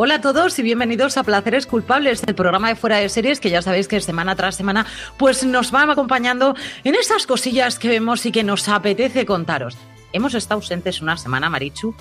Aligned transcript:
Hola 0.00 0.14
a 0.14 0.20
todos 0.20 0.56
y 0.60 0.62
bienvenidos 0.62 1.16
a 1.16 1.24
Placeres 1.24 1.66
Culpables, 1.66 2.22
el 2.24 2.36
programa 2.36 2.68
de 2.68 2.76
fuera 2.76 2.98
de 2.98 3.08
series 3.08 3.40
que 3.40 3.50
ya 3.50 3.62
sabéis 3.62 3.88
que 3.88 4.00
semana 4.00 4.36
tras 4.36 4.54
semana 4.54 4.86
pues 5.16 5.42
nos 5.42 5.72
van 5.72 5.90
acompañando 5.90 6.54
en 6.84 6.94
esas 6.94 7.26
cosillas 7.26 7.80
que 7.80 7.88
vemos 7.88 8.24
y 8.24 8.30
que 8.30 8.44
nos 8.44 8.68
apetece 8.68 9.26
contaros. 9.26 9.76
Hemos 10.12 10.34
estado 10.34 10.60
ausentes 10.60 11.02
una 11.02 11.16
semana, 11.16 11.50
Marichu, 11.50 11.96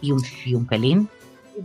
y 0.00 0.10
un, 0.10 0.22
y 0.46 0.54
un 0.54 0.66
pelín 0.66 1.10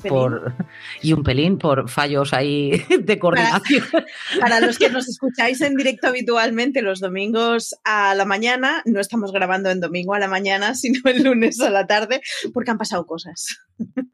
por, 0.07 0.53
y 1.01 1.13
un 1.13 1.23
pelín 1.23 1.57
por 1.57 1.89
fallos 1.89 2.33
ahí 2.33 2.83
de 2.99 3.19
coordinación. 3.19 3.85
Para, 3.89 4.05
para, 4.41 4.59
los 4.59 4.77
que 4.77 4.89
nos 4.89 5.07
escucháis 5.07 5.61
en 5.61 5.75
directo 5.75 6.07
habitualmente 6.07 6.81
los 6.81 6.99
domingos 6.99 7.75
a 7.83 8.15
la 8.15 8.25
mañana, 8.25 8.81
no 8.85 8.99
estamos 8.99 9.31
grabando 9.31 9.69
en 9.69 9.79
domingo 9.79 10.13
a 10.13 10.19
la 10.19 10.27
mañana, 10.27 10.75
sino 10.75 10.99
el 11.05 11.23
lunes 11.23 11.59
a 11.61 11.69
la 11.69 11.87
tarde, 11.87 12.21
porque 12.53 12.71
han 12.71 12.77
pasado 12.77 13.05
cosas. 13.05 13.61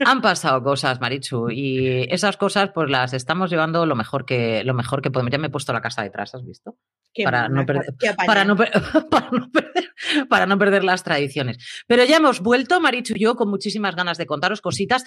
Han 0.05 0.21
pasado 0.21 0.63
cosas, 0.63 0.99
Marichu, 0.99 1.49
y 1.49 2.05
esas 2.11 2.37
cosas 2.37 2.71
pues 2.73 2.89
las 2.89 3.13
estamos 3.13 3.49
llevando 3.49 3.85
lo 3.85 3.95
mejor 3.95 4.25
que, 4.25 4.63
lo 4.63 4.73
mejor 4.73 5.01
que 5.01 5.11
podemos. 5.11 5.31
Ya 5.31 5.37
me 5.37 5.47
he 5.47 5.51
puesto 5.51 5.73
la 5.73 5.81
casa 5.81 6.03
detrás, 6.03 6.35
¿has 6.35 6.45
visto? 6.45 6.77
Para 7.23 7.49
no, 7.49 7.65
perder, 7.65 7.95
para, 8.25 8.45
no 8.45 8.55
per 8.55 8.71
para, 9.09 9.29
no 9.31 9.49
perder, 9.51 9.93
para 10.29 10.45
no 10.45 10.57
perder 10.57 10.83
las 10.83 11.03
tradiciones. 11.03 11.57
Pero 11.87 12.03
ya 12.03 12.17
hemos 12.17 12.41
vuelto, 12.41 12.79
Marichu 12.79 13.13
y 13.15 13.21
yo, 13.21 13.35
con 13.35 13.49
muchísimas 13.49 13.95
ganas 13.95 14.17
de 14.17 14.25
contaros 14.25 14.61
cositas. 14.61 15.03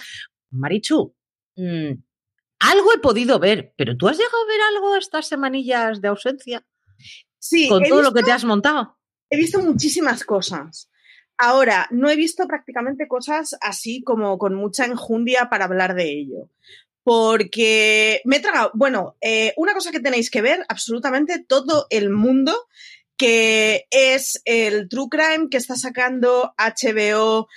Marichu, 0.50 1.14
mmm, 1.56 1.92
algo 2.60 2.92
he 2.92 2.98
podido 2.98 3.38
ver, 3.38 3.72
pero 3.76 3.96
¿tú 3.96 4.08
has 4.08 4.18
llegado 4.18 4.42
a 4.42 4.46
ver 4.46 4.60
algo 4.74 4.96
estas 4.96 5.26
semanillas 5.26 6.00
de 6.00 6.08
ausencia? 6.08 6.66
Sí. 7.38 7.68
Con 7.68 7.82
todo 7.82 7.98
visto, 7.98 8.10
lo 8.10 8.12
que 8.12 8.22
te 8.22 8.32
has 8.32 8.44
montado. 8.44 8.98
He 9.30 9.36
visto 9.38 9.60
muchísimas 9.60 10.24
cosas. 10.24 10.89
Ahora, 11.42 11.88
no 11.90 12.10
he 12.10 12.16
visto 12.16 12.46
prácticamente 12.46 13.08
cosas 13.08 13.56
así 13.62 14.02
como 14.02 14.36
con 14.36 14.54
mucha 14.54 14.84
enjundia 14.84 15.48
para 15.48 15.64
hablar 15.64 15.94
de 15.94 16.04
ello. 16.04 16.50
Porque 17.02 18.20
me 18.26 18.36
he 18.36 18.40
tragado, 18.40 18.70
bueno, 18.74 19.16
eh, 19.22 19.54
una 19.56 19.72
cosa 19.72 19.90
que 19.90 20.00
tenéis 20.00 20.30
que 20.30 20.42
ver 20.42 20.66
absolutamente 20.68 21.42
todo 21.42 21.86
el 21.88 22.10
mundo, 22.10 22.54
que 23.16 23.86
es 23.90 24.42
el 24.44 24.90
True 24.90 25.08
Crime 25.10 25.48
que 25.50 25.56
está 25.56 25.76
sacando 25.76 26.52
HBO 26.58 27.48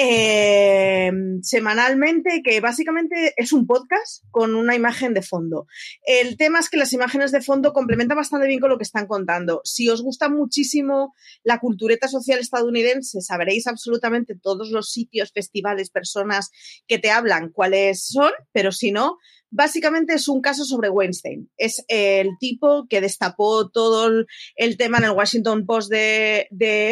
eh, 0.00 1.10
semanalmente, 1.42 2.40
que 2.44 2.60
básicamente 2.60 3.34
es 3.36 3.52
un 3.52 3.66
podcast 3.66 4.22
con 4.30 4.54
una 4.54 4.76
imagen 4.76 5.12
de 5.12 5.22
fondo. 5.22 5.66
El 6.06 6.36
tema 6.36 6.60
es 6.60 6.68
que 6.68 6.76
las 6.76 6.92
imágenes 6.92 7.32
de 7.32 7.40
fondo 7.40 7.72
complementan 7.72 8.16
bastante 8.16 8.46
bien 8.46 8.60
con 8.60 8.70
lo 8.70 8.78
que 8.78 8.84
están 8.84 9.06
contando. 9.06 9.60
Si 9.64 9.88
os 9.88 10.02
gusta 10.02 10.28
muchísimo 10.28 11.14
la 11.42 11.58
cultureta 11.58 12.06
social 12.06 12.38
estadounidense, 12.38 13.20
sabréis 13.20 13.66
absolutamente 13.66 14.36
todos 14.40 14.70
los 14.70 14.92
sitios, 14.92 15.32
festivales, 15.32 15.90
personas 15.90 16.50
que 16.86 16.98
te 16.98 17.10
hablan 17.10 17.50
cuáles 17.50 18.06
son, 18.06 18.30
pero 18.52 18.70
si 18.70 18.92
no, 18.92 19.18
básicamente 19.50 20.14
es 20.14 20.28
un 20.28 20.40
caso 20.40 20.64
sobre 20.64 20.90
Weinstein. 20.90 21.50
Es 21.56 21.84
el 21.88 22.30
tipo 22.38 22.86
que 22.88 23.00
destapó 23.00 23.70
todo 23.70 24.24
el 24.56 24.76
tema 24.76 24.98
en 24.98 25.04
el 25.04 25.10
Washington 25.10 25.66
Post 25.66 25.90
de, 25.90 26.46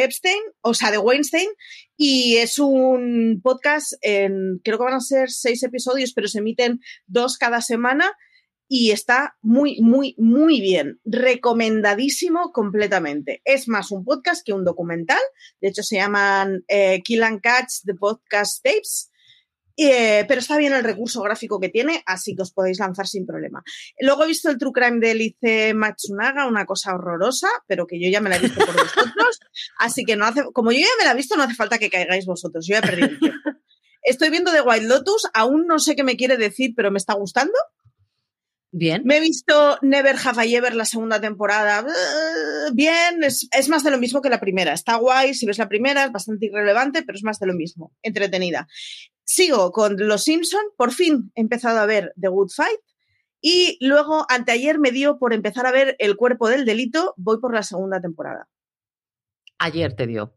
Epstein, 0.05 0.41
o 0.63 0.75
sea, 0.75 0.91
de 0.91 0.99
Weinstein, 0.99 1.49
y 1.97 2.37
es 2.37 2.59
un 2.59 3.41
podcast, 3.43 3.95
en, 4.03 4.61
creo 4.65 4.79
que 4.79 4.85
van 4.85 4.95
a 4.95 5.01
ser 5.01 5.31
seis 5.31 5.63
episodios, 5.63 6.13
pero 6.13 6.29
se 6.29 6.39
emiten 6.39 6.81
dos 7.07 7.39
cada 7.39 7.61
semana. 7.61 8.13
Y 8.69 8.91
está 8.91 9.37
muy, 9.43 9.81
muy, 9.81 10.17
muy 10.19 10.61
bien. 10.61 10.99
Recomendadísimo 11.05 12.51
completamente. 12.51 13.41
Es 13.45 13.69
más 13.69 13.93
un 13.93 14.05
podcast 14.05 14.45
que 14.45 14.53
un 14.53 14.65
documental. 14.65 15.21
De 15.61 15.69
hecho, 15.69 15.85
se 15.85 15.95
llaman 15.95 16.65
eh, 16.67 17.01
Kill 17.05 17.23
and 17.23 17.41
Catch, 17.41 17.85
The 17.85 17.95
Podcast 17.95 18.65
Tapes. 18.65 19.13
Eh, 19.77 20.25
pero 20.27 20.41
está 20.41 20.57
bien 20.57 20.73
el 20.73 20.85
recurso 20.85 21.21
gráfico 21.23 21.61
que 21.61 21.69
tiene, 21.69 22.03
así 22.07 22.35
que 22.35 22.43
os 22.43 22.53
podéis 22.53 22.79
lanzar 22.79 23.07
sin 23.07 23.27
problema. 23.27 23.63
Luego 24.01 24.25
he 24.25 24.29
visto 24.29 24.51
el 24.51 24.57
True 24.57 24.73
Crime 24.73 25.01
de 25.01 25.15
Lice 25.15 25.75
Matsunaga, 25.75 26.47
una 26.47 26.65
cosa 26.65 26.95
horrorosa, 26.95 27.49
pero 27.67 27.87
que 27.87 28.01
yo 28.01 28.09
ya 28.11 28.21
me 28.21 28.31
la 28.31 28.37
he 28.37 28.41
visto 28.41 28.65
por 28.65 28.75
vosotros, 28.75 29.41
así 29.79 30.05
que 30.05 30.17
no 30.17 30.25
hace, 30.25 30.45
como 30.55 30.73
yo 30.73 30.79
ya 30.79 30.87
me 30.99 31.05
la 31.05 31.13
he 31.13 31.17
visto, 31.17 31.37
no 31.37 31.43
hace 31.43 31.55
falta 31.55 31.79
que 31.79 31.91
caigáis 31.91 32.25
vosotros, 32.25 32.67
yo 32.67 32.73
ya 32.73 32.79
he 32.79 32.83
perdido 32.83 33.09
el 33.09 33.19
tiempo. 33.19 33.51
Estoy 34.03 34.31
viendo 34.31 34.53
The 34.53 34.63
White 34.63 34.87
Lotus, 34.87 35.29
aún 35.35 35.67
no 35.67 35.79
sé 35.79 35.97
qué 35.97 36.05
me 36.05 36.17
quiere 36.17 36.37
decir, 36.37 36.75
pero 36.77 36.91
me 36.91 36.99
está 36.99 37.15
gustando. 37.15 37.55
Bien. 38.71 39.03
Me 39.05 39.17
he 39.17 39.21
visto 39.21 39.79
Never 39.83 40.17
Have 40.23 40.47
I 40.47 40.55
Ever 40.55 40.75
la 40.75 40.85
segunda 40.85 41.21
temporada. 41.21 41.85
Bien, 42.73 43.25
es, 43.25 43.49
es, 43.51 43.69
más 43.69 43.83
de 43.83 43.91
lo 43.91 43.99
mismo 43.99 44.21
que 44.21 44.29
la 44.29 44.39
primera. 44.39 44.75
Está 44.75 44.97
guay, 44.97 45.35
si 45.35 45.47
ves 45.47 45.59
la 45.59 45.69
primera 45.69 46.05
es 46.05 46.13
bastante 46.13 46.47
irrelevante, 46.47 47.03
pero 47.03 47.17
es 47.17 47.25
más 47.25 47.39
de 47.39 47.47
lo 47.47 47.55
mismo. 47.55 47.93
Entretenida. 48.03 48.69
Sigo 49.27 49.73
con 49.73 49.97
Los 49.99 50.25
Simpson. 50.25 50.63
Por 50.77 50.93
fin 50.93 51.33
he 51.35 51.41
empezado 51.41 51.81
a 51.81 51.87
ver 51.87 52.15
The 52.19 52.29
Good 52.29 52.51
Fight. 52.51 52.81
Y 53.41 53.77
luego, 53.85 54.25
anteayer 54.29 54.79
me 54.79 54.93
dio 54.93 55.19
por 55.19 55.35
empezar 55.35 55.67
a 55.67 55.73
ver 55.73 55.97
El 55.99 56.17
cuerpo 56.17 56.49
del 56.49 56.65
delito. 56.65 57.13
Voy 57.17 57.39
por 57.39 57.53
la 57.53 57.63
segunda 57.63 58.01
temporada. 58.01 58.49
Ayer 59.59 59.95
te 59.95 60.07
dio. 60.07 60.37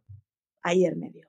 Ayer 0.64 0.96
me 0.96 1.10
dio. 1.12 1.28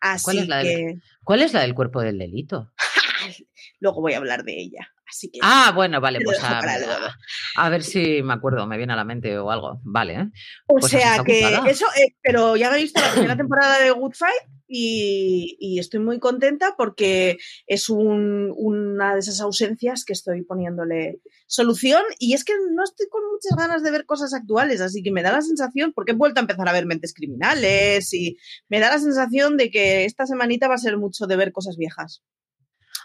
Así 0.00 0.24
¿Cuál 0.24 0.38
es 0.38 0.48
la, 0.48 0.62
que... 0.62 0.68
del, 0.68 1.02
¿cuál 1.22 1.42
es 1.42 1.52
la 1.52 1.60
del 1.60 1.74
cuerpo 1.74 2.00
del 2.00 2.18
delito? 2.18 2.72
luego 3.80 4.00
voy 4.00 4.14
a 4.14 4.18
hablar 4.18 4.42
de 4.42 4.58
ella. 4.58 4.90
Así 5.12 5.30
que 5.30 5.40
ah, 5.42 5.72
bueno, 5.74 6.00
vale, 6.00 6.20
pues 6.24 6.42
a, 6.42 6.58
a, 6.58 7.16
a, 7.56 7.68
ver 7.68 7.82
si 7.82 8.22
me 8.22 8.32
acuerdo, 8.32 8.66
me 8.66 8.78
viene 8.78 8.94
a 8.94 8.96
la 8.96 9.04
mente 9.04 9.38
o 9.38 9.50
algo. 9.50 9.78
Vale. 9.84 10.14
¿eh? 10.14 10.30
O 10.66 10.76
pues 10.76 10.90
sea 10.90 11.22
que 11.22 11.44
ocupada. 11.44 11.70
eso, 11.70 11.84
eh, 11.98 12.16
pero 12.22 12.56
ya 12.56 12.70
me 12.70 12.78
he 12.78 12.80
visto 12.80 12.98
la 12.98 13.10
primera 13.10 13.36
temporada 13.36 13.78
de 13.78 13.90
Good 13.90 14.14
Fight 14.14 14.48
y, 14.66 15.58
y 15.60 15.78
estoy 15.78 16.00
muy 16.00 16.18
contenta 16.18 16.76
porque 16.78 17.36
es 17.66 17.90
un, 17.90 18.54
una 18.56 19.12
de 19.12 19.20
esas 19.20 19.42
ausencias 19.42 20.06
que 20.06 20.14
estoy 20.14 20.44
poniéndole 20.44 21.20
solución 21.46 22.02
y 22.18 22.32
es 22.32 22.42
que 22.42 22.54
no 22.72 22.82
estoy 22.82 23.06
con 23.10 23.20
muchas 23.30 23.54
ganas 23.54 23.82
de 23.82 23.90
ver 23.90 24.06
cosas 24.06 24.32
actuales, 24.32 24.80
así 24.80 25.02
que 25.02 25.12
me 25.12 25.22
da 25.22 25.30
la 25.30 25.42
sensación, 25.42 25.92
porque 25.92 26.12
he 26.12 26.14
vuelto 26.16 26.40
a 26.40 26.44
empezar 26.44 26.66
a 26.66 26.72
ver 26.72 26.86
mentes 26.86 27.12
criminales 27.12 28.14
y 28.14 28.38
me 28.70 28.80
da 28.80 28.88
la 28.88 28.98
sensación 28.98 29.58
de 29.58 29.70
que 29.70 30.06
esta 30.06 30.26
semanita 30.26 30.68
va 30.68 30.76
a 30.76 30.78
ser 30.78 30.96
mucho 30.96 31.26
de 31.26 31.36
ver 31.36 31.52
cosas 31.52 31.76
viejas 31.76 32.22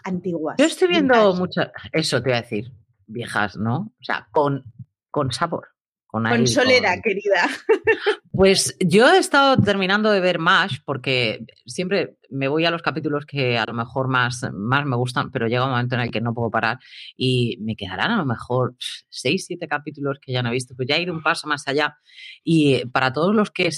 antiguas. 0.04 0.56
Yo 0.58 0.66
estoy 0.66 0.88
viendo 0.88 1.34
muchas, 1.34 1.70
eso 1.92 2.22
te 2.22 2.30
iba 2.30 2.38
a 2.38 2.42
decir, 2.42 2.72
viejas, 3.06 3.56
¿no? 3.56 3.92
O 4.00 4.04
sea, 4.04 4.28
con, 4.30 4.64
con 5.10 5.32
sabor. 5.32 5.68
Con, 6.06 6.24
con 6.24 6.46
solera, 6.46 6.94
con... 6.94 7.02
querida. 7.02 7.48
Pues 8.38 8.76
yo 8.78 9.12
he 9.12 9.18
estado 9.18 9.56
terminando 9.56 10.12
de 10.12 10.20
ver 10.20 10.38
MASH 10.38 10.78
porque 10.84 11.44
siempre 11.66 12.18
me 12.30 12.46
voy 12.46 12.66
a 12.66 12.70
los 12.70 12.82
capítulos 12.82 13.26
que 13.26 13.58
a 13.58 13.66
lo 13.66 13.74
mejor 13.74 14.06
más, 14.06 14.46
más 14.52 14.86
me 14.86 14.94
gustan, 14.94 15.32
pero 15.32 15.48
llega 15.48 15.64
un 15.64 15.72
momento 15.72 15.96
en 15.96 16.02
el 16.02 16.12
que 16.12 16.20
no 16.20 16.34
puedo 16.34 16.48
parar 16.48 16.78
y 17.16 17.58
me 17.60 17.74
quedarán 17.74 18.12
a 18.12 18.16
lo 18.16 18.24
mejor 18.24 18.76
seis, 19.08 19.44
siete 19.44 19.66
capítulos 19.66 20.20
que 20.22 20.30
ya 20.30 20.40
no 20.40 20.50
he 20.50 20.52
visto. 20.52 20.76
Pues 20.76 20.86
ya 20.86 20.98
ir 20.98 21.10
un 21.10 21.20
paso 21.20 21.48
más 21.48 21.66
allá. 21.66 21.98
Y 22.44 22.86
para 22.86 23.12
todos 23.12 23.34
los 23.34 23.50
que 23.50 23.70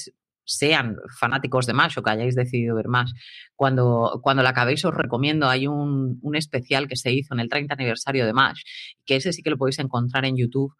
sean 0.44 0.96
fanáticos 1.18 1.66
de 1.66 1.72
MASH 1.72 1.98
o 1.98 2.02
que 2.02 2.10
hayáis 2.10 2.34
decidido 2.34 2.76
ver 2.76 2.88
más, 2.88 3.12
cuando, 3.54 4.20
cuando 4.22 4.42
la 4.42 4.50
acabéis 4.50 4.84
os 4.84 4.94
recomiendo, 4.94 5.48
hay 5.48 5.66
un, 5.66 6.18
un, 6.22 6.36
especial 6.36 6.88
que 6.88 6.96
se 6.96 7.12
hizo 7.12 7.34
en 7.34 7.40
el 7.40 7.48
30 7.48 7.74
aniversario 7.74 8.26
de 8.26 8.32
MASH, 8.32 8.62
que 9.04 9.16
ese 9.16 9.32
sí 9.32 9.42
que 9.42 9.50
lo 9.50 9.58
podéis 9.58 9.78
encontrar 9.78 10.24
en 10.24 10.36
YouTube. 10.36 10.74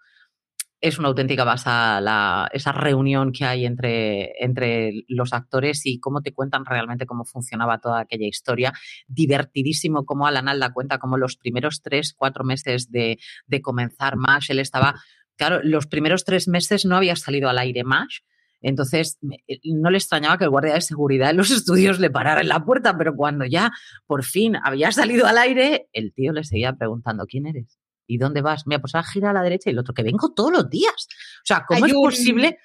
Es 0.82 0.98
una 0.98 1.09
auténtica 1.09 1.44
basa 1.44 2.01
la, 2.01 2.48
esa 2.54 2.72
reunión 2.72 3.33
que 3.33 3.45
hay 3.45 3.66
entre, 3.66 4.33
entre 4.42 5.04
los 5.09 5.34
actores 5.34 5.84
y 5.84 6.01
cómo 6.01 6.22
te 6.22 6.33
cuentan 6.33 6.65
realmente 6.65 7.04
cómo 7.04 7.27
funcionaba 7.27 7.80
toda 7.80 8.01
aquella 8.01 8.27
historia. 8.27 8.72
Divertidísimo 9.06 10.06
cómo 10.06 10.27
Alan 10.27 10.48
Alda 10.48 10.72
cuenta 10.72 10.97
como 10.97 11.18
los 11.18 11.36
primeros 11.36 11.83
tres, 11.83 12.15
cuatro 12.16 12.45
meses 12.45 12.91
de, 12.91 13.18
de 13.47 13.60
comenzar 13.60 14.16
MASH, 14.16 14.53
él 14.53 14.59
estaba, 14.59 14.95
claro, 15.36 15.60
los 15.63 15.86
primeros 15.86 16.24
tres 16.24 16.48
meses 16.48 16.86
no 16.86 16.97
había 16.97 17.15
salido 17.15 17.51
al 17.51 17.59
aire 17.59 17.84
MASH, 17.84 18.21
entonces, 18.62 19.18
no 19.65 19.91
le 19.91 19.98
extrañaba 19.98 20.39
que 20.39 20.45
el 20.45 20.51
guardia 20.51 20.74
de 20.74 20.80
seguridad 20.80 21.30
en 21.30 21.36
los 21.36 21.51
estudios 21.51 21.98
le 21.98 22.10
parara 22.10 22.41
en 22.41 22.48
la 22.48 22.65
puerta, 22.65 22.97
pero 22.97 23.15
cuando 23.15 23.45
ya 23.45 23.71
por 24.07 24.24
fin 24.24 24.57
había 24.62 24.92
salido 24.92 25.27
al 25.27 25.39
aire, 25.39 25.89
el 25.92 26.12
tío 26.12 26.33
le 26.33 26.45
seguía 26.45 26.72
preguntando, 26.74 27.27
¿quién 27.27 27.47
eres? 27.47 27.78
¿Y 28.07 28.18
dónde 28.18 28.42
vas? 28.42 28.66
Mira, 28.66 28.80
pues 28.80 28.95
ahora 28.95 29.07
gira 29.07 29.30
a 29.30 29.33
la 29.33 29.42
derecha 29.42 29.71
y 29.71 29.72
el 29.72 29.78
otro, 29.78 29.95
que 29.95 30.03
vengo 30.03 30.33
todos 30.34 30.51
los 30.51 30.68
días. 30.68 31.07
O 31.42 31.45
sea, 31.45 31.65
¿cómo 31.66 31.84
Hay 31.84 31.91
es 31.92 31.97
un... 31.97 32.03
posible? 32.03 32.59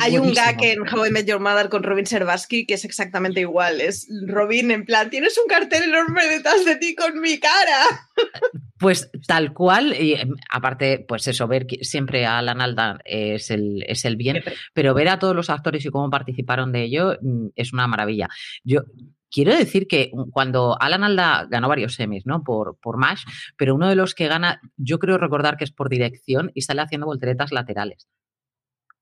Hay 0.00 0.16
un 0.16 0.32
gag 0.32 0.62
en 0.64 0.80
How 0.80 1.06
I 1.06 1.10
Met 1.10 1.26
Your 1.26 1.40
Mother 1.40 1.68
con 1.68 1.82
Robin 1.82 2.06
Servaski 2.06 2.66
que 2.66 2.74
es 2.74 2.84
exactamente 2.84 3.40
igual. 3.40 3.80
Es 3.80 4.08
Robin 4.26 4.70
en 4.70 4.84
plan, 4.84 5.10
tienes 5.10 5.36
un 5.38 5.48
cartel 5.48 5.84
enorme 5.84 6.26
detrás 6.28 6.64
de 6.64 6.76
ti 6.76 6.94
con 6.94 7.20
mi 7.20 7.38
cara. 7.38 8.08
Pues 8.78 9.12
tal 9.28 9.52
cual, 9.52 9.94
y 9.94 10.14
em, 10.14 10.34
aparte, 10.50 11.04
pues 11.06 11.28
eso, 11.28 11.46
ver 11.46 11.68
siempre 11.82 12.26
a 12.26 12.38
Alan 12.38 12.60
Alda 12.60 12.98
es 13.04 13.52
el, 13.52 13.84
es 13.86 14.04
el 14.04 14.16
bien, 14.16 14.42
pero 14.74 14.92
ver 14.92 15.08
a 15.08 15.20
todos 15.20 15.36
los 15.36 15.50
actores 15.50 15.86
y 15.86 15.90
cómo 15.90 16.10
participaron 16.10 16.72
de 16.72 16.82
ello 16.82 17.16
mm, 17.22 17.50
es 17.54 17.72
una 17.72 17.86
maravilla. 17.86 18.28
Yo 18.64 18.82
quiero 19.30 19.54
decir 19.54 19.86
que 19.86 20.10
cuando 20.32 20.76
Alan 20.80 21.04
Alda 21.04 21.46
ganó 21.48 21.68
varios 21.68 21.94
semis, 21.94 22.26
¿no? 22.26 22.42
Por, 22.42 22.76
por 22.80 22.96
MASH, 22.96 23.22
pero 23.56 23.76
uno 23.76 23.88
de 23.88 23.94
los 23.94 24.16
que 24.16 24.26
gana, 24.26 24.60
yo 24.76 24.98
creo 24.98 25.16
recordar 25.16 25.56
que 25.56 25.64
es 25.64 25.70
por 25.70 25.88
dirección 25.88 26.50
y 26.52 26.62
sale 26.62 26.82
haciendo 26.82 27.06
volteretas 27.06 27.52
laterales 27.52 28.08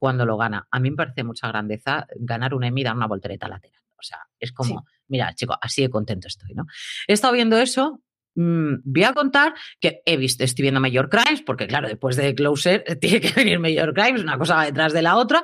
cuando 0.01 0.25
lo 0.25 0.39
gana. 0.39 0.67
A 0.71 0.81
mí 0.81 0.91
me 0.91 0.97
parece 0.97 1.23
mucha 1.23 1.47
grandeza 1.47 2.07
ganar 2.17 2.55
un 2.55 2.65
Emmy 2.65 2.81
y 2.81 2.85
dar 2.85 2.97
una 2.97 3.07
voltereta 3.07 3.47
lateral. 3.47 3.83
O 3.99 4.03
sea, 4.03 4.19
es 4.39 4.51
como, 4.51 4.87
mira, 5.09 5.35
chico, 5.35 5.55
así 5.61 5.83
de 5.83 5.91
contento 5.91 6.27
estoy, 6.27 6.55
¿no? 6.55 6.65
He 7.07 7.13
estado 7.13 7.35
viendo 7.35 7.59
eso. 7.59 8.01
Mm, 8.35 8.77
voy 8.83 9.05
a 9.05 9.13
contar 9.13 9.53
que 9.79 10.01
he 10.07 10.17
visto, 10.17 10.43
estoy 10.43 10.63
viendo 10.63 10.81
Major 10.81 11.11
Crimes, 11.11 11.43
porque 11.43 11.67
claro, 11.67 11.87
después 11.87 12.17
de 12.17 12.35
Closer 12.35 12.83
tiene 13.01 13.21
que 13.21 13.33
venir 13.33 13.59
Major 13.59 13.93
Crimes, 13.93 14.23
una 14.23 14.39
cosa 14.39 14.55
va 14.55 14.65
detrás 14.65 14.95
de 14.95 15.03
la 15.03 15.17
otra. 15.17 15.43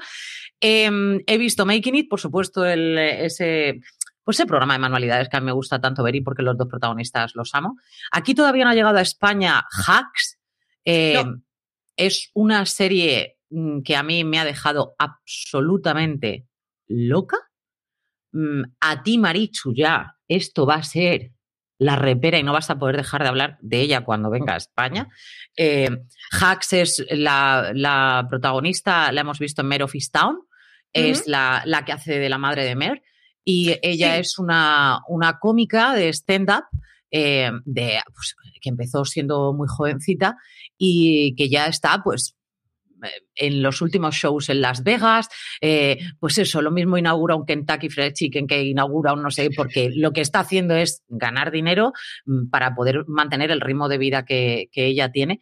Em, 0.58 1.20
he 1.26 1.36
visto 1.36 1.66
Making 1.66 1.96
It, 1.96 2.08
por 2.08 2.18
supuesto, 2.18 2.64
el, 2.64 2.96
ese, 2.96 3.80
pues 4.24 4.38
ese 4.38 4.46
programa 4.46 4.72
de 4.72 4.78
manualidades 4.78 5.28
que 5.28 5.36
a 5.36 5.40
mí 5.40 5.46
me 5.46 5.52
gusta 5.52 5.82
tanto 5.82 6.02
ver 6.02 6.16
y 6.16 6.22
porque 6.22 6.42
los 6.42 6.56
dos 6.56 6.66
protagonistas 6.66 7.34
los 7.34 7.54
amo. 7.54 7.76
Aquí 8.10 8.34
todavía 8.34 8.64
no 8.64 8.70
ha 8.70 8.74
llegado 8.74 8.96
a 8.96 9.02
España 9.02 9.66
Hacks. 9.86 10.38
Em, 10.82 11.42
es 11.94 12.30
una 12.32 12.64
serie 12.64 13.35
que 13.84 13.96
a 13.96 14.02
mí 14.02 14.24
me 14.24 14.38
ha 14.38 14.44
dejado 14.44 14.94
absolutamente 14.98 16.46
loca. 16.88 17.38
Mm, 18.32 18.62
a 18.80 19.02
ti, 19.02 19.18
Marichu, 19.18 19.72
ya 19.74 20.16
esto 20.28 20.66
va 20.66 20.76
a 20.76 20.82
ser 20.82 21.32
la 21.78 21.96
repera 21.96 22.38
y 22.38 22.42
no 22.42 22.52
vas 22.52 22.70
a 22.70 22.78
poder 22.78 22.96
dejar 22.96 23.22
de 23.22 23.28
hablar 23.28 23.58
de 23.60 23.80
ella 23.80 24.04
cuando 24.04 24.30
venga 24.30 24.54
a 24.54 24.58
España. 24.58 25.08
Eh, 25.58 25.88
Hax 26.38 26.74
es 26.74 27.06
la, 27.08 28.26
protagonista, 28.28 29.10
la 29.10 29.22
hemos 29.22 29.38
visto 29.38 29.62
en 29.62 29.68
Mare 29.68 29.84
of 29.84 29.94
Town, 30.12 30.38
es 30.92 31.26
la, 31.26 31.82
que 31.86 31.92
hace 31.92 32.18
de 32.18 32.28
la 32.28 32.36
madre 32.36 32.64
de 32.64 32.76
Mer 32.76 33.02
y 33.42 33.74
ella 33.80 34.18
es 34.18 34.38
una, 34.38 35.00
una, 35.08 35.38
cómica 35.38 35.94
de 35.94 36.10
stand-up. 36.10 36.64
Eh, 37.10 37.50
de, 37.64 38.00
pues, 38.12 38.34
que 38.60 38.68
empezó 38.68 39.06
siendo 39.06 39.54
muy 39.54 39.66
jovencita 39.66 40.36
y 40.76 41.34
que 41.36 41.48
ya 41.48 41.68
está 41.68 42.02
pues 42.02 42.36
en 43.34 43.62
los 43.62 43.82
últimos 43.82 44.14
shows 44.14 44.48
en 44.48 44.60
Las 44.60 44.82
Vegas, 44.82 45.28
eh, 45.60 45.98
pues 46.18 46.38
eso, 46.38 46.62
lo 46.62 46.70
mismo 46.70 46.98
inaugura 46.98 47.36
un 47.36 47.46
Kentucky 47.46 47.88
Fried 47.88 48.12
Chicken 48.12 48.46
que 48.46 48.62
inaugura 48.62 49.12
un 49.12 49.22
no 49.22 49.30
sé, 49.30 49.50
porque 49.54 49.90
lo 49.94 50.12
que 50.12 50.20
está 50.20 50.40
haciendo 50.40 50.74
es 50.74 51.02
ganar 51.08 51.50
dinero 51.50 51.92
mm, 52.24 52.48
para 52.50 52.74
poder 52.74 53.04
mantener 53.06 53.50
el 53.50 53.60
ritmo 53.60 53.88
de 53.88 53.98
vida 53.98 54.24
que, 54.24 54.68
que 54.72 54.86
ella 54.86 55.10
tiene 55.10 55.40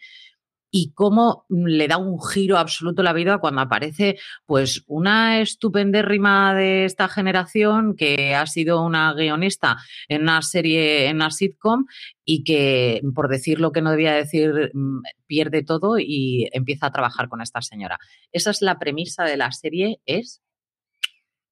y 0.76 0.90
cómo 0.92 1.46
le 1.48 1.86
da 1.86 1.98
un 1.98 2.20
giro 2.20 2.58
absoluto 2.58 3.02
a 3.02 3.04
la 3.04 3.12
vida 3.12 3.38
cuando 3.38 3.60
aparece 3.60 4.18
pues 4.44 4.82
una 4.88 5.40
estupendérrima 5.40 6.52
de 6.52 6.84
esta 6.84 7.06
generación 7.06 7.94
que 7.94 8.34
ha 8.34 8.44
sido 8.48 8.82
una 8.82 9.14
guionista 9.14 9.76
en 10.08 10.22
una 10.22 10.42
serie, 10.42 11.06
en 11.06 11.16
una 11.16 11.30
sitcom 11.30 11.84
y 12.24 12.42
que, 12.42 13.00
por 13.14 13.28
decir 13.28 13.60
lo 13.60 13.70
que 13.70 13.82
no 13.82 13.92
debía 13.92 14.14
decir, 14.14 14.72
mm, 14.74 15.02
pierde 15.28 15.62
todo 15.62 16.00
y 16.00 16.48
empieza 16.50 16.86
a 16.86 16.92
trabajar 16.92 17.28
con 17.28 17.40
esta 17.40 17.62
señora. 17.62 18.00
Esa 18.32 18.50
es 18.50 18.60
la 18.60 18.76
premisa 18.80 19.22
de 19.22 19.36
la 19.36 19.52
serie, 19.52 20.00
es 20.06 20.42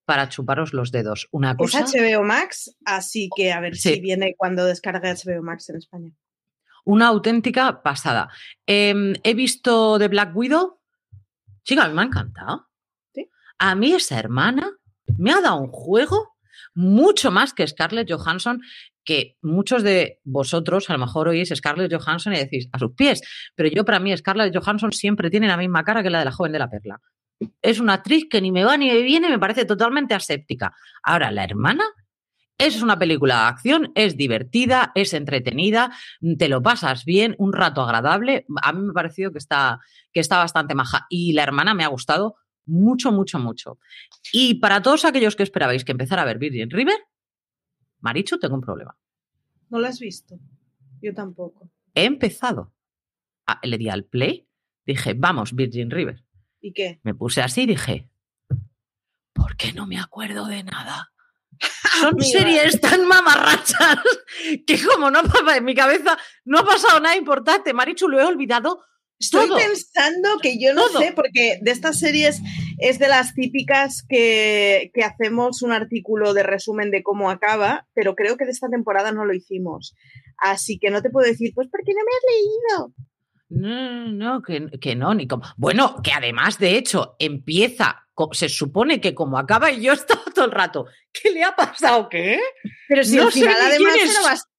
para 0.05 0.31
chuparos 0.31 0.73
los 0.73 0.91
dedos. 0.91 1.29
Una 1.31 1.57
cosa... 1.57 1.85
Es 1.85 1.95
HBO 1.95 2.25
Max, 2.25 2.77
así 2.85 3.29
que 3.37 3.53
a 3.53 3.61
ver 3.61 3.77
si 3.77 4.01
viene 4.01 4.35
cuando 4.37 4.65
descargue 4.65 5.15
HBO 5.15 5.45
Max 5.45 5.69
en 5.69 5.77
España. 5.77 6.11
Una 6.85 7.09
auténtica 7.09 7.83
pasada. 7.83 8.29
Em, 8.67 9.15
he 9.23 9.35
visto 9.35 9.99
The 9.99 10.09
Black 10.09 10.35
Widow. 10.35 10.81
Chica, 11.65 11.85
a 11.85 11.89
mí 11.89 11.95
me 11.95 12.03
ha 12.03 12.07
encantado. 12.07 12.69
A 13.59 13.75
mí 13.77 13.93
esa 13.93 14.19
hermana 14.19 14.71
me 15.19 15.31
ha 15.31 15.41
dado 15.41 15.61
un 15.61 15.69
juego 15.69 16.37
mucho 16.75 17.31
más 17.31 17.53
que 17.53 17.67
Scarlett 17.67 18.11
Johansson, 18.11 18.61
que 19.05 19.37
muchos 19.43 19.83
de 19.83 20.21
vosotros 20.25 20.89
a 20.91 20.95
lo 20.95 20.99
mejor 20.99 21.29
oís 21.29 21.53
Scarlett 21.55 21.93
Johansson 21.93 22.33
y 22.33 22.39
decís 22.39 22.69
a 22.73 22.79
sus 22.79 22.93
pies, 22.95 23.21
pero 23.55 23.69
yo 23.69 23.85
para 23.85 23.99
mí 23.99 24.17
Scarlett 24.17 24.57
Johansson 24.57 24.93
siempre 24.93 25.31
tiene 25.31 25.49
la 25.49 25.57
misma 25.57 25.85
cara 25.85 26.03
que 26.03 26.11
la 26.11 26.21
de 26.21 26.25
la 26.25 26.33
joven 26.33 26.53
de 26.53 26.59
la 26.59 26.71
perla. 26.71 27.01
Es 27.61 27.81
una 27.81 27.95
actriz 27.95 28.27
que 28.31 28.41
ni 28.41 28.53
me 28.53 28.65
va 28.65 28.77
ni 28.77 28.89
me 28.89 29.03
viene, 29.03 29.29
me 29.29 29.39
parece 29.39 29.65
totalmente 29.65 30.15
aséptica. 30.15 30.75
Ahora, 31.03 31.31
la 31.33 31.45
hermana 31.45 31.85
es 32.67 32.81
una 32.81 32.99
película 32.99 33.35
de 33.35 33.49
acción, 33.49 33.93
es 33.95 34.17
divertida, 34.17 34.93
es 34.95 35.15
entretenida, 35.15 35.93
te 36.39 36.49
lo 36.49 36.63
pasas 36.63 37.05
bien, 37.05 37.35
un 37.39 37.53
rato 37.53 37.83
agradable. 37.83 38.47
A 38.63 38.73
mí 38.73 38.83
me 38.83 38.91
ha 38.91 38.95
parecido 38.95 39.33
que 39.33 39.39
está, 39.39 39.81
que 40.13 40.21
está 40.21 40.39
bastante 40.39 40.75
maja. 40.75 41.07
Y 41.11 41.33
la 41.33 41.43
hermana 41.43 41.75
me 41.75 41.83
ha 41.83 41.89
gustado 41.89 42.37
mucho, 42.65 43.11
mucho, 43.11 43.41
mucho. 43.41 43.79
Y 44.33 44.55
para 44.55 44.81
todos 44.81 45.05
aquellos 45.05 45.35
que 45.35 45.43
esperabais 45.43 45.85
que 45.85 45.93
empezara 45.93 46.23
a 46.23 46.25
ver 46.25 46.39
Virgin 46.39 46.71
River, 46.71 46.99
Marichu, 48.01 48.39
tengo 48.39 48.55
un 48.55 48.61
problema. 48.61 48.97
¿No 49.69 49.81
lo 49.81 49.87
has 49.89 49.99
visto? 49.99 50.39
Yo 51.01 51.13
tampoco. 51.15 51.71
He 51.95 52.05
empezado. 52.05 52.73
le 53.63 53.77
di 53.77 53.89
al 53.89 54.05
play, 54.05 54.47
dije, 54.87 55.15
vamos, 55.15 55.55
Virgin 55.55 55.91
River. 55.91 56.25
¿Y 56.61 56.73
qué? 56.73 57.01
Me 57.03 57.15
puse 57.15 57.43
así 57.43 57.63
y 57.63 57.67
dije, 57.67 58.09
¿por 59.33 59.57
qué 59.57 59.73
no 59.73 59.87
me 59.87 59.99
acuerdo 59.99 60.47
de 60.47 60.63
nada? 60.63 61.12
Son 62.01 62.21
series 62.21 62.81
tan 62.81 63.07
mamarrachas 63.07 63.99
que 64.67 64.83
como 64.83 65.11
no 65.11 65.21
en 65.55 65.65
mi 65.65 65.75
cabeza 65.75 66.19
no 66.45 66.59
ha 66.59 66.65
pasado 66.65 67.01
nada 67.01 67.17
importante. 67.17 67.73
Marichu, 67.73 68.09
lo 68.09 68.21
he 68.21 68.25
olvidado. 68.25 68.85
Estoy 69.19 69.49
pensando 69.49 70.39
que 70.43 70.59
yo 70.61 70.75
no 70.75 70.89
sé, 70.89 71.13
porque 71.15 71.59
de 71.63 71.71
estas 71.71 72.01
series 72.01 72.41
es 72.79 72.99
de 72.99 73.07
las 73.07 73.35
típicas 73.35 74.05
que, 74.09 74.91
que, 74.93 75.05
hacemos 75.05 75.63
un 75.63 75.71
artículo 75.71 76.35
de 76.35 76.43
resumen 76.43 76.91
de 76.91 77.05
cómo 77.05 77.31
acaba, 77.31 77.87
pero 77.95 78.17
creo 78.17 78.37
que 78.37 78.47
de 78.47 78.51
esta 78.51 78.69
temporada 78.69 79.13
no 79.13 79.25
lo 79.25 79.33
hicimos. 79.33 79.95
Así 80.39 80.81
que 80.81 80.91
no 80.91 81.03
te 81.03 81.11
puedo 81.11 81.29
decir, 81.29 81.53
pues 81.55 81.69
¿por 81.69 81.85
qué 81.85 81.93
no 81.93 82.01
me 82.05 82.11
has 82.17 82.25
leído? 82.35 82.95
No, 83.55 84.13
no, 84.13 84.43
que, 84.43 84.71
que, 84.81 84.97
no, 84.97 85.15
ni 85.15 85.29
como. 85.29 85.45
Bueno, 85.57 85.97
que 86.03 86.13
además, 86.13 86.59
de 86.59 86.77
hecho, 86.77 87.17
empieza, 87.19 88.02
se 88.33 88.49
supone 88.49 89.01
que 89.01 89.15
como 89.15 89.39
acaba 89.39 89.71
y 89.71 89.83
yo 89.83 89.93
estaba 89.93 90.25
todo 90.35 90.45
el 90.45 90.51
rato, 90.53 90.87
¿qué 91.13 91.31
le 91.31 91.45
ha 91.45 91.55
pasado? 91.55 92.09
¿Qué? 92.09 92.41
Pero 92.89 93.05
si 93.05 93.19
al 93.19 93.33
final 93.33 93.57
además 93.61 93.97
era 93.97 94.21
bastante. 94.23 94.53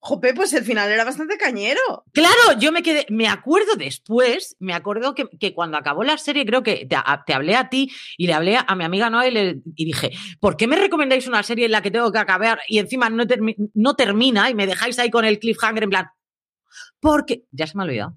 Jope, 0.00 0.32
pues 0.32 0.52
el 0.52 0.64
final 0.64 0.88
era 0.90 1.04
bastante 1.04 1.36
cañero. 1.36 2.04
Claro, 2.12 2.58
yo 2.60 2.70
me 2.70 2.84
quedé, 2.84 3.04
me 3.10 3.26
acuerdo 3.26 3.74
después, 3.74 4.56
me 4.60 4.72
acuerdo 4.72 5.12
que, 5.12 5.26
que 5.40 5.52
cuando 5.52 5.76
acabó 5.76 6.04
la 6.04 6.16
serie, 6.18 6.46
creo 6.46 6.62
que 6.62 6.86
te, 6.86 7.32
hablé 7.32 7.56
a 7.56 7.68
ti 7.68 7.90
y 8.16 8.28
le 8.28 8.34
hablé 8.34 8.56
a 8.64 8.74
mi 8.76 8.84
amiga 8.84 9.10
Noa 9.10 9.26
y, 9.26 9.60
dije, 9.64 10.12
¿por 10.38 10.56
qué 10.56 10.68
me 10.68 10.76
recomendáis 10.76 11.26
una 11.26 11.42
serie 11.42 11.66
en 11.66 11.72
la 11.72 11.82
que 11.82 11.90
tengo 11.90 12.12
que 12.12 12.18
acabar 12.18 12.60
y 12.68 12.78
encima 12.78 13.10
no, 13.10 13.24
no 13.74 13.96
termina 13.96 14.48
y 14.48 14.54
me 14.54 14.68
dejáis 14.68 15.00
ahí 15.00 15.10
con 15.10 15.24
el 15.24 15.40
cliffhanger 15.40 15.82
en 15.82 15.90
plan? 15.90 16.06
Porque, 17.00 17.42
ya 17.50 17.66
se 17.66 17.76
me 17.76 17.82
ha 17.82 17.86
olvidado 17.86 18.14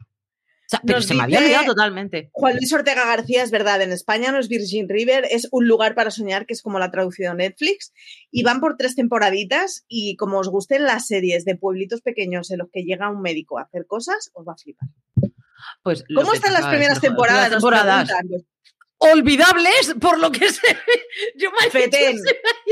pero 0.86 1.02
se 1.02 1.14
me 1.14 1.24
había 1.24 1.40
olvidado 1.40 1.66
totalmente. 1.66 2.30
Juan 2.32 2.56
Luis 2.56 2.72
Ortega 2.74 3.06
García, 3.06 3.44
es 3.44 3.52
verdad, 3.52 3.82
en 3.82 3.92
España 3.92 4.32
no 4.32 4.40
es 4.40 4.48
Virgin 4.48 4.88
River, 4.88 5.26
es 5.30 5.48
un 5.52 5.68
lugar 5.68 5.96
para 5.96 6.12
soñar, 6.12 6.46
que 6.46 6.54
es 6.54 6.62
como 6.62 6.80
la 6.80 6.92
traducción 6.92 7.38
de 7.38 7.50
Netflix. 7.50 7.94
Y 8.32 8.44
van 8.44 8.60
por 8.62 8.78
tres 8.78 8.96
temporaditas 8.96 9.86
y 9.88 10.16
como 10.16 10.40
os 10.40 10.50
gusten 10.50 10.84
las 10.84 11.08
series 11.08 11.46
de 11.46 11.56
pueblitos 11.56 12.02
pequeños 12.02 12.52
en 12.52 12.60
los 12.60 12.70
que 12.72 12.84
llega 12.84 13.10
un 13.10 13.22
médico 13.22 13.60
a 13.60 13.64
hacer 13.64 13.86
cosas, 13.88 14.32
os 14.34 14.48
va 14.48 14.54
a 14.54 14.58
flipar. 14.58 14.90
Pues 15.84 16.04
¿Cómo 16.16 16.34
están 16.34 16.54
las 16.54 16.68
primeras 16.68 17.00
temporadas? 17.00 17.52
Las 17.52 17.62
temporadas 17.62 18.10
olvidables 19.02 19.96
por 20.00 20.20
lo 20.20 20.32
que 20.32 20.50
sé. 20.50 20.78
Yo 21.36 21.50
me 21.52 21.82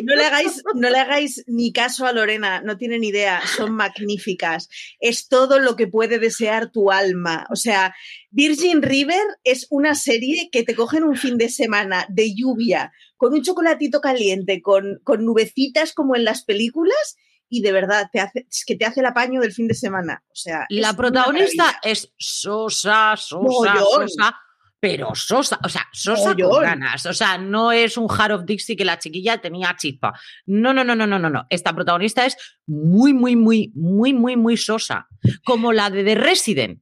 no 0.04 0.16
le 0.16 0.26
hagáis, 0.26 0.64
no 0.76 0.90
le 0.90 1.00
hagáis 1.00 1.44
ni 1.48 1.74
caso 1.74 2.06
a 2.06 2.14
Lorena, 2.14 2.62
no 2.62 2.78
tienen 2.78 3.04
idea, 3.04 3.42
son 3.58 3.74
magníficas. 3.74 4.70
Es 5.00 5.28
todo 5.28 5.60
lo 5.60 5.76
que 5.76 5.88
puede 5.88 6.20
desear 6.20 6.72
tu 6.72 6.92
alma. 6.92 7.48
O 7.52 7.56
sea, 7.56 7.96
Virgin 8.30 8.84
River 8.84 9.24
es 9.44 9.66
una 9.72 9.96
serie 9.96 10.50
que 10.52 10.64
te 10.64 10.76
cogen 10.76 11.04
un 11.04 11.16
fin 11.18 11.38
de 11.38 11.50
semana 11.50 12.06
de 12.10 12.36
lluvia, 12.36 12.94
con 13.18 13.34
un 13.34 13.42
chocolatito 13.42 14.00
caliente, 14.00 14.62
con, 14.62 15.00
con 15.04 15.26
nubecitas 15.26 15.94
como 15.94 16.16
en 16.16 16.26
las 16.26 16.44
películas. 16.44 17.18
Y 17.52 17.62
de 17.62 17.72
verdad, 17.72 18.10
te 18.14 18.20
hace, 18.20 18.46
es 18.48 18.64
que 18.64 18.76
te 18.76 18.86
hace 18.86 19.00
el 19.00 19.08
apaño 19.08 19.42
del 19.42 19.52
fin 19.52 19.68
de 19.68 19.74
semana. 19.74 20.24
O 20.30 20.36
sea, 20.36 20.68
la 20.70 20.94
protagonista 20.94 21.80
es 21.82 22.14
Sosa, 22.20 23.16
Sosa, 23.18 23.76
Sosa 23.80 24.40
pero 24.80 25.14
Sosa, 25.16 25.60
o 25.64 25.70
sea, 25.70 25.88
Sosa 25.92 26.36
con 26.36 26.62
ganas. 26.62 27.06
O 27.06 27.14
sea, 27.14 27.38
no 27.38 27.72
es 27.72 27.98
un 27.98 28.08
Heart 28.08 28.32
of 28.34 28.46
Dixie 28.46 28.76
que 28.78 28.86
la 28.86 28.98
chiquilla 28.98 29.40
tenía 29.40 29.76
chispa. 29.78 30.14
No, 30.46 30.74
no, 30.74 30.84
no, 30.84 30.96
no, 30.96 31.06
no, 31.06 31.20
no, 31.20 31.30
no. 31.30 31.46
Esta 31.50 31.74
protagonista 31.74 32.26
es 32.26 32.38
muy, 32.66 33.14
muy, 33.14 33.36
muy, 33.36 33.72
muy, 33.76 34.14
muy, 34.14 34.36
muy 34.38 34.56
Sosa. 34.58 35.08
Como 35.44 35.74
la 35.74 35.90
de 35.90 36.04
The 36.04 36.16
Resident. 36.16 36.82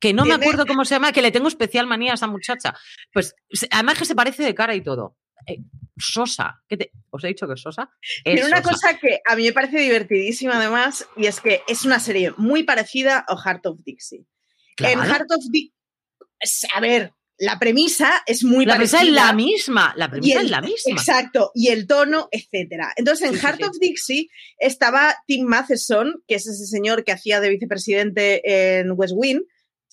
que 0.00 0.12
no 0.14 0.24
me 0.24 0.34
acuerdo 0.34 0.64
cómo 0.64 0.84
se 0.84 0.94
llama, 0.94 1.10
que 1.12 1.22
le 1.22 1.32
tengo 1.32 1.48
especial 1.48 1.86
manía 1.88 2.12
a 2.12 2.14
esa 2.14 2.28
muchacha. 2.28 2.74
Pues 3.12 3.34
además 3.70 3.98
que 3.98 4.04
se 4.04 4.14
parece 4.14 4.42
de 4.44 4.54
cara 4.54 4.74
y 4.74 4.80
todo. 4.82 5.16
Eh, 5.46 5.58
Sosa, 5.98 6.62
¿qué 6.68 6.76
te- 6.76 6.92
¿os 7.10 7.24
he 7.24 7.28
dicho 7.28 7.46
que 7.48 7.54
es 7.54 7.60
Sosa? 7.60 7.90
Es 8.24 8.34
Tiene 8.34 8.44
una 8.46 8.62
Sosa. 8.62 8.70
cosa 8.72 8.98
que 8.98 9.18
a 9.26 9.34
mí 9.34 9.42
me 9.44 9.52
parece 9.52 9.80
divertidísima 9.80 10.56
además, 10.56 11.06
y 11.16 11.26
es 11.26 11.40
que 11.40 11.62
es 11.66 11.84
una 11.84 11.98
serie 11.98 12.32
muy 12.36 12.62
parecida 12.62 13.24
a 13.26 13.36
Heart 13.36 13.66
of 13.66 13.80
Dixie. 13.84 14.24
En. 14.78 15.00
Heart 15.00 15.30
of 15.32 15.44
Dixie, 15.50 15.74
a 16.74 16.80
ver, 16.80 17.12
la 17.38 17.58
premisa 17.58 18.22
es 18.26 18.42
muy 18.44 18.66
La 18.66 18.74
parecida. 18.74 18.98
premisa 19.00 19.20
es 19.20 19.26
la 19.26 19.32
misma, 19.32 19.94
la 19.96 20.10
premisa 20.10 20.40
el- 20.40 20.44
es 20.46 20.50
la 20.50 20.60
misma. 20.60 20.92
Exacto, 20.92 21.50
y 21.54 21.68
el 21.68 21.86
tono, 21.86 22.28
etcétera. 22.32 22.92
Entonces, 22.96 23.28
en 23.28 23.34
Sí, 23.34 23.40
Heart 23.40 23.58
sí. 23.58 23.64
of 23.64 23.76
Dixie 23.80 24.28
estaba 24.58 25.14
Tim 25.26 25.44
Matheson, 25.46 26.22
que 26.26 26.34
es 26.34 26.46
ese 26.46 26.66
señor 26.66 27.04
que 27.04 27.12
hacía 27.12 27.40
de 27.40 27.50
vicepresidente 27.50 28.78
en 28.80 28.90
West 28.96 29.14
Wing, 29.16 29.42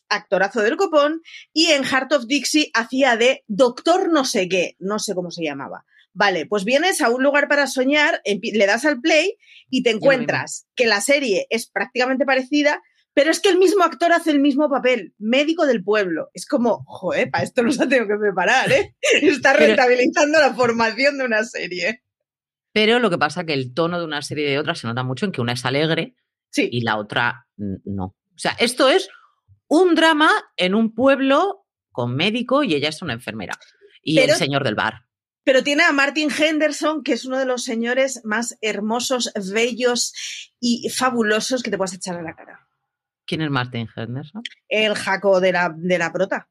actorazo 0.10 0.62
del 0.62 0.78
copón, 0.78 1.22
y 1.54 1.68
en 1.68 1.84
Heart 1.84 2.14
of 2.14 2.25
Dixie 2.28 2.70
hacía 2.74 3.18
de 3.18 3.44
doctor 3.48 4.12
no 4.12 4.25
sé 4.25 4.48
qué, 4.50 4.75
no 4.80 5.00
sé 5.00 5.14
cómo 5.16 5.32
se 5.32 5.44
llamaba. 5.44 5.86
Vale, 6.14 6.46
pues 6.46 6.64
vienes 6.64 7.02
a 7.02 7.10
un 7.10 7.22
lugar 7.24 7.48
para 7.48 7.68
soñar, 7.68 8.22
le 8.24 8.66
das 8.66 8.86
al 8.86 9.02
play 9.02 9.36
y 9.70 9.84
te 9.84 9.90
encuentras 9.90 10.66
que 10.75 10.86
la 10.86 11.02
serie 11.02 11.46
es 11.50 11.68
prácticamente 11.68 12.24
parecida, 12.25 12.82
pero 13.16 13.32
es 13.32 13.40
que 13.40 13.50
el 13.50 13.58
mismo 13.58 13.84
actor 13.84 14.12
hace 14.12 14.30
el 14.30 14.40
mismo 14.40 14.70
papel, 14.70 15.16
médico 15.18 15.66
del 15.66 15.84
pueblo. 15.84 16.30
Es 16.36 16.46
como, 16.46 16.84
joder, 16.86 17.32
para 17.32 17.44
esto 17.44 17.64
nos 17.64 17.80
ha 17.80 17.88
tenido 17.90 18.08
que 18.08 18.18
preparar, 18.20 18.72
¿eh? 18.72 18.96
Está 19.22 19.54
Pero- 19.54 19.66
rentabilizando 19.68 20.40
la 20.40 20.54
formación 20.54 21.18
de 21.18 21.26
una 21.26 21.44
serie. 21.44 22.04
Pero 22.74 23.00
lo 23.00 23.10
que 23.10 23.18
pasa 23.18 23.40
es 23.42 23.48
que 23.48 23.54
el 23.54 23.74
tono 23.74 23.98
de 23.98 24.06
una 24.06 24.22
serie 24.22 24.48
y 24.48 24.52
de 24.52 24.60
otra 24.60 24.76
se 24.76 24.86
nota 24.86 25.02
mucho 25.04 25.26
en 25.26 25.32
que 25.32 25.42
una 25.42 25.54
es 25.54 25.66
alegre 25.66 26.14
Sí, 26.52 26.70
y 26.72 26.82
la 26.82 26.98
otra 26.98 27.48
no. 27.58 28.04
O 28.06 28.38
sea, 28.38 28.52
esto 28.60 28.88
es 28.90 29.10
un 29.68 29.96
drama 29.96 30.30
en 30.58 30.76
un 30.76 30.94
pueblo 30.94 31.66
con 31.92 32.16
médico 32.16 32.64
y 32.64 32.76
ella 32.76 32.90
es 32.90 33.02
una 33.02 33.14
enfermera. 33.14 33.54
Y 34.04 34.16
Pero- 34.18 34.34
el 34.34 34.38
señor 34.40 34.64
del 34.66 34.76
bar. 34.76 35.06
pero 35.46 35.64
tiene 35.64 35.84
a 35.84 35.92
Martin 35.94 36.30
Henderson, 36.38 37.02
que 37.04 37.14
es 37.14 37.24
uno 37.26 37.38
de 37.40 37.46
los 37.46 37.64
señores 37.64 38.22
más 38.26 38.58
hermosos, 38.62 39.32
bellos 39.54 40.14
y 40.60 40.90
fabulosos 40.90 41.64
que 41.64 41.72
te 41.72 41.78
puedas 41.78 41.94
echar 41.94 42.18
a 42.18 42.22
la 42.22 42.36
cara. 42.36 42.68
¿Quién 43.25 43.41
es 43.41 43.50
Martin 43.50 43.88
Henderson? 43.96 44.41
El 44.70 44.96
jaco 44.96 45.39
de 45.39 45.51
la, 45.51 45.74
de 45.75 45.98
la 45.98 46.12
prota. 46.13 46.48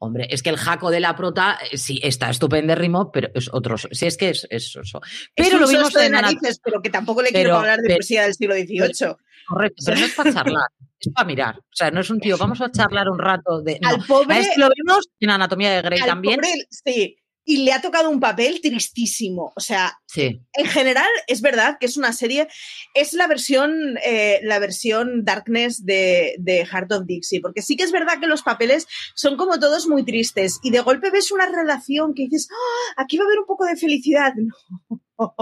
Hombre, 0.00 0.26
es 0.30 0.42
que 0.42 0.50
el 0.50 0.56
jaco 0.56 0.90
de 0.90 0.98
la 0.98 1.14
prota 1.14 1.56
eh, 1.70 1.78
sí 1.78 2.00
está 2.02 2.30
estupendérrimo, 2.30 3.12
pero 3.12 3.28
es 3.34 3.48
otro. 3.52 3.76
Sí, 3.78 4.06
es 4.06 4.16
que 4.16 4.30
es, 4.30 4.44
es 4.50 4.74
eso. 4.74 5.00
Es 5.04 5.30
Pero 5.36 5.56
un 5.56 5.62
lo 5.62 5.68
vimos 5.68 5.92
de 5.92 6.06
en 6.06 6.12
narices, 6.12 6.60
pero 6.64 6.82
que 6.82 6.90
tampoco 6.90 7.22
le 7.22 7.28
Pero- 7.30 7.38
quiero 7.50 7.56
hablar 7.58 7.76
de 7.78 7.84
pero- 7.84 7.96
poesía 7.98 8.22
del 8.24 8.34
siglo 8.34 8.54
XVIII. 8.54 9.14
Correcto, 9.46 9.82
pero 9.86 10.00
no 10.00 10.06
es 10.06 10.14
para 10.14 10.32
charlar, 10.34 10.66
es 10.98 11.12
para 11.12 11.26
mirar. 11.26 11.58
O 11.58 11.62
sea, 11.72 11.90
no 11.92 12.00
es 12.00 12.10
un 12.10 12.18
tío, 12.20 12.36
vamos 12.36 12.60
a 12.60 12.70
charlar 12.72 13.08
un 13.08 13.18
rato 13.20 13.62
de. 13.62 13.78
No. 13.80 13.88
Al 13.90 14.04
pobre, 14.04 14.34
A 14.34 14.40
este 14.40 14.58
lo 14.58 14.68
vimos 14.74 15.08
en 15.20 15.30
Anatomía 15.30 15.70
de 15.70 15.82
Grey 15.82 16.00
al 16.00 16.08
también. 16.08 16.40
pobre, 16.40 16.66
sí. 16.70 17.16
Y 17.50 17.64
le 17.64 17.72
ha 17.72 17.80
tocado 17.80 18.10
un 18.10 18.20
papel 18.20 18.60
tristísimo. 18.60 19.52
O 19.56 19.60
sea, 19.60 19.98
Sí. 20.06 20.40
en 20.52 20.66
general 20.66 21.08
es 21.28 21.40
verdad 21.40 21.78
que 21.80 21.86
es 21.86 21.96
una 21.96 22.12
serie, 22.12 22.46
es 22.94 23.14
la 23.14 23.26
versión, 23.26 23.96
eh, 24.04 24.40
la 24.42 24.58
versión 24.58 25.24
Darkness 25.24 25.84
de, 25.86 26.34
de 26.38 26.66
Heart 26.66 26.92
of 26.92 27.06
Dixie, 27.06 27.40
porque 27.40 27.62
sí 27.62 27.76
que 27.76 27.84
es 27.84 27.92
verdad 27.92 28.20
que 28.20 28.26
los 28.26 28.42
papeles 28.42 28.86
son 29.14 29.36
como 29.38 29.58
todos 29.58 29.86
muy 29.86 30.04
tristes 30.04 30.58
y 30.62 30.70
de 30.70 30.80
golpe 30.80 31.10
ves 31.10 31.32
una 31.32 31.46
relación 31.46 32.12
que 32.14 32.24
dices, 32.24 32.48
"Ah, 32.50 33.02
aquí 33.02 33.16
va 33.16 33.24
a 33.24 33.28
haber 33.28 33.38
un 33.38 33.46
poco 33.46 33.64
de 33.64 33.76
felicidad. 33.76 34.32
No. 35.20 35.34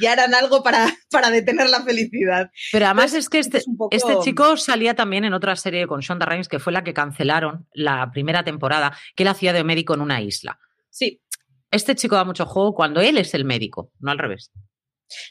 Ya 0.00 0.12
harán 0.12 0.32
algo 0.32 0.62
para, 0.62 0.86
para 1.10 1.28
detener 1.28 1.68
la 1.68 1.82
felicidad. 1.82 2.52
Pero 2.70 2.84
además 2.86 3.06
Entonces, 3.06 3.24
es 3.24 3.28
que 3.30 3.38
este, 3.40 3.58
es 3.58 3.66
un 3.66 3.76
poco- 3.76 3.96
este 3.96 4.12
chico 4.22 4.56
salía 4.56 4.94
también 4.94 5.24
en 5.24 5.34
otra 5.34 5.56
serie 5.56 5.88
con 5.88 6.02
Shonda 6.02 6.24
Rhimes, 6.24 6.46
que 6.46 6.60
fue 6.60 6.72
la 6.72 6.84
que 6.84 6.94
cancelaron 6.94 7.66
la 7.72 8.12
primera 8.12 8.44
temporada, 8.44 8.96
que 9.16 9.24
él 9.24 9.28
hacía 9.30 9.52
de 9.52 9.64
médico 9.64 9.92
en 9.94 10.02
una 10.02 10.22
isla. 10.22 10.60
Sí, 10.88 11.20
Este 11.74 11.94
chico 11.94 12.14
da 12.16 12.24
mucho 12.24 12.46
juego 12.46 12.74
cuando 12.74 13.00
él 13.00 13.18
es 13.18 13.34
el 13.34 13.44
médico, 13.44 13.90
no 14.00 14.10
al 14.10 14.18
revés. 14.18 14.50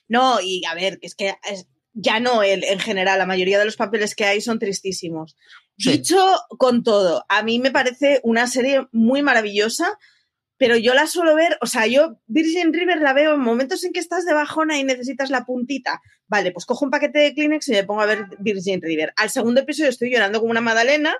no, 0.07 0.39
y 0.41 0.63
a 0.65 0.75
ver, 0.75 0.99
es 1.01 1.15
que 1.15 1.35
es- 1.49 1.67
ya 1.93 2.19
no 2.19 2.41
él, 2.43 2.63
en 2.63 2.79
general, 2.79 3.19
la 3.19 3.25
mayoría 3.25 3.59
de 3.59 3.65
los 3.65 3.75
papeles 3.75 4.15
que 4.15 4.25
hay 4.25 4.41
son 4.41 4.57
tristísimos. 4.59 5.35
Sí. 5.77 5.91
Dicho 5.91 6.17
con 6.57 6.83
todo, 6.83 7.23
a 7.29 7.43
mí 7.43 7.59
me 7.59 7.71
parece 7.71 8.19
una 8.23 8.47
serie 8.47 8.87
muy 8.91 9.21
maravillosa, 9.21 9.97
pero 10.57 10.75
yo 10.77 10.93
la 10.93 11.07
suelo 11.07 11.35
ver, 11.35 11.57
o 11.61 11.65
sea, 11.67 11.85
yo 11.87 12.19
Virgin 12.27 12.73
River 12.73 12.99
la 13.01 13.13
veo 13.13 13.33
en 13.33 13.41
momentos 13.41 13.83
en 13.83 13.91
que 13.93 13.99
estás 13.99 14.25
de 14.25 14.33
bajona 14.33 14.77
y 14.79 14.83
necesitas 14.83 15.29
la 15.29 15.45
puntita. 15.45 15.99
Vale, 16.27 16.51
pues 16.51 16.65
cojo 16.65 16.85
un 16.85 16.91
paquete 16.91 17.19
de 17.19 17.33
Kleenex 17.33 17.67
y 17.69 17.71
me 17.73 17.83
pongo 17.83 18.01
a 18.01 18.05
ver 18.05 18.25
Virgin 18.39 18.81
River. 18.81 19.13
Al 19.15 19.29
segundo 19.29 19.61
episodio 19.61 19.89
estoy 19.89 20.11
llorando 20.11 20.39
como 20.39 20.51
una 20.51 20.61
magdalena, 20.61 21.15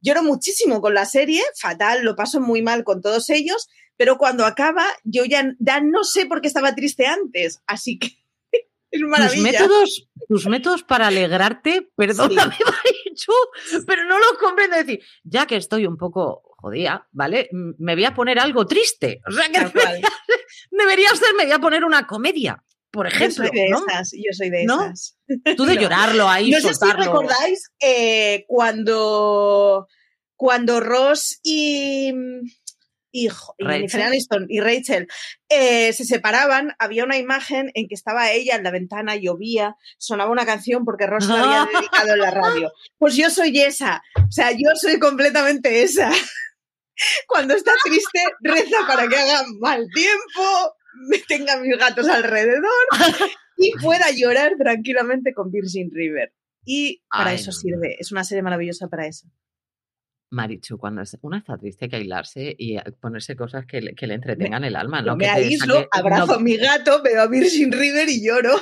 lloro 0.00 0.22
muchísimo 0.22 0.80
con 0.80 0.94
la 0.94 1.04
serie, 1.06 1.42
fatal, 1.58 2.02
lo 2.04 2.14
paso 2.16 2.40
muy 2.40 2.62
mal 2.62 2.84
con 2.84 3.00
todos 3.00 3.30
ellos, 3.30 3.68
pero 3.96 4.16
cuando 4.18 4.44
acaba 4.44 4.84
yo 5.04 5.24
ya, 5.24 5.52
ya 5.58 5.80
no 5.80 6.04
sé 6.04 6.26
por 6.26 6.40
qué 6.40 6.48
estaba 6.48 6.74
triste 6.74 7.06
antes, 7.06 7.62
así 7.66 7.98
que 7.98 8.08
es 8.90 9.00
Tus 9.00 9.08
maravilla. 9.08 9.42
métodos, 9.42 10.08
tus 10.28 10.46
métodos 10.46 10.82
para 10.82 11.06
alegrarte, 11.08 11.90
perdóname, 11.96 12.54
Marichu, 12.66 13.32
pero 13.86 14.04
no 14.04 14.18
los 14.18 14.32
comprendo. 14.38 14.76
Es 14.76 14.86
decir, 14.86 15.04
ya 15.24 15.46
que 15.46 15.56
estoy 15.56 15.86
un 15.86 15.96
poco 15.96 16.42
jodida, 16.58 17.08
¿vale? 17.12 17.48
Me 17.52 17.94
voy 17.94 18.04
a 18.04 18.14
poner 18.14 18.38
algo 18.38 18.66
triste. 18.66 19.20
O 19.26 19.32
sea 19.32 19.48
que 19.48 19.70
cual. 19.72 20.00
debería 20.70 21.08
ser, 21.16 21.34
me 21.36 21.44
voy 21.44 21.52
a 21.52 21.58
poner 21.58 21.84
una 21.84 22.06
comedia, 22.06 22.62
por 22.90 23.08
Yo 23.10 23.16
ejemplo. 23.16 23.46
soy 23.46 23.56
de 23.58 23.68
¿no? 23.70 23.78
esas, 23.88 24.12
yo 24.12 24.32
soy 24.32 24.50
de 24.50 24.64
¿No? 24.64 24.84
esas. 24.84 25.18
Tú 25.56 25.64
de 25.64 25.74
No. 25.74 25.80
llorarlo 25.80 26.28
ahí, 26.28 26.50
No 26.50 26.60
sé 26.60 26.72
si 26.74 26.92
recordáis 26.92 27.72
eh, 27.80 28.44
cuando, 28.46 29.88
cuando 30.36 30.80
Ross 30.80 31.40
y, 31.42 32.12
y, 33.12 33.28
Rachel. 33.28 33.54
Jennifer 33.68 34.02
Aniston 34.02 34.46
y 34.48 34.60
Rachel 34.60 35.06
eh, 35.48 35.92
se 35.92 36.04
separaban, 36.04 36.74
había 36.78 37.04
una 37.04 37.18
imagen 37.18 37.70
en 37.74 37.86
que 37.86 37.94
estaba 37.94 38.32
ella 38.32 38.56
en 38.56 38.64
la 38.64 38.70
ventana, 38.70 39.16
llovía, 39.16 39.76
sonaba 39.98 40.30
una 40.30 40.46
canción 40.46 40.84
porque 40.84 41.06
Ross 41.06 41.26
la 41.26 41.42
había 41.42 41.68
dedicado 41.80 42.14
en 42.14 42.18
la 42.18 42.30
radio. 42.30 42.72
Pues 42.98 43.14
yo 43.14 43.30
soy 43.30 43.60
esa, 43.60 44.02
o 44.16 44.32
sea, 44.32 44.50
yo 44.52 44.70
soy 44.74 44.98
completamente 44.98 45.82
esa. 45.82 46.10
Cuando 47.26 47.54
está 47.54 47.72
triste, 47.84 48.20
reza 48.40 48.78
para 48.86 49.08
que 49.08 49.16
haga 49.16 49.44
mal 49.60 49.86
tiempo, 49.94 50.76
me 51.08 51.18
tenga 51.18 51.56
mis 51.56 51.76
gatos 51.76 52.08
alrededor 52.08 52.62
y 53.56 53.72
pueda 53.82 54.10
llorar 54.10 54.52
tranquilamente 54.58 55.32
con 55.34 55.50
Virgin 55.50 55.90
River. 55.92 56.32
Y 56.64 57.02
para 57.10 57.30
Ay, 57.30 57.36
eso 57.36 57.50
no. 57.50 57.52
sirve, 57.52 57.96
es 57.98 58.12
una 58.12 58.24
serie 58.24 58.42
maravillosa 58.42 58.88
para 58.88 59.06
eso. 59.06 59.26
Marichu, 60.32 60.78
cuando 60.78 61.02
es- 61.02 61.16
una 61.22 61.38
está 61.38 61.56
triste 61.56 61.84
hay 61.84 61.90
que 61.90 61.96
aislarse 61.96 62.54
y 62.58 62.76
a- 62.76 62.84
ponerse 63.00 63.36
cosas 63.36 63.64
que 63.66 63.80
le, 63.80 63.94
que 63.94 64.06
le 64.06 64.14
entretengan 64.14 64.64
el 64.64 64.74
alma, 64.76 65.02
me 65.02 65.24
Que 65.24 65.30
aíslo, 65.30 65.74
saque- 65.76 65.88
abrazo 65.92 66.26
no- 66.26 66.32
a 66.34 66.38
mi 66.40 66.56
gato, 66.56 67.02
veo 67.02 67.20
a 67.22 67.26
Virgin 67.28 67.70
River 67.70 68.08
y 68.08 68.24
lloro. 68.26 68.60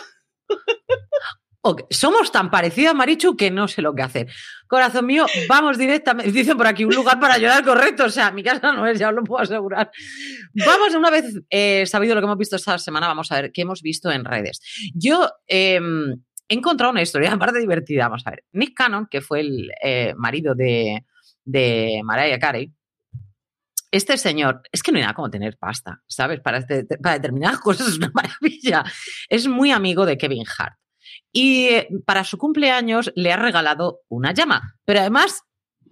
Somos 1.91 2.33
tan 2.33 2.51
parecidas, 2.51 2.95
Marichu, 2.95 3.37
que 3.37 3.51
no 3.51 3.69
sé 3.69 3.83
lo 3.83 3.95
que 3.95 4.01
hacer. 4.01 4.27
Corazón 4.67 5.05
mío, 5.05 5.27
vamos 5.47 5.77
directamente. 5.77 6.33
Dicen 6.33 6.57
por 6.57 6.67
aquí 6.67 6.85
un 6.87 6.95
lugar 6.95 7.21
para 7.21 7.37
llorar 7.37 7.63
correcto. 7.63 8.05
O 8.07 8.09
sea, 8.11 8.31
mi 8.31 8.43
casa 8.43 8.73
no 8.73 8.87
es, 8.87 8.99
ya 8.99 9.11
os 9.11 9.15
lo 9.15 9.23
puedo 9.23 9.43
asegurar. 9.43 9.91
Vamos, 10.55 10.95
una 10.95 11.11
vez 11.11 11.27
eh, 11.51 11.85
sabido 11.85 12.15
lo 12.15 12.23
que 12.23 12.25
hemos 12.25 12.39
visto 12.39 12.57
esta 12.57 12.79
semana, 12.79 13.09
vamos 13.09 13.31
a 13.31 13.43
ver 13.43 13.53
qué 13.53 13.61
hemos 13.63 13.83
visto 13.83 14.11
en 14.11 14.25
redes. 14.25 14.61
Yo 14.95 15.31
eh, 15.47 15.79
he 16.49 16.55
encontrado 16.55 16.93
una 16.93 17.03
historia 17.03 17.31
aparte 17.35 17.59
divertida. 17.59 18.05
Vamos 18.09 18.27
a 18.27 18.31
ver. 18.31 18.45
Nick 18.53 18.75
Cannon, 18.75 19.07
que 19.11 19.21
fue 19.21 19.41
el 19.41 19.71
eh, 19.83 20.15
marido 20.17 20.55
de, 20.55 21.05
de 21.51 22.01
Mariah 22.05 22.39
Carey, 22.39 22.73
este 23.91 24.17
señor, 24.19 24.63
es 24.71 24.83
que 24.83 24.93
no 24.93 24.99
hay 24.99 25.03
nada 25.03 25.15
como 25.15 25.31
tener 25.31 25.57
pasta, 25.59 26.01
¿sabes? 26.07 26.41
Para, 26.41 26.59
este- 26.59 26.85
para 26.85 27.17
determinadas 27.17 27.59
cosas 27.61 27.89
es 27.89 27.97
una 27.99 28.13
maravilla. 28.15 28.85
Es 29.29 29.49
muy 29.49 29.73
amigo 29.73 30.07
de 30.07 30.17
Kevin 30.17 30.45
Hart. 30.59 30.77
Y 31.33 31.65
eh, 31.69 31.89
para 32.07 32.25
su 32.25 32.39
cumpleaños 32.39 33.13
le 33.17 33.33
ha 33.33 33.37
regalado 33.37 34.01
una 34.09 34.33
llama. 34.33 34.77
Pero 34.85 35.01
además 35.01 35.43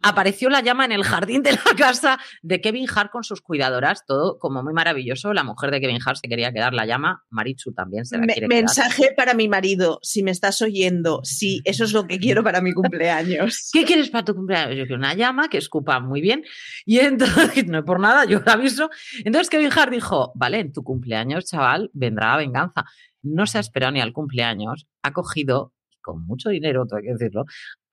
apareció 0.02 0.49
la 0.49 0.61
llama 0.61 0.85
en 0.85 0.93
el 0.93 1.02
jardín 1.05 1.43
de 1.43 1.52
la 1.52 1.59
casa 1.76 2.19
de 2.43 2.61
Kevin 2.61 2.87
Hart 2.95 3.11
con 3.11 3.25
sus 3.25 3.40
cuidadoras, 3.40 4.05
todo 4.07 4.38
como 4.38 4.62
muy 4.62 4.73
maravilloso. 4.73 5.33
La 5.33 5.45
mujer 5.45 5.71
de 5.71 5.81
Kevin 5.81 5.99
Hart 6.05 6.19
se 6.23 6.28
quería 6.28 6.52
quedar 6.52 6.73
la 6.75 6.87
llama, 6.87 7.25
Marichu 7.31 7.73
también 7.73 8.05
se 8.05 8.17
la 8.17 8.23
Me- 8.26 8.33
quiere 8.33 8.49
quedar. 8.49 8.62
mensaje 8.62 9.12
para 9.17 9.35
mi 9.35 9.49
marido, 9.49 9.99
si 10.02 10.23
me 10.23 10.31
estás 10.31 10.62
oyendo, 10.62 11.21
sí, 11.25 11.61
eso 11.64 11.85
es 11.85 11.93
lo 11.93 12.07
que 12.07 12.19
quiero 12.19 12.43
para 12.45 12.61
mi 12.61 12.73
cumpleaños. 12.73 13.71
¿Qué 13.73 13.85
quieres 13.85 14.11
para 14.11 14.25
tu 14.25 14.35
cumpleaños? 14.35 14.76
Yo 14.76 14.85
quiero 14.87 14.99
una 14.99 15.14
llama 15.14 15.49
que 15.49 15.59
escupa 15.59 16.00
muy 16.00 16.21
bien. 16.21 16.45
Y 16.87 17.00
entonces, 17.00 17.67
no 17.67 17.78
es 17.78 17.85
por 17.85 18.00
nada, 18.00 18.25
yo 18.25 18.40
lo 18.40 18.52
aviso. 18.52 18.90
Entonces 19.25 19.50
Kevin 19.50 19.71
Hart 19.76 19.93
dijo, 19.93 20.33
vale, 20.35 20.61
en 20.61 20.73
tu 20.73 20.83
cumpleaños, 20.85 21.47
chaval, 21.47 21.90
vendrá 21.93 22.28
la 22.33 22.37
venganza. 22.38 22.85
No 23.23 23.47
se 23.47 23.59
ha 23.59 23.61
esperado 23.61 23.93
ni 23.93 24.00
al 24.00 24.12
cumpleaños, 24.12 24.87
ha 25.02 25.12
cogido, 25.12 25.73
con 26.00 26.25
mucho 26.25 26.49
dinero, 26.50 26.87
hay 26.97 27.02
que 27.02 27.12
decirlo, 27.12 27.45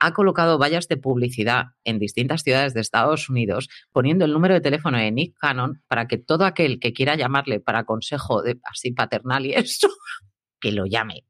ha 0.06 0.14
colocado 0.14 0.58
vallas 0.58 0.88
de 0.88 0.98
publicidad 0.98 1.66
en 1.84 2.00
distintas 2.00 2.42
ciudades 2.44 2.74
de 2.74 2.82
Estados 2.82 3.30
Unidos, 3.30 3.70
poniendo 3.92 4.26
el 4.26 4.34
número 4.34 4.54
de 4.54 4.62
teléfono 4.62 4.98
de 4.98 5.12
Nick 5.12 5.36
Cannon 5.40 5.84
para 5.88 6.08
que 6.08 6.18
todo 6.18 6.46
aquel 6.46 6.80
que 6.80 6.94
quiera 6.94 7.16
llamarle 7.16 7.60
para 7.60 7.84
consejo 7.86 8.42
de, 8.42 8.60
así 8.64 8.92
paternal 8.92 9.46
y 9.46 9.54
eso, 9.54 9.88
que 10.60 10.72
lo 10.72 10.86
llame. 10.86 11.26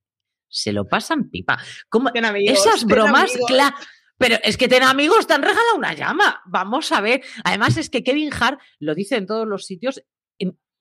Se 0.47 0.71
lo 0.71 0.85
pasan 0.87 1.29
pipa. 1.29 1.57
¿Cómo, 1.89 2.11
Ten 2.11 2.25
esas 2.55 2.79
ten 2.79 2.87
bromas, 2.87 3.31
amigos. 3.31 3.51
cla- 3.51 3.75
Pero 4.17 4.37
es 4.43 4.55
que 4.57 4.67
tener 4.69 4.87
amigos 4.87 5.27
te 5.27 5.33
han 5.33 5.41
regalado 5.41 5.75
una 5.77 5.93
llama. 5.93 6.41
Vamos 6.45 6.91
a 6.93 7.01
ver. 7.01 7.21
Además, 7.43 7.75
es 7.75 7.89
que 7.89 8.03
Kevin 8.03 8.31
Hart 8.39 8.59
lo 8.79 8.95
dice 8.95 9.17
en 9.17 9.25
todos 9.25 9.45
los 9.47 9.65
sitios. 9.65 10.01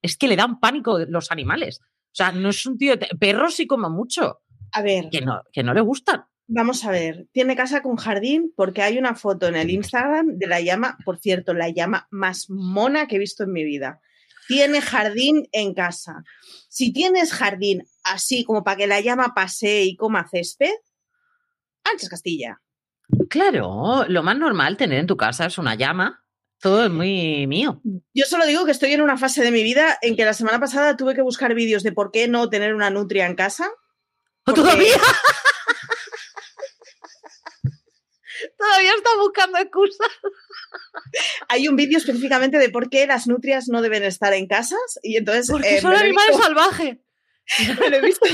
Es 0.02 0.16
que 0.16 0.28
le 0.28 0.36
dan 0.36 0.60
pánico 0.60 0.98
los 1.08 1.32
animales. 1.32 1.80
O 1.82 2.14
sea, 2.16 2.30
no 2.30 2.50
es 2.50 2.64
un 2.66 2.76
tío. 2.78 2.96
De... 2.96 3.08
Perros 3.18 3.54
sí 3.56 3.66
como 3.66 3.90
mucho. 3.90 4.42
A 4.70 4.82
ver. 4.82 5.08
Que 5.10 5.22
no, 5.22 5.42
que 5.52 5.62
no 5.64 5.74
le 5.74 5.80
gustan. 5.80 6.24
Vamos 6.46 6.84
a 6.84 6.90
ver. 6.90 7.26
Tiene 7.32 7.56
casa 7.56 7.82
con 7.82 7.96
jardín 7.96 8.52
porque 8.54 8.82
hay 8.82 8.98
una 8.98 9.14
foto 9.14 9.48
en 9.48 9.56
el 9.56 9.70
Instagram 9.70 10.36
de 10.36 10.46
la 10.46 10.60
llama, 10.60 10.98
por 11.04 11.18
cierto, 11.18 11.54
la 11.54 11.70
llama 11.70 12.06
más 12.10 12.50
mona 12.50 13.06
que 13.06 13.16
he 13.16 13.18
visto 13.18 13.44
en 13.44 13.52
mi 13.52 13.64
vida. 13.64 14.00
Tiene 14.46 14.82
jardín 14.82 15.48
en 15.52 15.72
casa. 15.72 16.22
Si 16.68 16.92
tienes 16.92 17.32
jardín 17.32 17.84
así 18.02 18.44
como 18.44 18.62
para 18.62 18.76
que 18.76 18.86
la 18.86 19.00
llama 19.00 19.32
pase 19.34 19.84
y 19.84 19.96
coma 19.96 20.28
césped, 20.28 20.74
antes 21.84 22.08
Castilla. 22.08 22.60
Claro, 23.30 24.04
lo 24.08 24.22
más 24.22 24.36
normal 24.36 24.76
tener 24.76 24.98
en 24.98 25.06
tu 25.06 25.16
casa 25.16 25.46
es 25.46 25.56
una 25.56 25.74
llama. 25.74 26.24
Todo 26.60 26.84
es 26.84 26.90
muy 26.90 27.46
mío. 27.46 27.80
Yo 28.14 28.24
solo 28.26 28.46
digo 28.46 28.64
que 28.64 28.70
estoy 28.70 28.92
en 28.92 29.02
una 29.02 29.18
fase 29.18 29.42
de 29.42 29.50
mi 29.50 29.62
vida 29.62 29.98
en 30.00 30.16
que 30.16 30.24
la 30.24 30.32
semana 30.32 30.60
pasada 30.60 30.96
tuve 30.96 31.14
que 31.14 31.22
buscar 31.22 31.54
vídeos 31.54 31.82
de 31.82 31.92
por 31.92 32.10
qué 32.10 32.28
no 32.28 32.48
tener 32.48 32.74
una 32.74 32.90
nutria 32.90 33.26
en 33.26 33.34
casa. 33.34 33.70
Porque... 34.44 34.62
¿Todavía? 34.62 34.96
Todavía 38.64 38.92
está 38.96 39.10
buscando 39.18 39.58
excusas. 39.58 40.08
Hay 41.48 41.68
un 41.68 41.76
vídeo 41.76 41.98
específicamente 41.98 42.58
de 42.58 42.70
por 42.70 42.88
qué 42.88 43.06
las 43.06 43.26
nutrias 43.26 43.68
no 43.68 43.82
deben 43.82 44.04
estar 44.04 44.32
en 44.32 44.46
casas 44.46 44.98
y 45.02 45.16
entonces... 45.16 45.50
Porque 45.50 45.76
eh, 45.76 45.80
son 45.82 45.94
animales 45.94 46.36
salvajes. 46.36 46.96
Me 47.78 47.90
lo 47.90 47.96
he 47.96 48.00
visto. 48.00 48.26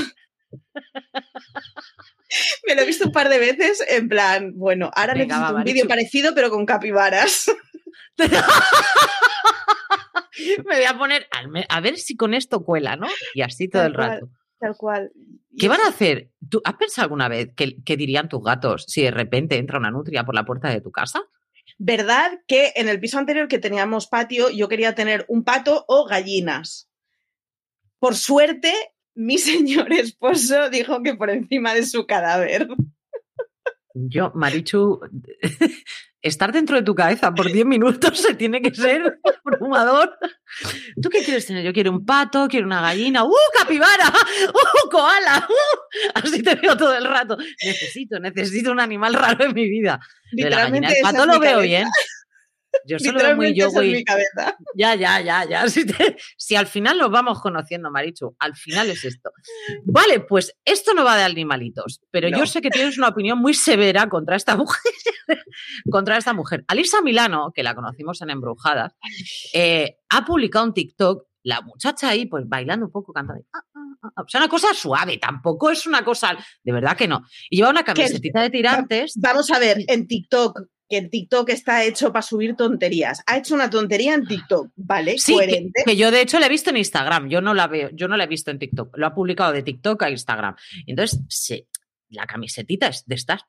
Me 2.65 2.75
lo 2.75 2.81
he 2.81 2.85
visto 2.85 3.07
un 3.07 3.11
par 3.11 3.27
de 3.27 3.39
veces 3.39 3.83
en 3.89 4.07
plan, 4.07 4.53
bueno, 4.55 4.89
ahora 4.95 5.13
Venga, 5.13 5.35
necesito 5.35 5.53
va, 5.53 5.59
un 5.59 5.65
vídeo 5.65 5.87
parecido 5.87 6.33
pero 6.33 6.49
con 6.49 6.65
capibaras. 6.65 7.51
Me 10.65 10.75
voy 10.75 10.85
a 10.85 10.97
poner, 10.97 11.27
a 11.67 11.81
ver 11.81 11.97
si 11.97 12.15
con 12.15 12.33
esto 12.33 12.63
cuela, 12.63 12.95
¿no? 12.95 13.09
Y 13.33 13.41
así 13.41 13.67
todo 13.67 13.83
el 13.83 13.93
rato. 13.93 14.29
Tal 14.61 14.77
cual. 14.77 15.11
¿Qué 15.57 15.67
van 15.67 15.81
a 15.81 15.89
hacer? 15.89 16.29
¿Tú 16.47 16.61
has 16.63 16.75
pensado 16.75 17.05
alguna 17.05 17.27
vez 17.27 17.49
qué, 17.55 17.81
qué 17.83 17.97
dirían 17.97 18.29
tus 18.29 18.43
gatos 18.43 18.85
si 18.87 19.01
de 19.01 19.09
repente 19.09 19.57
entra 19.57 19.79
una 19.79 19.89
nutria 19.89 20.23
por 20.23 20.35
la 20.35 20.45
puerta 20.45 20.69
de 20.69 20.81
tu 20.81 20.91
casa? 20.91 21.23
¿Verdad 21.79 22.41
que 22.47 22.71
en 22.75 22.87
el 22.87 22.99
piso 22.99 23.17
anterior 23.17 23.47
que 23.47 23.57
teníamos 23.57 24.05
patio 24.05 24.51
yo 24.51 24.67
quería 24.67 24.93
tener 24.93 25.25
un 25.29 25.43
pato 25.43 25.83
o 25.87 26.05
gallinas? 26.05 26.91
Por 27.97 28.13
suerte, 28.15 28.71
mi 29.15 29.37
señor 29.39 29.91
esposo 29.93 30.69
dijo 30.69 31.01
que 31.01 31.15
por 31.15 31.31
encima 31.31 31.73
de 31.73 31.83
su 31.83 32.05
cadáver. 32.05 32.67
Yo, 33.95 34.31
Marichu, 34.35 34.99
estar 36.21 36.51
dentro 36.51 36.75
de 36.75 36.83
tu 36.83 36.93
cabeza 36.93 37.33
por 37.33 37.51
10 37.51 37.65
minutos 37.65 38.19
se 38.19 38.35
tiene 38.35 38.61
que 38.61 38.73
ser 38.73 39.19
abrumador. 39.45 40.17
¿Tú 41.01 41.09
qué 41.09 41.23
quieres 41.23 41.45
tener? 41.45 41.63
Yo 41.63 41.73
quiero 41.73 41.91
un 41.91 42.05
pato, 42.05 42.47
quiero 42.47 42.65
una 42.65 42.81
gallina, 42.81 43.23
¡uh, 43.23 43.33
capibara! 43.57 44.07
¡uh, 44.49 44.89
koala! 44.89 45.47
¡uh! 45.49 46.11
Así 46.15 46.43
te 46.43 46.55
veo 46.55 46.77
todo 46.77 46.95
el 46.95 47.05
rato. 47.05 47.37
Necesito, 47.63 48.19
necesito 48.19 48.71
un 48.71 48.79
animal 48.79 49.13
raro 49.13 49.45
en 49.45 49.53
mi 49.53 49.67
vida. 49.69 49.99
De 50.31 50.49
la 50.49 50.63
gallina, 50.63 50.89
el 50.89 51.01
pato 51.01 51.25
lo 51.25 51.39
veo 51.39 51.61
bien. 51.61 51.87
Yo 52.85 52.99
solo 52.99 53.19
veo 53.19 53.35
muy 53.35 53.53
yo, 53.53 53.71
güey. 53.71 54.03
Ya, 54.75 54.95
ya, 54.95 55.21
ya, 55.21 55.45
ya. 55.45 55.67
Si, 55.69 55.85
te, 55.85 56.17
si, 56.37 56.55
al 56.55 56.67
final 56.67 56.97
nos 56.97 57.09
vamos 57.11 57.39
conociendo, 57.41 57.91
Marichu, 57.91 58.35
al 58.39 58.55
final 58.55 58.89
es 58.89 59.05
esto. 59.05 59.31
Vale, 59.85 60.21
pues 60.21 60.55
esto 60.65 60.93
no 60.93 61.05
va 61.05 61.17
de 61.17 61.23
animalitos, 61.23 62.01
pero 62.11 62.29
no. 62.29 62.37
yo 62.37 62.45
sé 62.45 62.61
que 62.61 62.69
tienes 62.69 62.97
una 62.97 63.09
opinión 63.09 63.39
muy 63.39 63.53
severa 63.53 64.09
contra 64.09 64.35
esta 64.35 64.55
mujer. 64.57 64.81
contra 65.89 66.17
esta 66.17 66.33
mujer. 66.33 66.65
Alisa 66.67 67.01
Milano, 67.01 67.51
que 67.53 67.63
la 67.63 67.75
conocimos 67.75 68.21
en 68.21 68.31
Embrujadas, 68.31 68.93
eh, 69.53 69.97
ha 70.09 70.25
publicado 70.25 70.65
un 70.65 70.73
TikTok 70.73 71.25
la 71.43 71.61
muchacha 71.61 72.09
ahí, 72.09 72.25
pues 72.25 72.47
bailando 72.47 72.85
un 72.85 72.91
poco, 72.91 73.13
cantando. 73.13 73.43
Ah, 73.53 73.63
ah, 73.73 74.09
ah, 74.15 74.21
o 74.21 74.27
sea, 74.27 74.41
una 74.41 74.49
cosa 74.49 74.73
suave, 74.73 75.17
tampoco 75.17 75.71
es 75.71 75.87
una 75.87 76.03
cosa, 76.03 76.37
de 76.63 76.71
verdad 76.71 76.95
que 76.95 77.07
no. 77.07 77.23
Y 77.49 77.57
lleva 77.57 77.69
una 77.69 77.83
camisetita 77.83 78.41
de 78.41 78.49
tirantes. 78.49 79.13
Vamos 79.17 79.49
a 79.51 79.59
ver, 79.59 79.77
en 79.87 80.07
TikTok 80.07 80.59
que 80.91 80.97
el 80.97 81.09
TikTok 81.09 81.49
está 81.49 81.85
hecho 81.85 82.11
para 82.11 82.21
subir 82.21 82.57
tonterías. 82.57 83.23
Ha 83.25 83.37
hecho 83.37 83.55
una 83.55 83.69
tontería 83.69 84.13
en 84.13 84.27
TikTok, 84.27 84.71
¿vale? 84.75 85.17
Sí, 85.17 85.33
Coherente. 85.33 85.83
Que, 85.85 85.91
que, 85.91 85.97
yo 85.97 86.11
de 86.11 86.21
hecho 86.21 86.37
la 86.37 86.47
he 86.47 86.49
visto 86.49 86.69
en 86.69 86.77
Instagram, 86.77 87.29
yo 87.29 87.39
no 87.39 87.53
la 87.53 87.67
veo, 87.67 87.89
yo 87.93 88.09
no 88.09 88.17
la 88.17 88.25
he 88.25 88.27
visto 88.27 88.51
en 88.51 88.59
TikTok, 88.59 88.97
lo 88.97 89.07
ha 89.07 89.15
publicado 89.15 89.53
de 89.53 89.63
TikTok 89.63 90.03
a 90.03 90.09
Instagram. 90.09 90.55
Entonces, 90.85 91.21
sí, 91.29 91.65
la 92.09 92.25
camisetita 92.27 92.87
es 92.87 93.05
de 93.05 93.15
estas, 93.15 93.41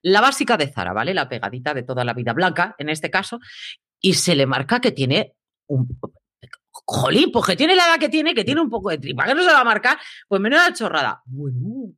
la 0.00 0.22
básica 0.22 0.56
de 0.56 0.68
Zara, 0.68 0.94
¿vale? 0.94 1.12
La 1.12 1.28
pegadita 1.28 1.74
de 1.74 1.82
toda 1.82 2.02
la 2.02 2.14
vida 2.14 2.32
blanca, 2.32 2.74
en 2.78 2.88
este 2.88 3.10
caso, 3.10 3.40
y 4.00 4.14
se 4.14 4.34
le 4.34 4.46
marca 4.46 4.80
que 4.80 4.92
tiene 4.92 5.34
un... 5.66 5.86
Jolín, 6.70 7.30
pues 7.30 7.46
que 7.46 7.56
tiene 7.56 7.74
la 7.74 7.86
edad 7.86 7.98
que 7.98 8.08
tiene, 8.08 8.34
que 8.34 8.44
tiene 8.44 8.60
un 8.60 8.70
poco 8.70 8.90
de 8.90 8.98
tripa, 8.98 9.26
que 9.26 9.34
no 9.34 9.42
se 9.42 9.52
va 9.52 9.60
a 9.60 9.64
marcar, 9.64 9.98
pues 10.28 10.40
menuda 10.40 10.72
chorrada. 10.72 11.22
Bueno, 11.26 11.92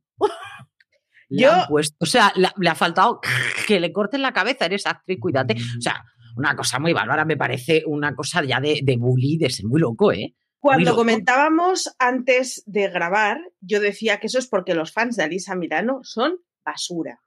yo, 1.29 1.51
puesto, 1.67 1.95
o 1.99 2.05
sea, 2.05 2.31
le, 2.35 2.49
le, 2.57 2.69
ha 2.69 2.75
faltado 2.75 3.21
que 3.67 3.79
le 3.79 3.93
corten 3.93 4.21
la 4.21 4.33
cabeza, 4.33 4.65
eres 4.65 4.85
actriz, 4.85 5.19
cuídate. 5.19 5.55
O 5.77 5.81
sea, 5.81 6.03
una 6.35 6.55
cosa 6.55 6.79
muy 6.79 6.93
bárbara, 6.93 7.25
me 7.25 7.37
parece 7.37 7.83
una 7.85 8.15
cosa 8.15 8.43
ya 8.43 8.59
de, 8.59 8.79
de 8.83 8.97
bully, 8.97 9.37
de 9.37 9.49
ser 9.49 9.65
muy 9.65 9.79
loco, 9.79 10.11
¿eh? 10.11 10.35
Cuando 10.59 10.91
loco. 10.91 10.97
comentábamos 10.97 11.93
antes 11.99 12.63
de 12.65 12.89
grabar, 12.89 13.39
yo 13.61 13.79
decía 13.79 14.19
que 14.19 14.27
eso 14.27 14.39
es 14.39 14.47
porque 14.47 14.73
los 14.73 14.91
fans 14.91 15.15
de 15.15 15.23
Alisa 15.23 15.55
Milano 15.55 15.99
son 16.03 16.37
basura. 16.65 17.21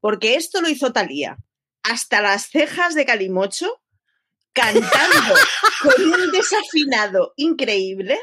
Porque 0.00 0.36
esto 0.36 0.62
lo 0.62 0.68
hizo 0.68 0.92
Talía. 0.92 1.36
Hasta 1.82 2.22
las 2.22 2.48
cejas 2.48 2.94
de 2.94 3.04
Calimocho, 3.04 3.82
cantando 4.52 4.88
con 5.82 6.04
un 6.04 6.30
desafinado 6.32 7.32
increíble 7.36 8.18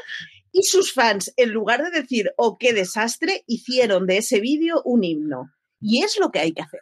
y 0.56 0.62
sus 0.62 0.94
fans, 0.94 1.34
en 1.36 1.50
lugar 1.50 1.82
de 1.82 1.90
decir, 1.90 2.32
oh, 2.38 2.56
qué 2.56 2.72
desastre, 2.72 3.44
hicieron 3.46 4.06
de 4.06 4.16
ese 4.16 4.40
vídeo 4.40 4.80
un 4.86 5.04
himno. 5.04 5.50
Y 5.80 6.02
es 6.02 6.18
lo 6.18 6.30
que 6.30 6.38
hay 6.38 6.52
que 6.52 6.62
hacer. 6.62 6.80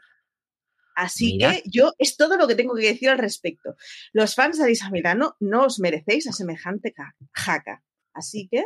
Así 0.95 1.33
Mira. 1.33 1.55
que 1.55 1.65
yo 1.67 1.93
es 1.99 2.17
todo 2.17 2.37
lo 2.37 2.47
que 2.47 2.55
tengo 2.55 2.77
que 2.77 2.87
decir 2.87 3.09
al 3.09 3.19
respecto. 3.19 3.75
Los 4.13 4.37
fans 4.37 4.59
de 4.59 4.65
Alisa 4.65 4.91
Milano 4.91 5.35
no 5.41 5.65
os 5.65 5.81
merecéis 5.81 6.29
a 6.29 6.33
semejante 6.33 6.95
jaca. 7.33 7.83
Así 8.13 8.47
que. 8.49 8.63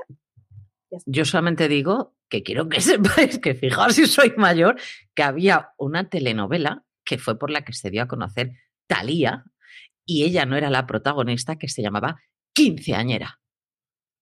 Yo 1.06 1.24
solamente 1.24 1.68
digo 1.68 2.14
que 2.28 2.42
quiero 2.42 2.68
que 2.68 2.80
sepáis 2.82 3.38
que, 3.38 3.54
fijaos 3.54 3.94
si 3.94 4.06
soy 4.06 4.34
mayor, 4.36 4.78
que 5.14 5.22
había 5.22 5.70
una 5.78 6.10
telenovela 6.10 6.84
que 7.02 7.16
fue 7.16 7.38
por 7.38 7.50
la 7.50 7.64
que 7.64 7.72
se 7.72 7.88
dio 7.88 8.02
a 8.02 8.08
conocer 8.08 8.52
Talía 8.86 9.44
y 10.04 10.24
ella 10.24 10.44
no 10.44 10.56
era 10.56 10.68
la 10.68 10.86
protagonista 10.86 11.56
que 11.56 11.68
se 11.68 11.80
llamaba 11.80 12.20
Quinceañera. 12.52 13.40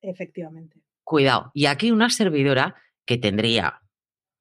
Efectivamente. 0.07 0.81
Cuidado. 1.03 1.51
Y 1.55 1.67
aquí 1.67 1.91
una 1.91 2.11
servidora 2.11 2.77
que 3.05 3.19
tendría 3.19 3.83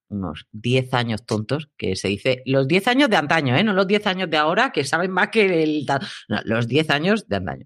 unos 0.07 0.47
10 0.51 0.93
años 0.93 1.25
tontos, 1.25 1.69
que 1.77 1.95
se 1.95 2.07
dice 2.07 2.43
los 2.45 2.67
10 2.67 2.87
años 2.87 3.09
de 3.09 3.17
antaño, 3.17 3.55
¿eh? 3.55 3.63
no 3.63 3.73
los 3.73 3.87
10 3.87 4.07
años 4.07 4.29
de 4.29 4.37
ahora 4.37 4.71
que 4.71 4.83
saben 4.83 5.11
más 5.11 5.29
que 5.29 5.63
el... 5.63 5.85
No, 6.29 6.39
los 6.43 6.67
10 6.67 6.89
años 6.91 7.27
de 7.27 7.35
antaño. 7.37 7.65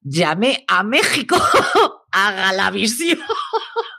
Llamé 0.00 0.64
a 0.68 0.82
México 0.82 1.36
a 2.12 2.32
Galavisión 2.32 3.18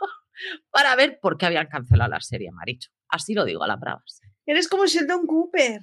para 0.72 0.96
ver 0.96 1.20
por 1.22 1.38
qué 1.38 1.48
habían 1.48 1.68
cancelado 1.68 2.12
la 2.12 2.22
serie, 2.22 2.52
Maricho. 2.52 2.92
Así 3.08 3.34
lo 3.34 3.46
digo 3.46 3.64
a 3.64 3.68
las 3.68 3.80
bravas. 3.80 4.22
Eres 4.46 4.68
como 4.68 4.86
Sheldon 4.86 5.26
Cooper. 5.26 5.82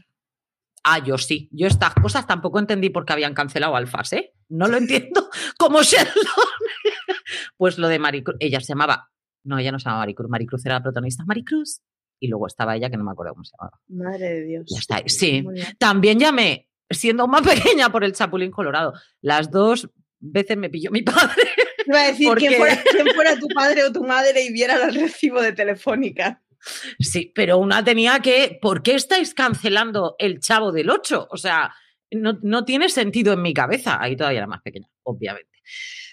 Ah, 0.83 0.99
yo 1.05 1.19
sí. 1.19 1.49
Yo 1.53 1.67
estas 1.67 1.95
cosas 1.95 2.27
tampoco 2.27 2.59
entendí 2.59 2.91
por 2.91 3.05
qué 3.05 3.13
habían 3.13 3.35
cancelado 3.35 3.77
Alfas, 3.77 4.13
¿eh? 4.15 4.33
No 4.49 4.67
lo 4.67 4.77
entiendo 4.77 5.29
como 5.59 5.83
Sheldon. 5.83 6.15
pues 7.57 7.79
lo 7.79 7.89
de 7.89 7.99
Maricruz, 7.99 8.37
ella 8.41 8.61
se 8.61 8.69
llamaba, 8.69 9.11
no, 9.45 9.59
ella 9.59 9.73
no 9.73 9.79
se 9.79 9.85
llamaba 9.85 10.03
Maricruz, 10.03 10.31
Maricruz 10.31 10.67
era 10.67 10.77
la 10.77 10.83
protagonista, 10.83 11.25
Maricruz, 11.25 11.81
y 12.19 12.29
luego 12.29 12.47
estaba 12.47 12.77
ella 12.77 12.91
que 12.91 12.97
no 12.97 13.05
me 13.05 13.13
acuerdo 13.13 13.33
cómo 13.33 13.45
se 13.45 13.57
llamaba. 13.57 13.81
Madre 13.89 14.35
de 14.35 14.45
Dios. 14.45 14.65
Ya 14.69 14.79
está. 14.79 15.03
Sí. 15.07 15.45
También 15.79 16.19
llamé, 16.19 16.69
siendo 16.89 17.27
más 17.27 17.43
pequeña 17.47 17.91
por 17.91 18.05
el 18.05 18.13
Chapulín 18.13 18.51
Colorado. 18.51 18.95
Las 19.21 19.51
dos 19.51 19.91
veces 20.19 20.57
me 20.57 20.71
pilló 20.71 20.91
mi 20.91 21.03
padre. 21.03 21.43
Iba 21.87 22.03
a 22.03 22.07
decir 22.07 22.29
porque... 22.29 22.49
¿quién, 22.49 22.59
fuera, 22.59 22.83
quién 22.83 23.07
fuera 23.15 23.39
tu 23.39 23.49
padre 23.49 23.85
o 23.85 23.93
tu 23.93 24.05
madre 24.05 24.43
y 24.45 24.53
viera 24.53 24.75
el 24.85 24.95
recibo 24.95 25.41
de 25.41 25.53
Telefónica. 25.53 26.43
Sí, 26.99 27.33
pero 27.35 27.59
una 27.59 27.83
tenía 27.83 28.21
que, 28.21 28.59
¿por 28.61 28.83
qué 28.83 28.95
estáis 28.95 29.35
cancelando 29.35 30.17
el 30.19 30.41
chavo 30.41 30.73
del 30.73 30.91
8? 30.91 31.29
O 31.31 31.37
sea, 31.37 31.73
no, 32.11 32.39
no, 32.43 32.65
tiene 32.65 32.89
sentido 32.89 33.33
en 33.33 33.43
mi 33.43 33.55
cabeza. 33.55 33.99
Ahí 34.01 34.17
todavía 34.17 34.41
era 34.41 34.47
más 34.47 34.63
pequeña, 34.63 34.89
obviamente. 35.03 35.51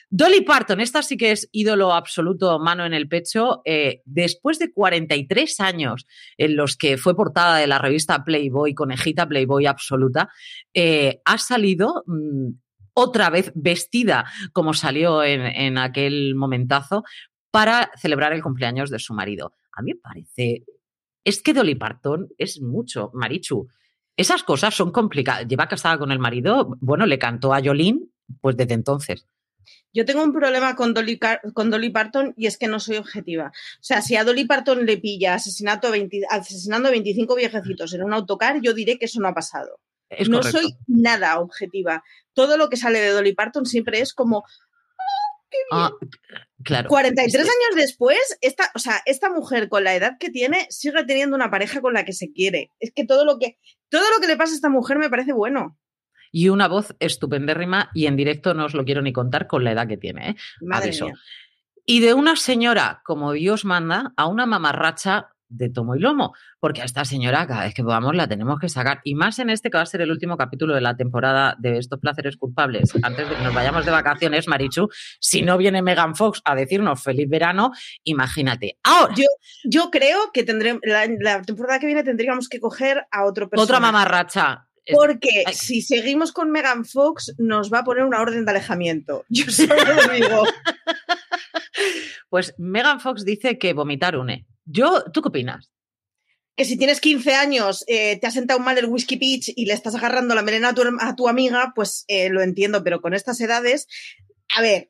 Dolly 0.09 0.41
Parton, 0.41 0.79
esta 0.79 1.03
sí 1.03 1.17
que 1.17 1.31
es 1.31 1.49
ídolo 1.51 1.93
absoluto, 1.93 2.59
mano 2.59 2.85
en 2.85 2.93
el 2.93 3.09
pecho. 3.09 3.61
Eh, 3.65 4.01
después 4.05 4.57
de 4.57 4.71
43 4.71 5.59
años 5.59 6.05
en 6.37 6.55
los 6.55 6.77
que 6.77 6.97
fue 6.97 7.15
portada 7.15 7.57
de 7.57 7.67
la 7.67 7.77
revista 7.77 8.23
Playboy, 8.23 8.73
conejita 8.73 9.27
Playboy 9.27 9.65
absoluta, 9.65 10.29
eh, 10.73 11.21
ha 11.25 11.37
salido 11.37 12.03
mmm, 12.05 12.51
otra 12.93 13.29
vez 13.29 13.51
vestida 13.53 14.25
como 14.53 14.73
salió 14.73 15.23
en, 15.23 15.41
en 15.41 15.77
aquel 15.77 16.35
momentazo 16.35 17.03
para 17.51 17.91
celebrar 17.97 18.31
el 18.31 18.43
cumpleaños 18.43 18.89
de 18.89 18.99
su 18.99 19.13
marido. 19.13 19.53
A 19.77 19.81
mí 19.81 19.93
me 19.93 19.99
parece. 19.99 20.65
Es 21.23 21.41
que 21.41 21.53
Dolly 21.53 21.75
Parton 21.75 22.29
es 22.37 22.61
mucho, 22.61 23.11
Marichu. 23.13 23.67
Esas 24.15 24.43
cosas 24.43 24.73
son 24.73 24.91
complicadas. 24.91 25.47
Lleva 25.47 25.67
casada 25.67 25.99
con 25.99 26.11
el 26.11 26.19
marido, 26.19 26.75
bueno, 26.79 27.05
le 27.05 27.19
cantó 27.19 27.53
a 27.53 27.61
Jolín, 27.63 28.11
pues 28.41 28.57
desde 28.57 28.73
entonces. 28.73 29.27
Yo 29.93 30.05
tengo 30.05 30.23
un 30.23 30.33
problema 30.33 30.75
con 30.75 30.93
Dolly, 30.93 31.19
con 31.53 31.69
Dolly 31.69 31.89
Parton 31.91 32.33
y 32.35 32.47
es 32.47 32.57
que 32.57 32.67
no 32.67 32.79
soy 32.79 32.97
objetiva. 32.97 33.47
O 33.47 33.83
sea, 33.83 34.01
si 34.01 34.15
a 34.15 34.23
Dolly 34.23 34.45
Parton 34.45 34.85
le 34.85 34.97
pilla 34.97 35.35
asesinato 35.35 35.89
asesinando 36.29 36.87
a 36.87 36.91
25 36.91 37.35
viejecitos 37.35 37.93
en 37.93 38.03
un 38.03 38.13
autocar, 38.13 38.59
yo 38.61 38.73
diré 38.73 38.97
que 38.97 39.05
eso 39.05 39.19
no 39.19 39.27
ha 39.27 39.33
pasado. 39.33 39.79
no 40.29 40.41
soy 40.41 40.75
nada 40.87 41.39
objetiva. 41.39 42.03
Todo 42.33 42.57
lo 42.57 42.69
que 42.69 42.77
sale 42.77 42.99
de 42.99 43.09
Dolly 43.09 43.33
Parton 43.33 43.65
siempre 43.65 43.99
es 43.99 44.13
como, 44.13 44.45
Ah, 45.71 45.91
claro. 46.63 46.89
43 46.89 47.43
años 47.43 47.75
después, 47.75 48.19
esta, 48.41 48.71
o 48.75 48.79
sea, 48.79 49.01
esta 49.05 49.29
mujer 49.29 49.69
con 49.69 49.83
la 49.83 49.95
edad 49.95 50.17
que 50.19 50.29
tiene 50.29 50.67
sigue 50.69 51.03
teniendo 51.05 51.35
una 51.35 51.49
pareja 51.49 51.81
con 51.81 51.93
la 51.93 52.05
que 52.05 52.13
se 52.13 52.31
quiere. 52.31 52.71
Es 52.79 52.91
que 52.93 53.05
todo 53.05 53.25
lo 53.25 53.39
que, 53.39 53.57
todo 53.89 54.03
lo 54.11 54.19
que 54.19 54.27
le 54.27 54.37
pasa 54.37 54.53
a 54.53 54.55
esta 54.55 54.69
mujer 54.69 54.97
me 54.97 55.09
parece 55.09 55.33
bueno. 55.33 55.77
Y 56.31 56.49
una 56.49 56.67
voz 56.67 56.95
estupendérrima 56.99 57.89
y 57.93 58.07
en 58.07 58.15
directo 58.15 58.53
no 58.53 58.65
os 58.65 58.73
lo 58.73 58.85
quiero 58.85 59.01
ni 59.01 59.13
contar 59.13 59.47
con 59.47 59.63
la 59.63 59.71
edad 59.71 59.87
que 59.87 59.97
tiene. 59.97 60.31
¿eh? 60.31 60.35
Madre 60.61 60.91
Mía. 60.91 61.13
Y 61.85 62.01
de 62.01 62.13
una 62.13 62.35
señora, 62.35 63.01
como 63.05 63.31
Dios 63.31 63.63
manda, 63.63 64.13
a 64.17 64.27
una 64.27 64.45
mamarracha 64.45 65.29
de 65.49 65.69
tomo 65.69 65.95
y 65.95 65.99
lomo, 65.99 66.33
porque 66.59 66.81
a 66.81 66.85
esta 66.85 67.05
señora 67.05 67.47
cada 67.47 67.63
vez 67.63 67.73
que 67.73 67.83
podamos 67.83 68.15
la 68.15 68.27
tenemos 68.27 68.59
que 68.59 68.69
sacar, 68.69 69.01
y 69.03 69.15
más 69.15 69.39
en 69.39 69.49
este 69.49 69.69
que 69.69 69.77
va 69.77 69.83
a 69.83 69.85
ser 69.85 70.01
el 70.01 70.11
último 70.11 70.37
capítulo 70.37 70.75
de 70.75 70.81
la 70.81 70.95
temporada 70.95 71.55
de 71.59 71.77
estos 71.77 71.99
placeres 71.99 72.37
culpables, 72.37 72.93
antes 73.01 73.29
de 73.29 73.35
que 73.35 73.43
nos 73.43 73.53
vayamos 73.53 73.85
de 73.85 73.91
vacaciones, 73.91 74.47
Marichu, 74.47 74.89
si 75.19 75.41
no 75.41 75.57
viene 75.57 75.81
Megan 75.81 76.15
Fox 76.15 76.41
a 76.45 76.55
decirnos 76.55 77.01
feliz 77.01 77.29
verano, 77.29 77.71
imagínate. 78.03 78.77
Ahora, 78.83 79.13
yo, 79.15 79.25
yo 79.63 79.89
creo 79.89 80.31
que 80.33 80.43
tendremos, 80.43 80.81
la, 80.83 81.41
temporada 81.41 81.79
que 81.79 81.85
viene 81.85 82.03
tendríamos 82.03 82.49
que 82.49 82.59
coger 82.59 83.05
a 83.11 83.25
otro 83.25 83.49
personaje. 83.49 83.71
Otra 83.71 83.79
mamarracha. 83.79 84.66
Porque 84.91 85.43
si 85.53 85.81
seguimos 85.81 86.31
con 86.31 86.51
Megan 86.51 86.85
Fox, 86.85 87.33
nos 87.37 87.71
va 87.71 87.79
a 87.79 87.83
poner 87.83 88.03
una 88.03 88.21
orden 88.21 88.45
de 88.45 88.51
alejamiento. 88.51 89.25
Yo 89.29 89.49
solo 89.49 89.75
lo 89.75 90.13
digo. 90.13 90.43
Pues 92.29 92.53
Megan 92.57 92.99
Fox 92.99 93.23
dice 93.23 93.57
que 93.57 93.73
vomitar 93.73 94.17
une. 94.17 94.45
Yo, 94.65 95.05
¿tú 95.13 95.21
qué 95.21 95.29
opinas? 95.29 95.71
Que 96.55 96.65
si 96.65 96.77
tienes 96.77 96.99
15 96.99 97.35
años, 97.35 97.85
eh, 97.87 98.19
te 98.19 98.27
has 98.27 98.33
sentado 98.33 98.59
mal 98.59 98.77
el 98.77 98.87
whisky 98.87 99.15
peach 99.15 99.53
y 99.55 99.65
le 99.65 99.73
estás 99.73 99.95
agarrando 99.95 100.35
la 100.35 100.41
melena 100.41 100.73
a 100.99 101.15
tu, 101.15 101.27
amiga, 101.29 101.71
pues 101.75 102.03
eh, 102.07 102.29
lo 102.29 102.41
entiendo, 102.41 102.83
pero 102.83 102.99
con 102.99 103.13
estas 103.13 103.39
edades, 103.39 103.87
a 104.55 104.61
ver, 104.61 104.89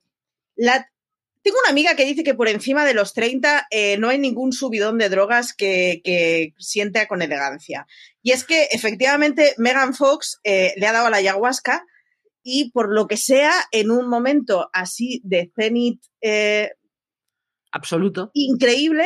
tengo 1.44 1.58
una 1.64 1.72
amiga 1.72 1.96
que 1.96 2.06
dice 2.06 2.24
que 2.24 2.34
por 2.34 2.48
encima 2.48 2.86
de 2.86 2.94
los 2.94 3.14
30 3.14 3.68
eh, 3.72 3.98
no 3.98 4.10
hay 4.10 4.20
ningún 4.20 4.52
subidón 4.52 4.98
de 4.98 5.10
drogas 5.10 5.54
que, 5.54 6.02
que 6.04 6.54
sienta 6.58 7.08
con 7.08 7.22
elegancia. 7.22 7.88
Y 8.22 8.32
es 8.32 8.44
que 8.44 8.68
efectivamente 8.72 9.54
Megan 9.58 9.94
Fox 9.94 10.40
le 10.44 10.86
ha 10.86 10.92
dado 10.92 11.08
a 11.08 11.10
la 11.10 11.18
ayahuasca 11.18 11.86
y 12.44 12.72
por 12.72 12.94
lo 12.94 13.08
que 13.08 13.18
sea, 13.18 13.54
en 13.72 13.92
un 13.92 14.10
momento 14.10 14.70
así 14.74 15.22
de 15.24 15.52
cenit 15.56 16.02
absoluto 17.72 18.32
increíble, 18.34 19.06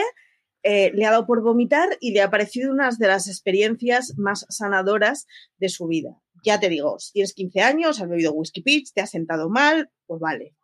eh, 0.63 0.91
le 0.93 1.05
ha 1.05 1.11
dado 1.11 1.25
por 1.25 1.41
vomitar 1.41 1.89
y 1.99 2.11
le 2.11 2.21
ha 2.21 2.29
parecido 2.29 2.71
una 2.71 2.89
de 2.91 3.07
las 3.07 3.27
experiencias 3.27 4.13
más 4.17 4.45
sanadoras 4.49 5.25
de 5.57 5.69
su 5.69 5.87
vida. 5.87 6.21
Ya 6.43 6.59
te 6.59 6.69
digo, 6.69 6.99
si 6.99 7.13
tienes 7.13 7.33
15 7.33 7.61
años, 7.61 8.01
has 8.01 8.09
bebido 8.09 8.33
whisky 8.33 8.61
pitch, 8.61 8.93
te 8.93 9.01
has 9.01 9.09
sentado 9.09 9.49
mal, 9.49 9.89
pues 10.05 10.19
vale. 10.19 10.55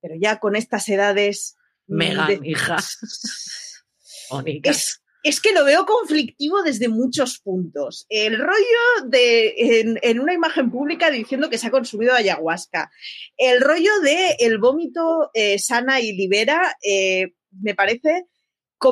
Pero 0.00 0.14
ya 0.20 0.38
con 0.38 0.56
estas 0.56 0.88
edades... 0.88 1.56
Mm, 1.86 1.96
Mega, 1.96 2.28
hija. 2.42 2.76
es, 4.62 5.02
es, 5.22 5.40
que 5.40 5.52
lo 5.52 5.64
veo 5.64 5.86
conflictivo 5.86 6.62
desde 6.62 6.88
muchos 6.88 7.40
puntos. 7.40 8.06
El 8.08 8.38
rollo 8.38 9.08
de 9.08 9.98
en, 10.02 10.20
una 10.20 10.34
imagen 10.34 10.70
pública 10.70 11.10
diciendo 11.10 11.50
que 11.50 11.58
se 11.58 11.66
ha 11.66 11.70
consumido 11.70 12.14
ayahuasca. 12.14 12.90
El 13.36 13.60
rollo 13.60 13.90
de 14.02 14.36
el 14.38 14.58
vómito 14.58 15.30
eh, 15.34 15.58
sana 15.58 16.00
y 16.00 16.12
libera 16.12 16.76
eh, 16.82 17.34
me 17.60 17.74
parece 17.74 18.26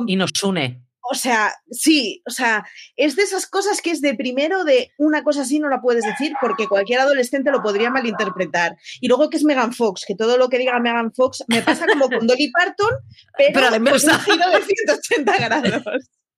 y 0.07 0.17
nos 0.17 0.43
une. 0.43 0.83
O 1.11 1.15
sea, 1.15 1.55
sí, 1.71 2.23
o 2.27 2.31
sea, 2.31 2.67
es 2.97 3.17
de 3.17 3.23
esas 3.23 3.47
cosas 3.47 3.81
que 3.81 3.91
es 3.91 4.03
de 4.03 4.15
primero 4.15 4.65
de 4.65 4.93
una 4.99 5.25
cosa 5.25 5.41
así 5.41 5.59
no 5.59 5.71
la 5.71 5.81
puedes 5.81 6.05
decir 6.05 6.33
porque 6.39 6.69
cualquier 6.69 7.01
adolescente 7.01 7.51
lo 7.51 7.63
podría 7.63 7.91
malinterpretar. 7.91 8.77
Y 9.01 9.09
luego 9.09 9.31
que 9.31 9.39
es 9.39 9.45
Megan 9.45 9.73
Fox, 9.73 10.05
que 10.07 10.15
todo 10.15 10.37
lo 10.37 10.51
que 10.51 10.59
diga 10.59 10.79
Megan 10.81 11.13
Fox 11.15 11.45
me 11.49 11.63
pasa 11.63 11.87
como 11.87 12.11
con 12.11 12.27
Dolly 12.27 12.51
Parton, 12.53 12.95
pero, 13.39 13.53
pero 13.55 13.71
de 13.71 13.79
un 13.79 14.21
giro 14.21 14.51
de 14.51 14.63
180 14.63 15.37
grados. 15.39 15.83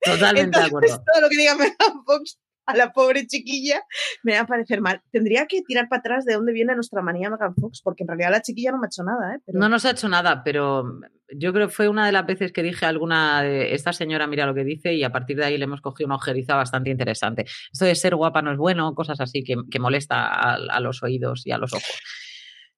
Totalmente 0.03 0.59
de 0.59 0.65
acuerdo. 0.65 1.03
Todo 1.13 1.23
lo 1.23 1.29
que 1.29 1.37
diga 1.37 1.55
Megan 1.57 2.05
Fox 2.07 2.39
a 2.71 2.77
la 2.77 2.93
pobre 2.93 3.27
chiquilla 3.27 3.83
me 4.23 4.35
va 4.35 4.41
a 4.41 4.47
parecer 4.47 4.81
mal. 4.81 5.03
Tendría 5.11 5.47
que 5.47 5.63
tirar 5.63 5.89
para 5.89 6.01
atrás 6.01 6.25
de 6.25 6.35
dónde 6.35 6.53
viene 6.53 6.75
nuestra 6.75 7.03
manía 7.03 7.31
Megan 7.31 7.55
Fox, 7.55 7.81
porque 7.83 8.05
en 8.05 8.09
realidad 8.09 8.31
la 8.31 8.43
chiquilla 8.43 8.73
no 8.73 8.79
me 8.79 8.87
ha 8.87 8.89
hecho 8.89 9.03
nada. 9.03 9.35
¿eh? 9.35 9.41
No 9.49 9.69
nos 9.69 9.85
ha 9.85 9.91
hecho 9.91 10.09
nada, 10.09 10.43
pero 10.45 11.01
yo 11.33 11.53
creo 11.53 11.69
que 11.69 11.75
fue 11.75 11.89
una 11.89 12.07
de 12.07 12.13
las 12.13 12.27
veces 12.27 12.53
que 12.53 12.63
dije 12.63 12.87
a 12.87 12.89
alguna 12.89 13.43
de 13.43 13.75
esta 13.75 13.93
señora, 13.93 14.27
mira 14.27 14.47
lo 14.47 14.55
que 14.55 14.65
dice, 14.65 14.95
y 14.95 15.05
a 15.05 15.13
partir 15.13 15.37
de 15.37 15.45
ahí 15.45 15.59
le 15.59 15.65
hemos 15.65 15.81
cogido 15.81 16.07
una 16.07 16.17
ojeriza 16.17 16.55
bastante 16.55 16.91
interesante. 16.91 17.47
Esto 17.73 17.85
de 17.85 17.95
ser 17.95 18.17
guapa 18.17 18.43
no 18.43 18.53
es 18.53 18.59
bueno, 18.59 18.95
cosas 18.95 19.21
así 19.21 19.43
que, 19.43 19.79
molesta 19.79 20.27
a 20.27 20.81
los 20.81 21.03
oídos 21.03 21.47
y 21.47 21.53
a 21.53 21.59
los 21.59 21.73
ojos. 21.73 22.01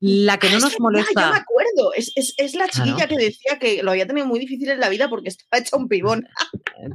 La 0.04 0.36
que 0.36 0.50
no 0.50 0.58
nos 0.58 0.80
molesta. 0.80 1.20
Ya, 1.20 1.30
me 1.30 1.36
acuerdo, 1.36 1.92
es, 1.94 2.54
la 2.56 2.66
chiquilla 2.66 3.06
que 3.06 3.16
decía 3.16 3.60
que 3.60 3.84
lo 3.84 3.92
había 3.92 4.04
tenido 4.04 4.26
muy 4.26 4.40
difícil 4.40 4.68
en 4.68 4.80
la 4.80 4.88
vida 4.88 5.08
porque 5.08 5.28
estaba 5.28 5.62
hecha 5.62 5.76
un 5.76 5.86
pibón. 5.86 6.28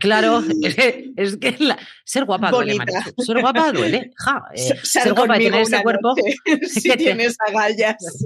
Claro, 0.02 0.44
es 1.16 1.38
que, 1.38 1.56
ser 2.04 2.26
guapa 2.26 2.52
duele, 2.52 2.78
Ser 3.18 3.40
guapa 3.40 3.72
duele. 3.72 4.12
Ja, 4.18 4.44
eh, 4.54 4.78
ser 4.84 5.14
guapa 5.14 5.40
y 5.40 5.46
tener 5.46 5.62
ese 5.62 5.82
cuerpo. 5.82 6.16
si 6.68 6.90
tienes 6.98 7.38
agallas. 7.48 7.96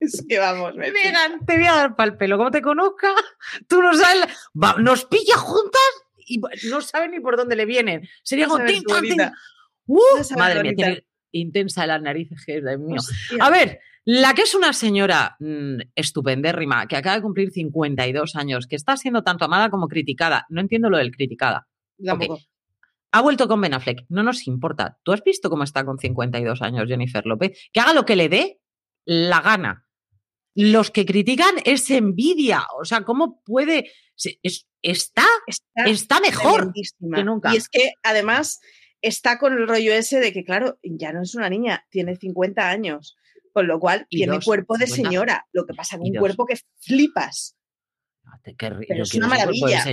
Es 0.00 0.24
que 0.28 0.36
vamos, 0.36 0.74
me 0.74 0.90
Megan, 0.90 1.46
te 1.46 1.58
voy 1.58 1.66
a 1.66 1.74
dar 1.74 1.94
pal 1.94 2.16
pelo. 2.16 2.36
Como 2.36 2.50
te 2.50 2.60
conozca, 2.60 3.14
tú 3.68 3.80
no 3.80 3.94
sabes. 3.94 4.26
nos 4.78 5.04
pilla 5.04 5.36
juntas 5.36 5.80
y 6.26 6.40
no 6.68 6.80
sabes 6.80 7.08
ni 7.08 7.20
por 7.20 7.36
dónde 7.36 7.54
le 7.54 7.66
vienen. 7.66 8.08
Sería 8.24 8.48
como. 8.48 8.64
Uh, 9.86 10.00
madre 10.36 10.62
mía, 10.62 10.72
tiene, 10.74 11.04
intensa 11.32 11.86
las 11.86 12.00
narices, 12.00 12.44
que 12.44 12.58
es 12.58 12.78
mío. 12.78 13.00
A 13.40 13.50
ver, 13.50 13.80
la 14.04 14.34
que 14.34 14.42
es 14.42 14.54
una 14.54 14.72
señora 14.72 15.36
mmm, 15.40 15.78
estupendérrima, 15.94 16.86
que 16.86 16.96
acaba 16.96 17.16
de 17.16 17.22
cumplir 17.22 17.50
52 17.50 18.36
años, 18.36 18.66
que 18.66 18.76
está 18.76 18.96
siendo 18.96 19.22
tanto 19.22 19.44
amada 19.44 19.70
como 19.70 19.88
criticada. 19.88 20.46
No 20.48 20.60
entiendo 20.60 20.90
lo 20.90 20.98
del 20.98 21.14
criticada. 21.14 21.68
Ha 23.14 23.20
vuelto 23.20 23.46
con 23.46 23.60
Ben 23.60 23.74
Affleck. 23.74 24.06
No 24.08 24.22
nos 24.22 24.46
importa. 24.46 24.98
¿Tú 25.02 25.12
has 25.12 25.22
visto 25.22 25.50
cómo 25.50 25.64
está 25.64 25.84
con 25.84 25.98
52 25.98 26.62
años 26.62 26.88
Jennifer 26.88 27.24
López? 27.26 27.58
Que 27.72 27.80
haga 27.80 27.92
lo 27.92 28.04
que 28.04 28.16
le 28.16 28.28
dé 28.28 28.60
la 29.04 29.40
gana. 29.40 29.86
Los 30.54 30.90
que 30.90 31.06
critican 31.06 31.54
es 31.64 31.90
envidia. 31.90 32.66
O 32.78 32.84
sea, 32.84 33.02
¿cómo 33.02 33.42
puede...? 33.44 33.90
está, 34.82 35.26
está, 35.86 36.20
mejor 36.20 36.72
que 36.72 37.24
nunca. 37.24 37.52
Y 37.52 37.56
es 37.56 37.68
que, 37.68 37.92
además, 38.02 38.60
está 39.02 39.38
con 39.38 39.52
el 39.52 39.68
rollo 39.68 39.92
ese 39.92 40.20
de 40.20 40.32
que, 40.32 40.44
claro, 40.44 40.78
ya 40.82 41.12
no 41.12 41.22
es 41.22 41.34
una 41.34 41.50
niña, 41.50 41.84
tiene 41.90 42.16
50 42.16 42.68
años, 42.68 43.16
con 43.52 43.66
lo 43.66 43.78
cual 43.78 44.06
tiene 44.08 44.40
cuerpo 44.40 44.78
de 44.78 44.86
señora. 44.86 45.46
Lo 45.52 45.66
que 45.66 45.74
pasa 45.74 45.98
con 45.98 46.06
un 46.06 46.14
cuerpo 46.14 46.46
que 46.46 46.58
flipas. 46.80 47.56
Pero 48.56 49.02
es 49.02 49.14
una 49.14 49.28
maravilla. 49.28 49.84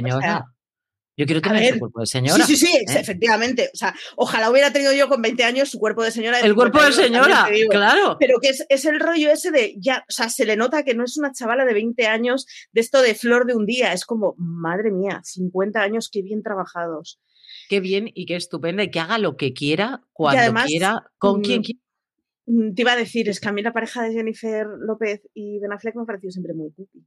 yo 1.17 1.25
quiero 1.25 1.41
tener 1.41 1.73
el 1.73 1.79
cuerpo 1.79 1.99
de 1.99 2.05
señora. 2.05 2.45
Sí, 2.45 2.55
sí, 2.55 2.67
sí, 2.67 2.77
¿eh? 2.77 2.85
efectivamente. 2.87 3.69
O 3.73 3.77
sea, 3.77 3.93
ojalá 4.15 4.49
hubiera 4.49 4.71
tenido 4.71 4.93
yo 4.93 5.09
con 5.09 5.21
20 5.21 5.43
años 5.43 5.69
su 5.69 5.79
cuerpo 5.79 6.03
de 6.03 6.11
señora. 6.11 6.39
el 6.39 6.55
cuerpo 6.55 6.81
de 6.81 6.93
señora, 6.93 7.49
claro. 7.69 8.15
Pero 8.19 8.39
que 8.39 8.49
es, 8.49 8.65
es, 8.69 8.85
el 8.85 8.99
rollo 8.99 9.31
ese 9.31 9.51
de, 9.51 9.75
ya, 9.79 10.05
o 10.07 10.11
sea, 10.11 10.29
se 10.29 10.45
le 10.45 10.55
nota 10.55 10.83
que 10.83 10.93
no 10.93 11.03
es 11.03 11.17
una 11.17 11.33
chavala 11.33 11.65
de 11.65 11.73
20 11.73 12.07
años 12.07 12.45
de 12.71 12.81
esto 12.81 13.01
de 13.01 13.15
flor 13.15 13.45
de 13.45 13.55
un 13.55 13.65
día. 13.65 13.91
Es 13.91 14.05
como, 14.05 14.35
madre 14.37 14.91
mía, 14.91 15.19
50 15.23 15.81
años, 15.81 16.09
qué 16.11 16.21
bien 16.21 16.43
trabajados 16.43 17.19
qué 17.69 17.79
bien 17.79 18.09
y 18.13 18.25
qué 18.25 18.35
estupenda 18.35 18.83
y 18.83 18.91
que 18.91 18.99
haga 18.99 19.17
lo 19.17 19.37
que 19.37 19.53
quiera, 19.53 20.01
cuando 20.11 20.59
quiera, 20.65 21.09
con 21.17 21.41
quien 21.41 21.61
mm, 21.61 21.63
quiera. 21.63 21.79
Mm, 22.47 22.73
te 22.73 22.81
iba 22.81 22.91
a 22.93 22.97
decir, 22.97 23.29
es 23.29 23.39
que 23.39 23.47
a 23.47 23.51
mí 23.53 23.61
la 23.61 23.71
pareja 23.71 24.03
de 24.03 24.11
Jennifer 24.11 24.65
López 24.79 25.21
y 25.35 25.59
Ben 25.59 25.71
Affleck 25.71 25.95
me 25.95 26.01
ha 26.01 26.05
parecido 26.05 26.31
siempre 26.31 26.53
muy 26.53 26.73
cookie. 26.73 27.05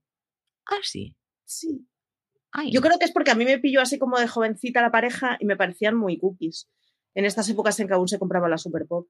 Ah, 0.67 0.81
sí. 0.83 1.15
Sí. 1.45 1.87
Yo 2.71 2.81
creo 2.81 2.99
que 2.99 3.07
es 3.07 3.13
porque 3.13 3.33
a 3.33 3.35
mí 3.35 3.45
me 3.45 3.59
pilló 3.59 3.81
así 3.81 3.99
como 3.99 4.19
de 4.19 4.29
jovencita 4.29 4.83
la 4.83 4.93
pareja 4.93 5.37
y 5.41 5.47
me 5.47 5.57
parecían 5.57 5.97
muy 5.97 6.19
cookies. 6.19 6.69
En 7.15 7.25
estas 7.25 7.49
épocas 7.49 7.79
en 7.81 7.89
que 7.89 7.95
aún 7.95 8.09
se 8.09 8.19
compraba 8.19 8.49
la 8.49 8.57
Super 8.57 8.87
Pop. 8.87 9.09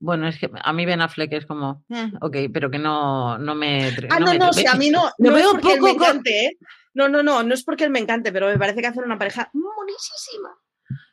Bueno, 0.00 0.28
es 0.28 0.38
que 0.38 0.50
a 0.52 0.72
mí 0.72 0.86
Ben 0.86 1.00
Affleck 1.00 1.32
es 1.32 1.46
como, 1.46 1.84
eh, 1.90 2.12
ok, 2.20 2.36
pero 2.52 2.70
que 2.70 2.78
no, 2.78 3.36
no 3.38 3.54
me. 3.54 3.88
Ah, 4.10 4.20
no, 4.20 4.32
no, 4.34 4.46
a 4.46 4.76
mí 4.76 4.90
no. 4.90 5.10
no 5.18 5.32
veo 5.32 5.56
es 5.56 5.60
porque 5.60 5.80
me 5.80 5.90
encante, 5.90 6.44
¿eh? 6.46 6.58
No, 6.94 7.08
no, 7.08 7.22
no, 7.22 7.42
no 7.42 7.54
es 7.54 7.64
porque 7.64 7.84
él 7.84 7.90
me 7.90 7.98
encante, 7.98 8.32
pero 8.32 8.46
me 8.48 8.58
parece 8.58 8.80
que 8.80 8.86
hacen 8.86 9.04
una 9.04 9.18
pareja 9.18 9.50
monísima. 9.52 10.50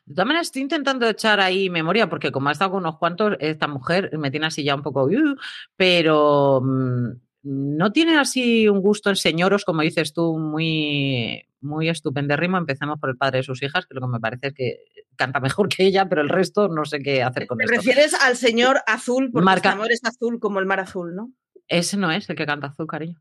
De 0.06 0.14
todas 0.14 0.26
maneras, 0.28 0.46
estoy 0.46 0.62
intentando 0.62 1.08
echar 1.08 1.40
ahí 1.40 1.68
memoria, 1.68 2.08
porque 2.08 2.30
como 2.32 2.48
ha 2.48 2.52
estado 2.52 2.70
con 2.72 2.80
unos 2.84 2.96
cuantos, 2.98 3.36
esta 3.40 3.66
mujer 3.66 4.16
me 4.18 4.30
tiene 4.30 4.46
así 4.46 4.62
ya 4.62 4.74
un 4.76 4.82
poco, 4.82 5.04
uh, 5.04 5.36
pero 5.76 6.60
mm, 6.62 7.08
no 7.42 7.92
tiene 7.92 8.16
así 8.16 8.68
un 8.68 8.80
gusto 8.80 9.10
en 9.10 9.16
señoros, 9.16 9.64
como 9.64 9.82
dices 9.82 10.12
tú, 10.12 10.38
muy, 10.38 11.44
muy 11.60 11.88
estupendérrimo. 11.88 12.56
Empecemos 12.56 12.98
por 13.00 13.10
el 13.10 13.16
padre 13.16 13.38
de 13.38 13.42
sus 13.42 13.62
hijas, 13.62 13.86
que 13.86 13.94
lo 13.94 14.00
que 14.00 14.06
me 14.06 14.20
parece 14.20 14.48
es 14.48 14.54
que 14.54 14.76
canta 15.16 15.40
mejor 15.40 15.68
que 15.68 15.84
ella, 15.86 16.08
pero 16.08 16.22
el 16.22 16.28
resto 16.28 16.68
no 16.68 16.84
sé 16.84 17.00
qué 17.00 17.22
hacer 17.24 17.46
con 17.48 17.58
¿Te 17.58 17.64
esto. 17.64 17.76
refieres 17.76 18.14
al 18.14 18.36
señor 18.36 18.78
azul? 18.86 19.30
Porque 19.32 19.44
Marca- 19.44 19.70
este 19.70 19.78
amor 19.80 19.90
es 19.92 20.00
azul 20.04 20.38
como 20.38 20.60
el 20.60 20.66
mar 20.66 20.78
azul, 20.80 21.14
¿no? 21.16 21.32
Ese 21.68 21.96
no 21.96 22.12
es 22.12 22.30
el 22.30 22.36
que 22.36 22.46
canta 22.46 22.68
azul, 22.68 22.86
cariño. 22.86 23.20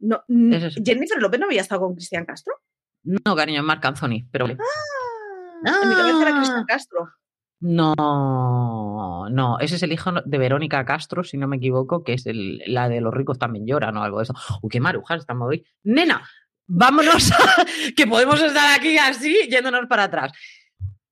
no 0.00 0.22
es- 0.28 0.76
Jennifer 0.84 1.20
López 1.20 1.38
no 1.40 1.46
había 1.46 1.60
estado 1.60 1.82
con 1.82 1.94
Cristian 1.94 2.24
Castro. 2.24 2.54
No, 3.04 3.36
cariño, 3.36 3.60
es 3.60 3.66
Marc 3.66 3.84
Anthony, 3.84 4.26
pero 4.30 4.44
vale. 4.46 4.56
Ah, 5.66 5.78
en 5.82 5.88
mi 5.88 5.94
cabeza 5.94 6.22
era 6.22 6.30
Ah. 6.30 6.36
Cristian 6.38 6.64
Castro. 6.66 7.08
No, 7.64 9.28
no, 9.30 9.58
ese 9.60 9.76
es 9.76 9.82
el 9.82 9.92
hijo 9.92 10.10
de 10.24 10.38
Verónica 10.38 10.84
Castro, 10.84 11.22
si 11.24 11.36
no 11.36 11.46
me 11.46 11.56
equivoco, 11.56 12.02
que 12.02 12.14
es 12.14 12.26
el- 12.26 12.60
la 12.66 12.88
de 12.88 13.00
los 13.00 13.14
ricos 13.14 13.38
también 13.38 13.66
lloran 13.66 13.96
o 13.96 14.02
algo 14.02 14.18
de 14.18 14.24
eso. 14.24 14.34
Uy, 14.62 14.70
qué 14.70 14.80
marujas 14.80 15.20
estamos 15.20 15.48
hoy. 15.48 15.64
Nena, 15.84 16.28
vámonos, 16.66 17.30
a- 17.32 17.66
que 17.96 18.06
podemos 18.06 18.40
estar 18.42 18.78
aquí 18.78 18.98
así, 18.98 19.48
yéndonos 19.50 19.86
para 19.88 20.04
atrás. 20.04 20.32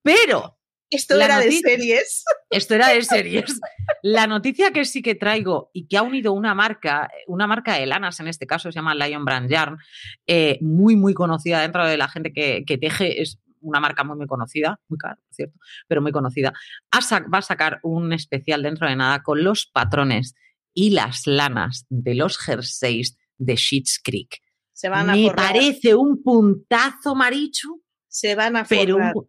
Pero 0.02 0.56
Esto 0.90 1.14
era 1.20 1.38
de 1.38 1.52
series. 1.52 2.24
esto 2.50 2.74
era 2.74 2.88
de 2.88 3.02
series. 3.02 3.60
La 4.02 4.26
noticia 4.26 4.72
que 4.72 4.84
sí 4.84 5.02
que 5.02 5.14
traigo 5.14 5.70
y 5.72 5.86
que 5.86 5.98
ha 5.98 6.02
unido 6.02 6.32
una 6.32 6.54
marca, 6.54 7.08
una 7.28 7.46
marca 7.46 7.74
de 7.74 7.86
lanas 7.86 8.18
en 8.18 8.26
este 8.28 8.46
caso, 8.46 8.72
se 8.72 8.76
llama 8.76 8.94
Lion 8.96 9.24
Brand 9.24 9.48
Yarn, 9.48 9.78
eh, 10.26 10.58
muy, 10.62 10.96
muy 10.96 11.14
conocida 11.14 11.60
dentro 11.60 11.86
de 11.86 11.96
la 11.96 12.08
gente 12.08 12.32
que, 12.32 12.64
que 12.66 12.76
teje, 12.76 13.22
es 13.22 13.38
una 13.60 13.80
marca 13.80 14.04
muy, 14.04 14.16
muy 14.16 14.26
conocida, 14.26 14.80
muy 14.88 14.98
cara, 14.98 15.16
por 15.16 15.34
cierto, 15.34 15.58
pero 15.86 16.02
muy 16.02 16.12
conocida. 16.12 16.52
Va 16.92 17.38
a 17.38 17.42
sacar 17.42 17.80
un 17.82 18.12
especial 18.12 18.62
dentro 18.62 18.88
de 18.88 18.96
nada 18.96 19.22
con 19.22 19.42
los 19.42 19.66
patrones 19.66 20.34
y 20.74 20.90
las 20.90 21.26
lanas 21.26 21.86
de 21.88 22.14
los 22.14 22.38
jerseys 22.38 23.16
de 23.38 23.56
Sheets 23.56 24.00
Creek. 24.02 24.40
Se 24.72 24.88
van 24.88 25.10
a 25.10 25.14
Me 25.14 25.28
forrar. 25.28 25.52
parece 25.52 25.94
un 25.94 26.22
puntazo, 26.22 27.14
Marichu, 27.14 27.82
Se 28.08 28.34
van 28.34 28.56
a 28.56 28.64
pero 28.64 28.96
un 28.96 29.28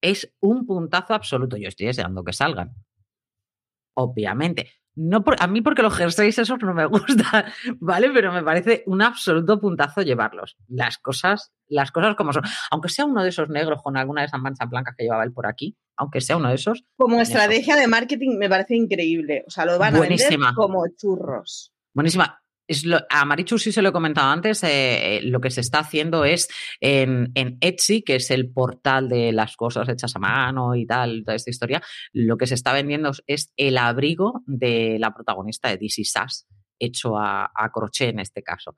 es 0.00 0.32
un 0.40 0.66
puntazo 0.66 1.14
absoluto. 1.14 1.56
Yo 1.56 1.68
estoy 1.68 1.86
deseando 1.86 2.24
que 2.24 2.32
salgan. 2.32 2.74
Obviamente. 3.94 4.70
No 4.96 5.22
por- 5.22 5.36
a 5.40 5.46
mí 5.46 5.62
porque 5.62 5.82
los 5.82 5.94
jerseys 5.94 6.38
esos 6.38 6.58
no 6.62 6.74
me 6.74 6.84
gustan, 6.86 7.44
¿vale? 7.78 8.10
Pero 8.12 8.32
me 8.32 8.42
parece 8.42 8.82
un 8.86 9.02
absoluto 9.02 9.60
puntazo 9.60 10.02
llevarlos. 10.02 10.56
Las 10.68 10.98
cosas, 10.98 11.52
las 11.68 11.92
cosas 11.92 12.16
como 12.16 12.32
son. 12.32 12.42
Aunque 12.70 12.88
sea 12.88 13.04
uno 13.04 13.22
de 13.22 13.28
esos 13.28 13.48
negros 13.48 13.80
con 13.82 13.96
alguna 13.96 14.22
de 14.22 14.26
esas 14.26 14.40
manchas 14.40 14.68
blancas 14.68 14.94
que 14.98 15.04
llevaba 15.04 15.24
él 15.24 15.32
por 15.32 15.46
aquí, 15.46 15.76
aunque 15.96 16.20
sea 16.20 16.36
uno 16.36 16.48
de 16.48 16.56
esos, 16.56 16.84
Como 16.96 17.20
estrategia 17.20 17.76
de 17.76 17.86
marketing 17.86 18.36
me 18.36 18.48
parece 18.48 18.74
increíble. 18.74 19.44
O 19.46 19.50
sea, 19.50 19.64
lo 19.64 19.78
van 19.78 19.94
a 19.94 20.00
vender 20.00 20.38
como 20.54 20.84
churros. 20.96 21.72
Buenísima. 21.94 22.39
A 23.08 23.24
Marichu 23.24 23.58
sí 23.58 23.72
se 23.72 23.82
lo 23.82 23.88
he 23.88 23.92
comentado 23.92 24.30
antes, 24.30 24.62
eh, 24.62 25.16
eh, 25.16 25.22
lo 25.22 25.40
que 25.40 25.50
se 25.50 25.60
está 25.60 25.80
haciendo 25.80 26.24
es 26.24 26.48
en, 26.80 27.32
en 27.34 27.58
Etsy, 27.60 28.02
que 28.02 28.16
es 28.16 28.30
el 28.30 28.52
portal 28.52 29.08
de 29.08 29.32
las 29.32 29.56
cosas 29.56 29.88
hechas 29.88 30.14
a 30.14 30.18
mano 30.18 30.74
y 30.76 30.86
tal, 30.86 31.24
toda 31.24 31.34
esta 31.34 31.50
historia, 31.50 31.82
lo 32.12 32.36
que 32.36 32.46
se 32.46 32.54
está 32.54 32.72
vendiendo 32.72 33.10
es 33.26 33.52
el 33.56 33.76
abrigo 33.78 34.42
de 34.46 34.98
la 35.00 35.12
protagonista 35.12 35.68
de 35.68 35.78
DC 35.78 36.04
Sass, 36.04 36.46
hecho 36.78 37.18
a, 37.18 37.50
a 37.54 37.70
crochet 37.72 38.10
en 38.10 38.20
este 38.20 38.42
caso. 38.42 38.76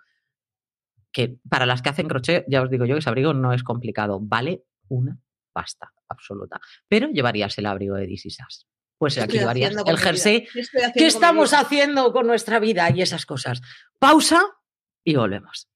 Que 1.12 1.36
para 1.48 1.66
las 1.66 1.82
que 1.82 1.90
hacen 1.90 2.08
crochet, 2.08 2.46
ya 2.48 2.62
os 2.62 2.70
digo 2.70 2.86
yo 2.86 2.94
que 2.94 3.00
ese 3.00 3.10
abrigo 3.10 3.34
no 3.34 3.52
es 3.52 3.62
complicado, 3.62 4.18
vale 4.20 4.64
una 4.88 5.18
pasta 5.52 5.92
absoluta. 6.08 6.60
Pero 6.88 7.08
llevarías 7.08 7.56
el 7.58 7.66
abrigo 7.66 7.96
de 7.96 8.06
DC 8.06 8.30
Sass. 8.30 8.66
Pues 9.02 9.16
¿Qué 9.16 9.20
aquí 9.20 9.40
con 9.40 9.56
el 9.88 9.98
jersey 9.98 10.46
¿Qué 10.46 10.62
¿Qué 10.94 11.06
estamos 11.08 11.54
haciendo 11.54 12.12
con 12.12 12.24
nuestra 12.24 12.60
vida 12.60 12.88
y 12.94 13.02
esas 13.02 13.26
cosas? 13.26 13.60
Pausa 13.98 14.40
y 15.02 15.16
volvemos. 15.16 15.68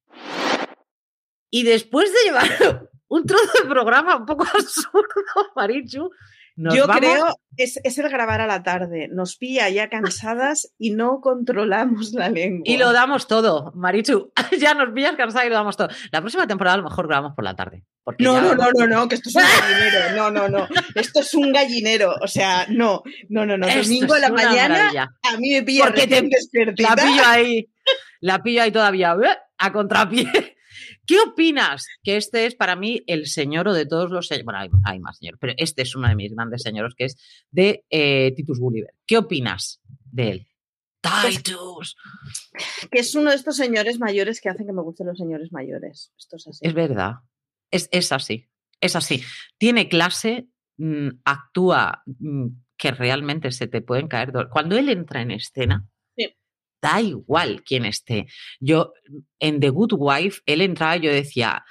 Y 1.51 1.65
después 1.65 2.12
de 2.12 2.19
llevar 2.25 2.89
un 3.09 3.27
trozo 3.27 3.65
de 3.65 3.69
programa 3.69 4.15
un 4.15 4.27
poco 4.27 4.45
absurdo, 4.55 5.09
Marichu, 5.57 6.09
nos 6.57 6.75
Yo 6.75 6.87
vamos- 6.87 7.01
creo 7.01 7.27
es, 7.59 7.79
es 7.85 7.99
el 7.99 8.09
grabar 8.09 8.40
a 8.40 8.47
la 8.47 8.62
tarde. 8.62 9.09
Nos 9.12 9.37
pilla 9.37 9.69
ya 9.69 9.88
cansadas 9.88 10.73
y 10.79 10.90
no 10.90 11.21
controlamos 11.21 12.12
la 12.12 12.29
lengua. 12.31 12.62
Y 12.64 12.77
lo 12.79 12.92
damos 12.92 13.27
todo, 13.27 13.73
Marichu. 13.75 14.33
ya 14.59 14.75
nos 14.75 14.92
pillas 14.92 15.16
cansada 15.16 15.47
y 15.47 15.49
lo 15.51 15.55
damos 15.55 15.77
todo. 15.77 15.88
La 16.12 16.21
próxima 16.21 16.47
temporada 16.47 16.75
a 16.75 16.79
lo 16.79 16.85
mejor 16.85 17.07
grabamos 17.09 17.35
por 17.35 17.45
la 17.45 17.55
tarde. 17.55 17.85
No, 18.19 18.35
ya 18.37 18.40
no, 18.42 18.55
no, 18.55 18.71
no, 18.73 18.87
no, 18.87 19.09
que 19.09 19.16
esto 19.16 19.29
es 19.31 19.37
un 19.37 19.42
gallinero. 19.61 20.16
No, 20.16 20.31
no, 20.31 20.49
no. 20.49 20.69
Esto 20.95 21.21
es 21.21 21.35
un 21.35 21.53
gallinero. 21.53 22.14
O 22.23 22.29
sea, 22.29 22.66
no, 22.69 23.03
no, 23.29 23.45
no, 23.47 23.57
no. 23.59 23.66
Esto 23.66 23.83
Domingo 23.83 24.14
a 24.14 24.19
la 24.19 24.31
mañana 24.31 24.69
maravilla. 24.69 25.11
a 25.23 25.37
mí 25.38 25.51
me 25.53 25.62
pilla 25.62 25.85
Porque 25.87 26.07
te- 26.07 26.23
despertita. 26.23 26.90
La 26.90 26.97
pillo 26.97 27.23
ahí, 27.27 27.69
la 28.21 28.42
pillo 28.42 28.62
ahí 28.62 28.71
todavía, 28.73 29.16
a 29.59 29.73
contrapié. 29.73 30.56
¿Qué 31.07 31.19
opinas? 31.21 31.87
Que 32.03 32.16
este 32.16 32.47
es 32.47 32.55
para 32.55 32.77
mí 32.77 33.03
el 33.07 33.27
señor 33.27 33.73
de 33.73 33.87
todos 33.87 34.11
los 34.11 34.27
señores. 34.27 34.45
Bueno, 34.45 34.59
hay, 34.61 34.69
hay 34.85 34.99
más 35.01 35.19
señores, 35.19 35.38
pero 35.40 35.53
este 35.57 35.83
es 35.83 35.95
uno 35.95 36.09
de 36.09 36.14
mis 36.16 36.35
grandes 36.35 36.62
señores, 36.62 36.95
que 36.97 37.05
es 37.05 37.16
de 37.51 37.85
eh, 37.90 38.33
Titus 38.37 38.59
Gulliver. 38.59 38.92
¿Qué 39.07 39.16
opinas 39.19 39.81
de 40.11 40.31
él? 40.31 40.47
Titus. 41.29 41.97
Que 42.90 42.99
es 43.01 43.14
uno 43.14 43.31
de 43.31 43.37
estos 43.37 43.57
señores 43.57 43.99
mayores 44.01 44.40
que 44.40 44.49
hacen 44.49 44.66
que 44.66 44.73
me 44.73 44.83
gusten 44.83 45.07
los 45.07 45.19
señores 45.19 45.53
mayores. 45.53 46.12
Esto 46.19 46.37
es 46.37 46.49
así. 46.49 46.66
Es 46.66 46.75
verdad. 46.75 47.14
Es, 47.71 47.88
es 47.92 48.11
así. 48.12 48.49
Es 48.81 48.97
así. 48.97 49.23
Tiene 49.59 49.88
clase, 49.88 50.49
mm, 50.79 51.09
actúa 51.25 52.03
mm, 52.07 52.47
que 52.77 52.90
realmente 52.90 53.53
se 53.53 53.69
te 53.69 53.81
pueden 53.83 54.09
caer. 54.09 54.33
do- 54.33 54.49
Cuando 54.51 54.77
él 54.77 54.88
entra 54.88 55.23
en 55.23 55.31
escena. 55.31 55.87
Da 56.81 57.01
igual 57.01 57.62
quién 57.65 57.85
esté. 57.85 58.27
Yo, 58.61 58.93
en 59.39 59.61
The 59.61 59.71
Good 59.71 59.95
Wife, 59.97 60.43
él 60.47 60.61
entraba 60.61 60.97
y 60.97 61.01
yo 61.01 61.11
decía, 61.11 61.65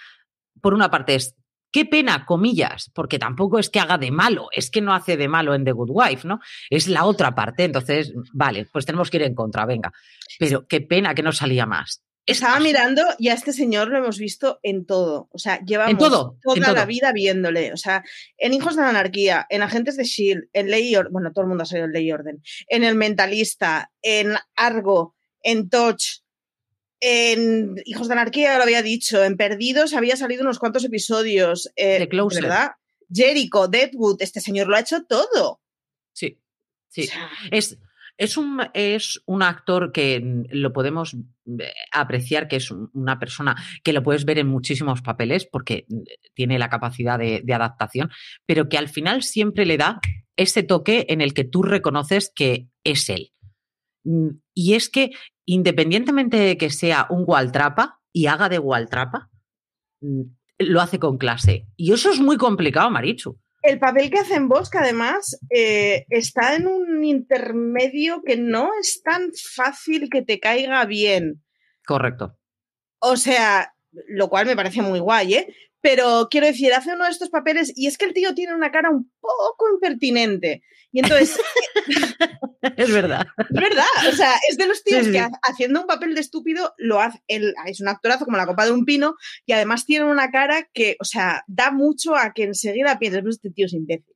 por 0.62 0.74
una 0.74 0.89
parte 0.89 1.15
es, 1.15 1.36
qué 1.72 1.86
pena, 1.86 2.26
comillas, 2.26 2.89
porque 2.94 3.20
tampoco 3.20 3.60
es 3.60 3.70
que 3.70 3.80
haga 3.80 3.98
de 3.98 4.10
malo, 4.10 4.48
es 4.54 4.72
que 4.72 4.82
no 4.82 4.94
hace 4.94 5.18
de 5.18 5.28
malo 5.28 5.54
en 5.54 5.65
The 5.65 5.74
Good 5.74 5.89
Wife, 5.91 6.28
¿no? 6.28 6.39
Es 6.70 6.88
la 6.88 7.04
otra 7.04 7.36
parte, 7.36 7.65
entonces, 7.65 8.13
vale, 8.34 8.65
pues 8.72 8.86
tenemos 8.86 9.10
que 9.10 9.18
ir 9.18 9.24
en 9.24 9.36
contra, 9.36 9.65
venga. 9.65 9.91
Pero 10.39 10.65
qué 10.68 10.82
pena 10.82 11.13
que 11.13 11.22
no 11.22 11.32
salía 11.32 11.65
más. 11.65 12.02
Es 12.28 12.38
Estaba 12.38 12.60
mirando 12.60 13.04
y 13.20 13.30
a 13.30 13.34
este 13.34 13.54
señor 13.54 13.90
lo 13.90 14.00
hemos 14.00 14.18
visto 14.18 14.60
en 14.64 14.86
todo. 14.86 15.30
O 15.32 15.38
sea, 15.38 15.64
llevamos 15.64 15.98
todo, 16.00 16.38
en 16.56 16.62
toda 16.62 16.74
la 16.74 16.86
vida 16.86 17.12
viéndole. 17.12 17.72
O 17.72 17.78
sea, 17.78 18.04
en 18.38 18.54
Hijos 18.54 18.76
de 18.76 18.82
la 18.82 18.90
Anarquía, 18.90 19.46
en 19.50 19.62
Agentes 19.62 19.96
de 19.96 20.04
S.H.I.E.L.D., 20.04 20.50
en 20.54 20.72
Ley 20.72 20.90
y 20.90 20.96
Orden, 20.96 21.14
bueno, 21.14 21.32
todo 21.32 21.44
el 21.44 21.50
mundo 21.50 21.64
ha 21.64 21.66
salido 21.68 21.86
en 21.86 21.94
Ley 21.94 22.08
y 22.08 22.12
Orden, 22.12 22.42
en 22.68 22.84
El 22.84 22.96
Mentalista, 22.96 23.92
en 24.02 24.34
Argo, 24.56 25.16
en 25.44 25.70
Touch, 25.70 26.22
en 27.00 27.76
Hijos 27.86 28.08
de 28.08 28.14
Anarquía, 28.14 28.54
ya 28.54 28.58
lo 28.58 28.64
había 28.64 28.82
dicho, 28.82 29.24
en 29.24 29.38
Perdidos 29.38 29.94
había 29.94 30.16
salido 30.18 30.42
unos 30.42 30.58
cuantos 30.58 30.84
episodios. 30.84 31.72
eh, 31.76 31.98
The 32.00 32.10
Closer. 32.10 32.42
¿Verdad? 32.44 32.72
Jericho, 33.14 33.68
Deadwood, 33.68 34.20
este 34.22 34.42
señor 34.42 34.68
lo 34.68 34.76
ha 34.76 34.80
hecho 34.80 35.04
todo. 35.04 35.62
Sí, 36.14 36.40
O 36.40 36.88
sí. 36.90 37.04
sea, 37.08 37.30
Es, 37.52 37.78
es, 38.17 38.38
un, 38.38 38.62
es 38.73 39.21
un 39.25 39.43
actor 39.43 39.91
que 39.91 40.19
mm, 40.19 40.43
lo 40.51 40.71
podemos 40.73 41.13
eh, 41.15 41.71
apreciar, 41.91 42.47
que 42.47 42.58
es 42.58 42.71
un- 42.71 42.89
una 42.93 43.19
persona 43.19 43.56
que 43.84 43.93
lo 43.93 44.04
puedes 44.04 44.25
ver 44.25 44.39
en 44.39 44.47
muchísimos 44.47 45.01
papeles 45.01 45.45
porque 45.51 45.86
mm, 45.89 46.01
tiene 46.34 46.60
la 46.60 46.69
capacidad 46.69 47.19
de, 47.19 47.43
adaptación, 47.54 48.10
pero 48.45 48.69
que 48.69 48.78
al 48.78 48.89
final 48.89 49.23
siempre 49.23 49.65
le 49.65 49.78
da 49.78 49.99
ese 50.38 50.63
toque 50.63 51.06
en 51.10 51.21
el 51.21 51.34
que 51.34 51.43
tú 51.45 51.63
reconoces 51.63 52.32
que 52.36 52.67
es 52.84 53.10
él. 53.10 53.32
Mm, 54.04 54.30
Y 54.54 54.73
es 54.73 54.89
que 54.89 55.12
independientemente 55.47 56.38
de 56.38 56.58
que 56.58 56.69
sea 56.69 57.08
un 57.10 57.23
Waltrapa 57.28 57.99
y 58.13 58.25
haga 58.28 58.49
de 58.49 58.60
Waltrapa, 58.60 59.30
mm, 60.01 60.21
lo 60.60 60.82
hace 60.82 60.99
con 60.99 61.17
clase. 61.17 61.67
Y 61.75 61.91
eso 61.91 62.10
es 62.12 62.19
muy 62.21 62.38
complicado, 62.38 62.89
Marichu. 62.89 63.38
El 63.65 63.80
papel 63.80 64.12
que 64.12 64.19
hace 64.19 64.36
en 64.36 64.47
Bosque, 64.47 64.78
además, 64.78 65.39
eh, 65.49 66.06
está 66.10 66.56
en 66.56 66.67
un 66.67 67.04
intermedio 67.04 68.21
que 68.23 68.38
no 68.38 68.69
es 68.80 69.01
tan 69.01 69.32
fácil 69.56 70.10
que 70.12 70.21
te 70.21 70.39
caiga 70.39 70.86
bien. 70.86 71.43
Correcto. 71.86 72.38
O 72.99 73.17
sea, 73.17 73.73
lo 74.08 74.30
cual 74.30 74.45
me 74.45 74.56
parece 74.56 74.82
muy 74.82 74.99
guay, 74.99 75.34
¿eh? 75.34 75.56
Pero 75.86 76.30
quiero 76.32 76.48
decir, 76.48 76.74
hace 76.74 76.93
uno 76.95 77.04
de 77.06 77.12
estos 77.12 77.30
papeles 77.30 77.71
y 77.76 77.86
es 77.86 78.00
que 78.00 78.06
el 78.06 78.13
tío 78.13 78.34
tiene 78.34 78.56
una 78.56 78.71
cara 78.71 78.89
un 78.89 79.12
poco 79.19 79.69
impertinente. 79.71 80.63
Y 80.91 80.98
entonces, 81.02 81.39
es 82.76 82.91
verdad. 82.91 83.28
es 83.38 83.62
verdad, 83.62 83.86
o 84.10 84.12
sea, 84.15 84.34
es 84.50 84.58
de 84.58 84.65
los 84.65 84.84
tíos 84.84 85.06
Sí, 85.06 85.12
que 85.12 85.19
sí. 85.19 85.26
haciendo 85.43 85.82
un 85.82 85.86
papel 85.86 86.15
de 86.15 86.21
estúpido 86.21 86.74
lo 86.80 87.00
hace, 87.02 87.21
él 87.28 87.54
es 87.67 87.82
un 87.82 87.88
actorazo 87.88 88.26
como 88.26 88.36
la 88.36 88.48
copa 88.48 88.65
de 88.65 88.71
un 88.71 88.84
pino 88.84 89.13
y 89.45 89.52
además 89.52 89.86
tiene 89.86 90.06
una 90.06 90.32
cara 90.32 90.67
que, 90.74 90.98
o 91.00 91.06
sea, 91.06 91.43
da 91.45 91.69
mucho 91.69 92.15
a 92.15 92.34
que 92.34 92.45
enseguida 92.45 92.98
pienses, 92.98 93.21
pues 93.21 93.36
este 93.36 93.52
tío 93.52 93.67
es 93.67 93.74
imbécil. 93.74 94.14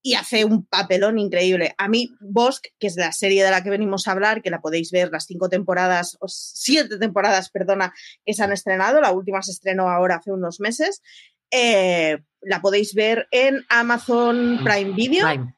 Y 0.00 0.14
hace 0.14 0.44
un 0.44 0.64
papelón 0.64 1.18
increíble. 1.18 1.74
A 1.76 1.88
mí, 1.88 2.10
Bosque, 2.20 2.70
que 2.78 2.86
es 2.86 2.96
la 2.96 3.12
serie 3.12 3.44
de 3.44 3.50
la 3.50 3.62
que 3.62 3.70
venimos 3.70 4.06
a 4.06 4.12
hablar, 4.12 4.42
que 4.42 4.50
la 4.50 4.60
podéis 4.60 4.90
ver 4.92 5.10
las 5.10 5.26
cinco 5.26 5.48
temporadas, 5.48 6.16
o 6.20 6.28
siete 6.28 6.98
temporadas, 6.98 7.50
perdona, 7.50 7.92
que 8.24 8.34
se 8.34 8.42
han 8.42 8.52
estrenado, 8.52 9.00
la 9.00 9.12
última 9.12 9.42
se 9.42 9.50
estrenó 9.50 9.88
ahora 9.88 10.16
hace 10.16 10.30
unos 10.30 10.60
meses, 10.60 11.02
eh, 11.50 12.18
la 12.40 12.60
podéis 12.60 12.94
ver 12.94 13.26
en 13.32 13.64
Amazon 13.68 14.60
Prime 14.62 14.92
Video. 14.94 15.26
Prime. 15.26 15.54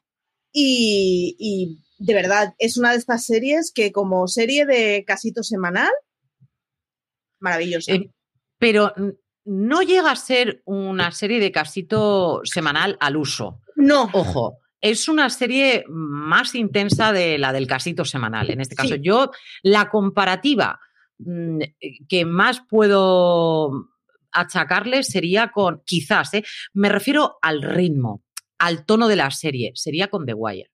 Y, 0.51 1.35
y 1.39 1.81
de 2.01 2.13
verdad, 2.13 2.55
es 2.57 2.77
una 2.77 2.91
de 2.91 2.97
estas 2.97 3.25
series 3.25 3.71
que 3.71 3.91
como 3.91 4.27
serie 4.27 4.65
de 4.65 5.03
casito 5.05 5.43
semanal, 5.43 5.91
maravillosa. 7.39 7.93
Eh, 7.93 8.09
pero 8.57 8.93
mm, 8.97 9.09
no 9.45 9.81
llega 9.81 10.11
a 10.11 10.15
ser 10.15 10.61
una 10.65 11.11
serie 11.11 11.39
de 11.39 11.51
casito 11.51 12.41
semanal 12.43 12.97
al 12.99 13.17
uso. 13.17 13.59
No. 13.81 14.09
Ojo, 14.13 14.59
es 14.79 15.07
una 15.07 15.29
serie 15.29 15.83
más 15.87 16.55
intensa 16.55 17.11
de 17.11 17.37
la 17.37 17.53
del 17.53 17.67
casito 17.67 18.05
semanal. 18.05 18.49
En 18.49 18.61
este 18.61 18.75
caso, 18.75 18.95
yo 18.95 19.31
la 19.61 19.89
comparativa 19.89 20.79
mm, 21.19 21.59
que 22.07 22.25
más 22.25 22.61
puedo 22.67 23.89
achacarle 24.31 25.03
sería 25.03 25.51
con, 25.51 25.83
quizás, 25.85 26.33
¿eh? 26.33 26.43
me 26.73 26.89
refiero 26.89 27.37
al 27.41 27.61
ritmo, 27.61 28.23
al 28.57 28.85
tono 28.85 29.07
de 29.07 29.15
la 29.17 29.29
serie, 29.31 29.71
sería 29.75 30.07
con 30.07 30.25
The 30.25 30.33
Wire. 30.33 30.71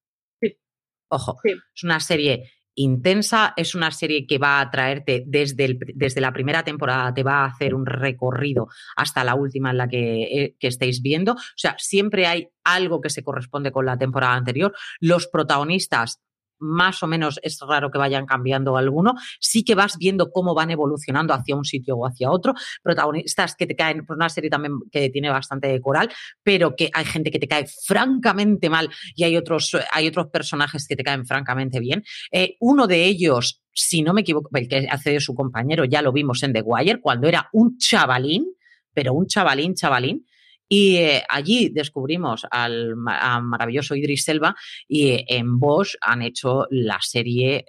Ojo, 1.10 1.40
es 1.44 1.84
una 1.84 2.02
serie 2.02 2.52
intensa, 2.78 3.54
es 3.58 3.76
una 3.76 3.92
serie 3.92 4.26
que 4.26 4.38
va 4.38 4.60
a 4.60 4.70
traerte 4.70 5.24
desde, 5.26 5.78
desde 5.96 6.22
la 6.22 6.32
primera 6.32 6.64
temporada, 6.64 7.14
te 7.14 7.24
va 7.24 7.42
a 7.42 7.46
hacer 7.46 7.74
un 7.74 7.86
recorrido 7.86 8.70
hasta 8.96 9.24
la 9.24 9.36
última 9.36 9.72
en 9.72 9.78
la 9.78 9.88
que, 9.88 10.24
eh, 10.24 10.56
que 10.60 10.68
estéis 10.68 11.02
viendo. 11.02 11.34
O 11.34 11.38
sea, 11.56 11.76
siempre 11.80 12.28
hay 12.28 12.50
algo 12.64 13.02
que 13.02 13.10
se 13.10 13.24
corresponde 13.24 13.72
con 13.72 13.86
la 13.86 13.98
temporada 13.98 14.36
anterior. 14.36 14.74
Los 15.00 15.28
protagonistas 15.28 16.22
más 16.60 17.04
o 17.04 17.08
menos 17.08 17.40
es 17.44 17.60
raro 17.68 17.92
que 17.92 17.98
vayan 17.98 18.26
cambiando 18.26 18.78
alguno, 18.78 19.14
sí 19.40 19.64
que 19.64 19.76
vas 19.76 19.98
viendo 19.98 20.32
cómo 20.32 20.54
van 20.54 20.72
evolucionando 20.72 21.34
hacia 21.34 21.56
un 21.56 21.66
sitio 21.66 21.98
o 21.98 22.06
hacia 22.06 22.32
otro, 22.32 22.54
protagonistas 22.82 23.56
que 23.56 23.68
te 23.68 23.76
caen, 23.76 24.06
por 24.06 24.16
una 24.16 24.30
serie 24.30 24.50
también 24.50 24.80
que 24.92 25.10
tiene 25.10 25.30
bastante 25.30 25.80
coral, 25.82 26.10
pero 26.44 26.76
que 26.76 26.90
hay 26.94 27.06
gente 27.06 27.32
que 27.32 27.40
te 27.40 27.48
cae 27.48 27.66
francamente 27.86 28.70
mal 28.70 28.90
y 29.16 29.24
hay 29.24 29.38
otros, 29.38 29.76
hay 29.92 30.08
otros 30.08 30.28
personajes 30.28 30.88
que 30.88 30.96
te 30.96 31.04
caen 31.04 31.26
francamente 31.26 31.80
bien. 31.80 32.04
Eh, 32.32 32.56
uno 32.60 32.88
de 32.88 33.06
ellos, 33.06 33.62
si 33.74 34.02
no 34.02 34.14
me 34.14 34.22
equivoco, 34.22 34.50
el 34.54 34.68
que 34.68 34.88
hace 34.90 35.12
de 35.12 35.20
su 35.20 35.36
compañero, 35.36 35.86
ya 35.86 36.02
lo 36.02 36.12
vimos 36.12 36.44
en 36.44 36.54
The 36.54 36.62
Wire, 36.62 37.02
cuando 37.02 37.28
era 37.28 37.50
un 37.54 37.78
chavalín, 37.78 38.46
pero 38.94 39.14
un 39.14 39.28
chavalín, 39.28 39.76
chavalín, 39.76 40.26
y 40.70 40.98
eh, 40.98 41.24
allí 41.30 41.70
descubrimos 41.70 42.46
al 42.50 42.96
maravilloso 42.96 43.96
Idris 43.96 44.28
Elba 44.30 44.56
y 44.88 45.24
en 45.28 45.60
Bosch 45.60 45.96
han 46.02 46.22
hecho 46.22 46.66
la 46.70 47.00
serie 47.02 47.66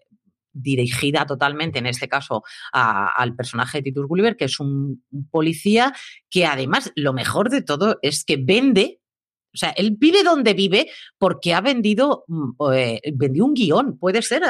dirigida 0.53 1.27
totalmente, 1.27 1.79
en 1.79 1.87
este 1.87 2.09
caso, 2.09 2.43
al 2.73 3.35
personaje 3.37 3.79
de 3.79 3.83
Titus 3.83 4.07
Gulliver, 4.07 4.37
que 4.37 4.47
es 4.47 4.59
un, 4.61 5.05
policía 5.31 5.93
que 6.31 6.47
además 6.47 6.93
lo 6.97 7.13
mejor 7.13 7.51
de 7.51 7.63
todo 7.63 7.99
es 8.03 8.25
que 8.25 8.37
vende 8.37 8.98
o 9.59 9.61
sea, 9.61 9.71
él 9.71 9.97
vive 9.99 10.23
donde 10.23 10.55
vive 10.55 10.89
porque 11.19 11.53
ha 11.53 11.61
vendido, 11.61 12.23
mm, 12.29 12.51
eh, 12.75 13.01
vendió 13.13 13.45
un 13.45 13.55
guion, 13.55 13.99
puede 13.99 14.23
ser. 14.23 14.45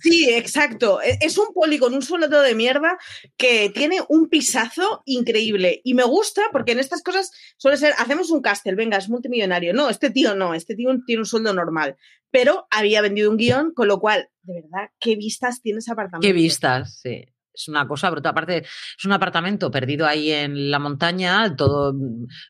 Sí, 0.00 0.30
exacto. 0.30 1.02
E, 1.02 1.18
es 1.20 1.36
un 1.36 1.52
poli 1.52 1.78
con 1.78 1.92
un 1.94 2.02
sueldo 2.02 2.40
de 2.40 2.54
mierda 2.54 2.96
que 3.36 3.70
tiene 3.74 3.98
un 4.08 4.28
pisazo 4.28 5.02
increíble. 5.04 5.80
Y 5.82 5.94
me 5.94 6.04
gusta 6.04 6.42
porque 6.52 6.72
en 6.72 6.78
estas 6.78 7.02
cosas 7.02 7.32
suele 7.56 7.76
ser, 7.76 7.92
hacemos 7.98 8.30
un 8.30 8.40
castel, 8.40 8.76
venga, 8.76 8.98
es 8.98 9.08
multimillonario. 9.08 9.74
No, 9.74 9.90
este 9.90 10.10
tío 10.10 10.36
no, 10.36 10.54
este 10.54 10.76
tío 10.76 10.90
tiene 11.04 11.22
un 11.22 11.26
sueldo 11.26 11.52
normal. 11.52 11.96
Pero 12.30 12.68
había 12.70 13.02
vendido 13.02 13.32
un 13.32 13.36
guion, 13.36 13.74
con 13.74 13.88
lo 13.88 13.98
cual, 13.98 14.28
de 14.42 14.62
verdad, 14.62 14.90
¿qué 15.00 15.16
vistas 15.16 15.60
tiene 15.60 15.80
ese 15.80 15.90
apartamento? 15.90 16.24
¿Qué 16.24 16.32
vistas? 16.32 17.00
Sí 17.02 17.31
es 17.54 17.68
una 17.68 17.86
cosa 17.86 18.10
brutal. 18.10 18.30
Aparte, 18.30 18.58
es 18.58 19.04
un 19.04 19.12
apartamento 19.12 19.70
perdido 19.70 20.06
ahí 20.06 20.30
en 20.30 20.70
la 20.70 20.78
montaña, 20.78 21.54
todo 21.56 21.94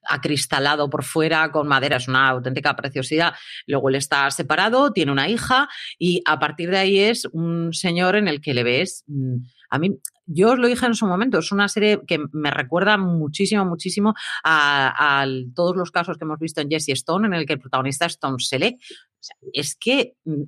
acristalado 0.09 0.89
por 0.89 1.05
fuera 1.05 1.51
con 1.51 1.69
madera, 1.69 1.97
es 1.97 2.09
una 2.09 2.29
auténtica 2.29 2.77
preciosidad. 2.77 3.35
Luego 3.67 3.89
él 3.89 3.97
está 3.97 4.31
separado, 4.31 4.93
tiene 4.93 5.13
una 5.13 5.29
hija 5.29 5.69
y 5.99 6.23
a 6.27 6.39
partir 6.39 6.71
de 6.71 6.79
ahí 6.79 6.99
es 6.99 7.27
un 7.33 7.73
señor 7.73 8.17
en 8.17 8.29
el 8.29 8.41
que 8.41 8.55
le 8.55 8.63
ves. 8.63 9.05
Mm, 9.07 9.37
a 9.71 9.79
mí, 9.79 9.99
yo 10.27 10.53
os 10.53 10.59
lo 10.59 10.69
dije 10.69 10.87
en 10.87 10.95
su 10.95 11.07
momento, 11.07 11.39
es 11.39 11.51
una 11.51 11.69
serie 11.69 12.01
que 12.07 12.19
me 12.33 12.51
recuerda 12.51 12.97
muchísimo, 12.99 13.65
muchísimo 13.65 14.15
a, 14.45 15.27
todos 15.55 15.77
los 15.77 15.91
casos 15.91 16.19
que 16.19 16.25
hemos 16.25 16.39
visto 16.39 16.61
en 16.61 16.69
Jesse 16.69 16.91
Stone, 16.91 17.27
en 17.27 17.35
el 17.35 17.47
que 17.47 17.55
el 17.55 17.59
protagonista 17.59 18.07
es 18.07 18.19
Tom 18.19 18.39
Selleck. 18.39 18.79
es 19.53 19.77
que, 19.77 20.17
mm, 20.25 20.43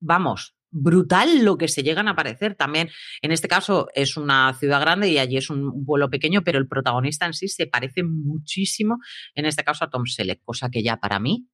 vamos, 0.00 0.54
brutal 0.70 1.44
lo 1.44 1.56
que 1.58 1.68
se 1.68 1.82
llegan 1.82 2.08
a 2.08 2.16
parecer. 2.16 2.54
También, 2.54 2.90
en 3.22 3.32
este 3.32 3.48
caso, 3.48 3.88
es 3.94 4.16
una 4.16 4.54
ciudad 4.54 4.80
grande 4.80 5.08
y 5.08 5.18
allí 5.18 5.36
es 5.36 5.50
un 5.50 5.84
pueblo 5.84 6.10
pequeño, 6.10 6.42
pero 6.42 6.58
el 6.58 6.68
protagonista 6.68 7.26
en 7.26 7.34
sí 7.34 7.48
se 7.48 7.66
parece 7.66 8.02
muchísimo, 8.02 8.98
en 9.34 9.46
este 9.46 9.64
caso, 9.64 9.84
a 9.84 9.90
Tom 9.90 10.06
Selleck, 10.06 10.40
cosa 10.44 10.70
que 10.70 10.82
ya 10.82 10.96
para 10.96 11.18
mí 11.18 11.48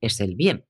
es 0.00 0.20
el 0.20 0.34
bien 0.36 0.64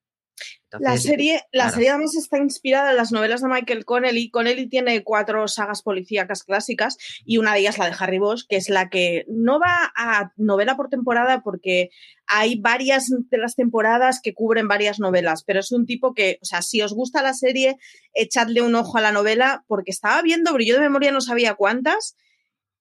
la 0.80 0.98
serie, 0.98 1.40
la 1.50 1.70
serie 1.70 1.90
además 1.90 2.14
está 2.14 2.38
inspirada 2.38 2.90
en 2.90 2.96
las 2.96 3.10
novelas 3.10 3.40
de 3.40 3.48
Michael 3.48 3.84
Connelly. 3.86 4.30
Connelly 4.30 4.68
tiene 4.68 5.02
cuatro 5.02 5.48
sagas 5.48 5.82
policíacas 5.82 6.44
clásicas 6.44 6.98
y 7.24 7.38
una 7.38 7.54
de 7.54 7.60
ellas 7.60 7.78
la 7.78 7.86
de 7.86 7.96
Harry 7.98 8.18
Bosch, 8.18 8.44
que 8.48 8.56
es 8.56 8.68
la 8.68 8.90
que 8.90 9.24
no 9.28 9.58
va 9.58 9.92
a 9.96 10.32
novela 10.36 10.76
por 10.76 10.90
temporada 10.90 11.42
porque 11.42 11.90
hay 12.26 12.60
varias 12.60 13.08
de 13.08 13.38
las 13.38 13.54
temporadas 13.54 14.20
que 14.22 14.34
cubren 14.34 14.68
varias 14.68 15.00
novelas, 15.00 15.42
pero 15.42 15.60
es 15.60 15.72
un 15.72 15.86
tipo 15.86 16.12
que, 16.12 16.38
o 16.42 16.44
sea, 16.44 16.60
si 16.60 16.82
os 16.82 16.92
gusta 16.92 17.22
la 17.22 17.32
serie, 17.32 17.76
echadle 18.12 18.60
un 18.60 18.74
ojo 18.74 18.98
a 18.98 19.02
la 19.02 19.12
novela 19.12 19.64
porque 19.68 19.90
estaba 19.90 20.20
viendo, 20.20 20.52
pero 20.52 20.64
yo 20.64 20.74
de 20.74 20.82
memoria 20.82 21.12
no 21.12 21.22
sabía 21.22 21.54
cuántas. 21.54 22.14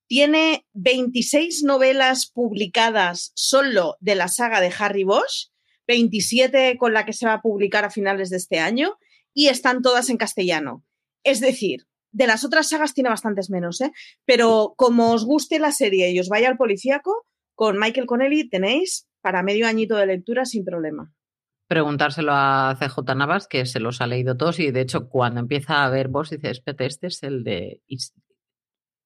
Tiene 0.08 0.65
26 0.74 1.63
novelas 1.63 2.28
publicadas 2.28 3.32
solo 3.36 3.98
de 4.00 4.15
la 4.15 4.28
saga 4.28 4.62
de 4.62 4.74
Harry 4.78 5.04
Bosch 5.04 5.52
27 5.88 6.78
con 6.78 6.93
la 6.93 7.06
que 7.06 7.13
se 7.13 7.26
va 7.26 7.34
a 7.34 7.41
publicar 7.41 7.86
a 7.86 7.89
finales 7.89 8.30
de 8.30 8.38
este 8.38 8.60
año 8.60 8.97
y 9.34 9.47
están 9.47 9.82
todas 9.82 10.10
en 10.10 10.17
castellano. 10.17 10.84
Es 11.23 11.39
decir, 11.39 11.88
de 12.12 12.28
las 12.28 12.43
otras 12.43 12.69
sagas 12.69 12.93
tiene 12.93 13.10
bastantes 13.10 13.50
menos, 13.50 13.82
¿eh? 13.82 13.91
pero 14.26 14.73
como 14.78 15.12
os 15.12 15.26
guste 15.26 15.60
la 15.60 15.71
serie 15.71 16.12
y 16.12 16.19
os 16.19 16.30
vaya 16.30 16.50
al 16.50 16.58
policíaco, 16.58 17.26
con 17.56 17.80
Michael 17.80 18.08
Connelly 18.08 18.50
tenéis 18.50 19.08
para 19.21 19.43
medio 19.43 19.67
añito 19.67 19.95
de 19.95 20.06
lectura 20.06 20.45
sin 20.45 20.63
problema. 20.63 21.12
Preguntárselo 21.67 22.32
a 22.34 22.78
CJ 22.80 23.15
Navas, 23.15 23.47
que 23.47 23.65
se 23.65 23.82
los 23.82 24.00
ha 24.00 24.08
leído 24.08 24.38
todos, 24.38 24.60
y 24.60 24.71
de 24.71 24.82
hecho, 24.82 25.10
cuando 25.10 25.41
empieza 25.41 25.84
a 25.84 25.89
ver 25.89 26.08
vos, 26.08 26.30
dice: 26.30 26.50
Espérate, 26.50 26.86
este 26.86 27.08
es 27.08 27.23
el 27.23 27.43
de 27.43 27.82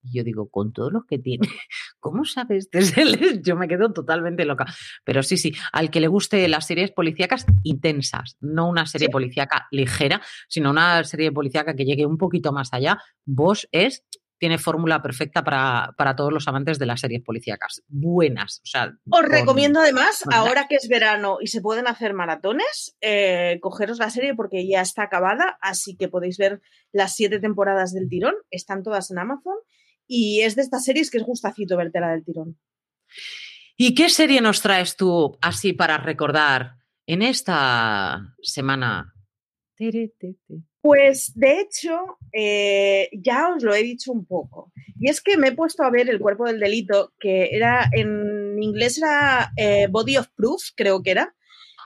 y 0.04 0.18
yo 0.18 0.24
digo, 0.24 0.50
con 0.50 0.74
todo 0.74 0.90
lo 0.90 1.06
que 1.06 1.20
tiene, 1.20 1.48
¿cómo 2.00 2.26
sabes? 2.26 2.70
Yo 3.44 3.56
me 3.56 3.68
quedo 3.68 3.92
totalmente 3.94 4.46
loca. 4.46 4.66
Pero 5.04 5.24
sí, 5.24 5.38
sí, 5.38 5.54
al 5.72 5.90
que 5.90 6.02
le 6.02 6.08
guste 6.08 6.48
las 6.48 6.68
series 6.68 6.92
policíacas 6.92 7.46
intensas, 7.64 8.38
no 8.40 8.68
una 8.68 8.86
serie 8.86 9.10
policíaca 9.10 9.68
ligera, 9.72 10.22
sino 10.48 10.72
una 10.72 11.04
serie 11.04 11.32
policíaca 11.32 11.76
que 11.76 11.86
llegue 11.86 12.06
un 12.06 12.18
poquito 12.18 12.52
más 12.52 12.70
allá, 12.74 12.98
vos 13.26 13.68
es 13.72 14.04
tiene 14.42 14.58
fórmula 14.58 15.04
perfecta 15.04 15.44
para, 15.44 15.94
para, 15.96 16.16
todos 16.16 16.34
los 16.34 16.48
amantes 16.48 16.80
de 16.80 16.88
las 16.88 17.02
series 17.02 17.22
policíacas. 17.22 17.84
Buenas. 17.88 18.60
O 18.64 18.68
sea, 18.68 18.92
Os 19.12 19.22
recomiendo 19.22 19.80
además, 19.80 20.24
ahora 20.34 20.66
que 20.68 20.78
es 20.78 20.88
verano 20.90 21.38
y 21.40 21.46
se 21.46 21.62
pueden 21.62 21.86
hacer 21.86 22.16
maratones, 22.16 22.98
eh, 23.02 23.60
cogeros 23.62 24.00
la 24.00 24.10
serie 24.10 24.34
porque 24.34 24.68
ya 24.68 24.82
está 24.82 25.04
acabada, 25.04 25.60
así 25.62 25.96
que 25.96 26.08
podéis 26.08 26.40
ver 26.40 26.60
las 26.92 27.14
siete 27.14 27.40
temporadas 27.40 27.94
del 27.94 28.10
tirón. 28.10 28.34
Están 28.50 28.82
todas 28.82 29.12
en 29.12 29.20
Amazon 29.20 29.58
y 30.14 30.42
es 30.42 30.58
de 30.58 30.62
estas 30.64 30.84
series 30.84 31.10
que 31.10 31.20
es 31.20 31.24
gustacito 31.24 31.78
verte 31.78 32.02
la 32.02 32.12
del 32.12 32.26
tirón. 32.26 32.60
¿Y 33.78 33.96
qué 33.96 34.10
serie 34.10 34.42
nos 34.42 34.62
traes 34.62 34.98
tú 34.98 35.38
así 35.42 35.72
para 35.72 35.98
recordar 35.98 36.76
en 37.06 37.22
esta 37.22 38.36
semana? 38.42 39.14
Pues 40.82 41.32
de 41.34 41.62
hecho, 41.62 42.18
eh, 42.34 43.10
ya 43.14 43.54
os 43.56 43.64
lo 43.64 43.74
he 43.74 43.84
dicho 43.84 44.12
un 44.12 44.26
poco. 44.26 44.74
Y 45.00 45.10
es 45.10 45.22
que 45.22 45.38
me 45.38 45.48
he 45.48 45.56
puesto 45.56 45.84
a 45.84 45.90
ver 45.90 46.10
El 46.10 46.20
cuerpo 46.20 46.46
del 46.46 46.60
delito, 46.60 47.14
que 47.18 47.48
era 47.52 47.90
en 47.94 48.62
inglés 48.62 48.98
era 48.98 49.54
eh, 49.56 49.88
Body 49.90 50.18
of 50.18 50.28
Proof, 50.36 50.62
creo 50.76 51.02
que 51.02 51.12
era. 51.12 51.34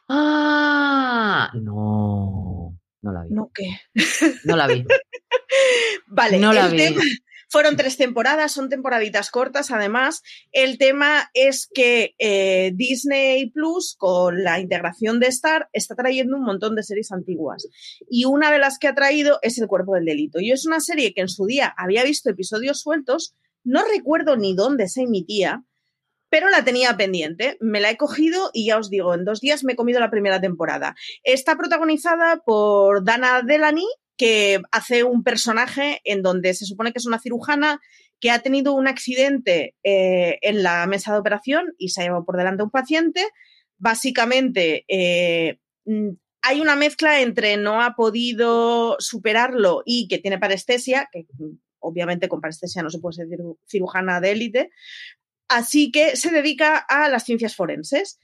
Ah, 0.09 1.51
no, 1.53 2.75
no 3.03 3.11
la 3.11 3.23
vi. 3.23 3.29
¿No 3.29 3.51
qué? 3.53 3.69
No 4.45 4.55
la 4.55 4.65
vi. 4.65 4.83
vale, 6.07 6.39
no 6.39 6.51
la 6.53 6.69
vi. 6.69 6.95
Fueron 7.55 7.77
tres 7.77 7.95
temporadas, 7.95 8.51
son 8.51 8.67
temporaditas 8.67 9.31
cortas 9.31 9.71
además. 9.71 10.23
El 10.51 10.77
tema 10.77 11.29
es 11.33 11.69
que 11.73 12.13
eh, 12.19 12.73
Disney 12.75 13.49
Plus, 13.49 13.95
con 13.97 14.43
la 14.43 14.59
integración 14.59 15.21
de 15.21 15.27
Star, 15.27 15.69
está 15.71 15.95
trayendo 15.95 16.35
un 16.35 16.43
montón 16.43 16.75
de 16.75 16.83
series 16.83 17.13
antiguas. 17.13 17.65
Y 18.09 18.25
una 18.25 18.51
de 18.51 18.59
las 18.59 18.77
que 18.77 18.89
ha 18.89 18.93
traído 18.93 19.39
es 19.41 19.57
El 19.57 19.67
Cuerpo 19.67 19.95
del 19.95 20.03
Delito. 20.03 20.41
Y 20.41 20.51
es 20.51 20.65
una 20.65 20.81
serie 20.81 21.13
que 21.13 21.21
en 21.21 21.29
su 21.29 21.45
día 21.45 21.73
había 21.77 22.03
visto 22.03 22.29
episodios 22.29 22.81
sueltos, 22.81 23.35
no 23.63 23.85
recuerdo 23.85 24.35
ni 24.35 24.53
dónde 24.53 24.89
se 24.89 25.03
emitía, 25.03 25.63
pero 26.27 26.49
la 26.49 26.65
tenía 26.65 26.97
pendiente. 26.97 27.55
Me 27.61 27.79
la 27.79 27.89
he 27.89 27.95
cogido 27.95 28.49
y 28.51 28.67
ya 28.67 28.77
os 28.77 28.89
digo, 28.89 29.13
en 29.13 29.23
dos 29.23 29.39
días 29.39 29.63
me 29.63 29.71
he 29.71 29.77
comido 29.77 30.01
la 30.01 30.11
primera 30.11 30.41
temporada. 30.41 30.93
Está 31.23 31.55
protagonizada 31.55 32.41
por 32.45 33.05
Dana 33.05 33.43
Delany, 33.43 33.87
que 34.17 34.61
hace 34.71 35.03
un 35.03 35.23
personaje 35.23 36.01
en 36.03 36.21
donde 36.21 36.53
se 36.53 36.65
supone 36.65 36.91
que 36.91 36.99
es 36.99 37.05
una 37.05 37.19
cirujana 37.19 37.81
que 38.19 38.31
ha 38.31 38.39
tenido 38.39 38.73
un 38.73 38.87
accidente 38.87 39.75
eh, 39.83 40.37
en 40.41 40.63
la 40.63 40.85
mesa 40.87 41.11
de 41.11 41.19
operación 41.19 41.73
y 41.77 41.89
se 41.89 42.01
ha 42.01 42.05
llevado 42.05 42.25
por 42.25 42.37
delante 42.37 42.61
a 42.61 42.65
un 42.65 42.71
paciente. 42.71 43.27
Básicamente, 43.77 44.85
eh, 44.87 45.59
mm, 45.85 46.11
hay 46.41 46.61
una 46.61 46.75
mezcla 46.75 47.21
entre 47.21 47.57
no 47.57 47.81
ha 47.81 47.95
podido 47.95 48.95
superarlo 48.99 49.83
y 49.85 50.07
que 50.07 50.19
tiene 50.19 50.39
parestesia, 50.39 51.09
que 51.11 51.25
mm, 51.37 51.57
obviamente 51.79 52.29
con 52.29 52.41
parestesia 52.41 52.83
no 52.83 52.89
se 52.89 52.99
puede 52.99 53.15
ser 53.15 53.27
cirujana 53.67 54.21
de 54.21 54.31
élite, 54.31 54.71
Así 55.47 55.91
que 55.91 56.15
se 56.15 56.31
dedica 56.31 56.77
a 56.77 57.09
las 57.09 57.23
ciencias 57.23 57.55
forenses. 57.55 58.19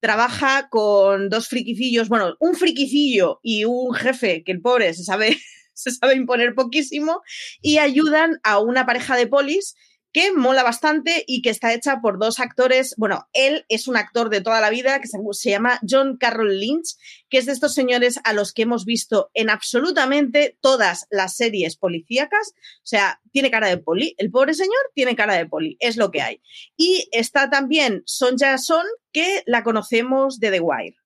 Trabaja 0.00 0.68
con 0.68 1.28
dos 1.28 1.48
friquicillos, 1.48 2.08
bueno, 2.08 2.36
un 2.40 2.54
friquicillo 2.54 3.40
y 3.42 3.64
un 3.64 3.94
jefe, 3.94 4.42
que 4.44 4.52
el 4.52 4.60
pobre 4.60 4.92
se 4.94 5.04
sabe, 5.04 5.38
se 5.72 5.90
sabe 5.90 6.14
imponer 6.14 6.54
poquísimo, 6.54 7.22
y 7.60 7.78
ayudan 7.78 8.38
a 8.42 8.58
una 8.58 8.86
pareja 8.86 9.16
de 9.16 9.26
polis 9.26 9.74
que 10.14 10.32
mola 10.32 10.62
bastante 10.62 11.24
y 11.26 11.42
que 11.42 11.50
está 11.50 11.74
hecha 11.74 12.00
por 12.00 12.20
dos 12.20 12.38
actores. 12.38 12.94
Bueno, 12.96 13.28
él 13.32 13.66
es 13.68 13.88
un 13.88 13.96
actor 13.96 14.30
de 14.30 14.40
toda 14.40 14.60
la 14.60 14.70
vida 14.70 15.00
que 15.00 15.08
se, 15.08 15.50
llama 15.50 15.80
John 15.86 16.16
Carroll 16.18 16.60
Lynch, 16.60 16.94
que 17.28 17.38
es 17.38 17.46
de 17.46 17.52
estos 17.52 17.74
señores 17.74 18.20
a 18.22 18.32
los 18.32 18.52
que 18.52 18.62
hemos 18.62 18.84
visto 18.84 19.32
en 19.34 19.50
absolutamente 19.50 20.56
todas 20.60 21.08
las 21.10 21.34
series 21.34 21.76
policíacas. 21.76 22.54
O 22.54 22.86
sea, 22.86 23.20
tiene 23.32 23.50
cara 23.50 23.66
de 23.66 23.78
poli. 23.78 24.14
El 24.16 24.30
pobre 24.30 24.54
señor 24.54 24.78
tiene 24.94 25.16
cara 25.16 25.34
de 25.34 25.46
poli, 25.46 25.76
es 25.80 25.96
lo 25.96 26.12
que 26.12 26.22
hay. 26.22 26.40
Y 26.76 27.08
está 27.10 27.50
también 27.50 28.04
Sonja 28.06 28.56
Son, 28.58 28.86
que 29.10 29.42
la 29.46 29.64
conocemos 29.64 30.38
de 30.38 30.52
The 30.52 30.60
Wire. 30.60 30.96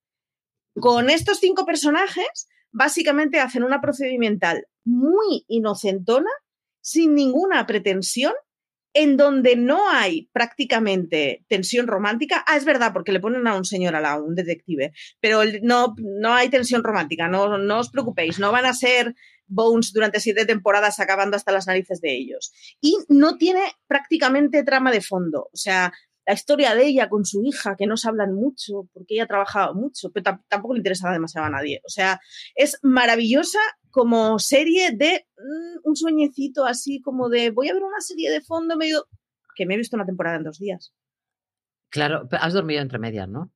Con 0.78 1.08
estos 1.08 1.38
cinco 1.38 1.64
personajes, 1.64 2.46
básicamente 2.72 3.40
hacen 3.40 3.64
una 3.64 3.80
procedimental 3.80 4.66
muy 4.84 5.46
inocentona, 5.48 6.30
sin 6.82 7.14
ninguna 7.14 7.66
pretensión, 7.66 8.34
en 8.94 9.16
donde 9.16 9.56
no 9.56 9.90
hay 9.90 10.28
prácticamente 10.32 11.44
tensión 11.48 11.86
romántica. 11.86 12.44
Ah, 12.46 12.56
es 12.56 12.64
verdad, 12.64 12.92
porque 12.92 13.12
le 13.12 13.20
ponen 13.20 13.46
a 13.46 13.56
un 13.56 13.64
señor 13.64 13.92
lado, 13.92 14.24
un 14.24 14.34
detective, 14.34 14.92
pero 15.20 15.42
no, 15.62 15.94
no 15.98 16.34
hay 16.34 16.48
tensión 16.48 16.82
romántica, 16.82 17.28
no, 17.28 17.58
no 17.58 17.78
os 17.78 17.90
preocupéis, 17.90 18.38
no 18.38 18.52
van 18.52 18.66
a 18.66 18.74
ser 18.74 19.14
Bones 19.50 19.92
durante 19.94 20.20
siete 20.20 20.44
temporadas 20.44 21.00
acabando 21.00 21.36
hasta 21.36 21.52
las 21.52 21.66
narices 21.66 22.02
de 22.02 22.14
ellos. 22.14 22.52
Y 22.82 22.98
no 23.08 23.38
tiene 23.38 23.62
prácticamente 23.86 24.62
trama 24.62 24.92
de 24.92 25.00
fondo, 25.00 25.48
o 25.52 25.56
sea, 25.56 25.92
la 26.28 26.34
historia 26.34 26.74
de 26.74 26.84
ella 26.84 27.08
con 27.08 27.24
su 27.24 27.42
hija, 27.42 27.74
que 27.74 27.86
no 27.86 27.96
se 27.96 28.06
hablan 28.06 28.34
mucho, 28.34 28.86
porque 28.92 29.14
ella 29.14 29.24
ha 29.24 29.28
trabajado 29.28 29.74
mucho, 29.74 30.10
pero 30.12 30.38
tampoco 30.46 30.74
le 30.74 30.80
interesa 30.80 31.10
demasiado 31.10 31.46
a 31.46 31.50
nadie. 31.50 31.80
O 31.86 31.88
sea, 31.88 32.20
es 32.54 32.78
maravillosa 32.82 33.58
como 33.90 34.38
serie 34.38 34.92
de 34.92 35.26
mm, 35.36 35.88
un 35.88 35.96
sueñecito 35.96 36.64
así 36.64 37.00
como 37.00 37.28
de 37.28 37.50
voy 37.50 37.68
a 37.68 37.74
ver 37.74 37.82
una 37.82 38.00
serie 38.00 38.30
de 38.30 38.40
fondo 38.40 38.76
medio 38.76 39.06
que 39.54 39.66
me 39.66 39.74
he 39.74 39.78
visto 39.78 39.96
una 39.96 40.06
temporada 40.06 40.36
en 40.36 40.44
dos 40.44 40.58
días. 40.58 40.94
Claro, 41.90 42.28
has 42.30 42.52
dormido 42.52 42.80
entre 42.80 42.98
medias, 42.98 43.28
¿no? 43.28 43.52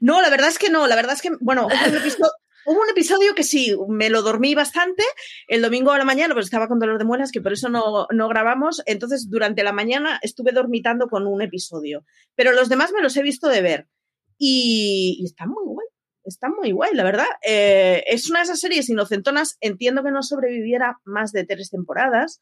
No, 0.00 0.22
la 0.22 0.30
verdad 0.30 0.48
es 0.48 0.58
que 0.58 0.70
no, 0.70 0.86
la 0.86 0.96
verdad 0.96 1.14
es 1.14 1.22
que, 1.22 1.30
bueno, 1.40 1.66
hubo 2.66 2.80
un 2.80 2.90
episodio 2.90 3.34
que 3.34 3.42
sí, 3.42 3.74
me 3.88 4.10
lo 4.10 4.22
dormí 4.22 4.54
bastante, 4.54 5.02
el 5.48 5.62
domingo 5.62 5.90
a 5.90 5.98
la 5.98 6.04
mañana, 6.04 6.34
pues 6.34 6.46
estaba 6.46 6.68
con 6.68 6.78
dolor 6.78 6.98
de 6.98 7.04
muelas, 7.04 7.32
que 7.32 7.40
por 7.40 7.52
eso 7.52 7.68
no, 7.68 8.06
no 8.10 8.28
grabamos, 8.28 8.82
entonces 8.86 9.28
durante 9.28 9.64
la 9.64 9.72
mañana 9.72 10.20
estuve 10.22 10.52
dormitando 10.52 11.08
con 11.08 11.26
un 11.26 11.42
episodio, 11.42 12.04
pero 12.34 12.52
los 12.52 12.68
demás 12.68 12.92
me 12.92 13.02
los 13.02 13.16
he 13.16 13.22
visto 13.22 13.48
de 13.48 13.62
ver 13.62 13.88
y, 14.38 15.16
y 15.20 15.24
está 15.24 15.46
muy 15.46 15.64
guay 15.64 15.79
está 16.30 16.48
muy 16.48 16.72
guay, 16.72 16.94
la 16.94 17.04
verdad. 17.04 17.26
Eh, 17.46 18.04
es 18.06 18.30
una 18.30 18.40
de 18.40 18.44
esas 18.44 18.60
series 18.60 18.88
inocentonas. 18.88 19.56
Entiendo 19.60 20.02
que 20.02 20.10
no 20.10 20.22
sobreviviera 20.22 21.00
más 21.04 21.32
de 21.32 21.44
tres 21.44 21.70
temporadas, 21.70 22.40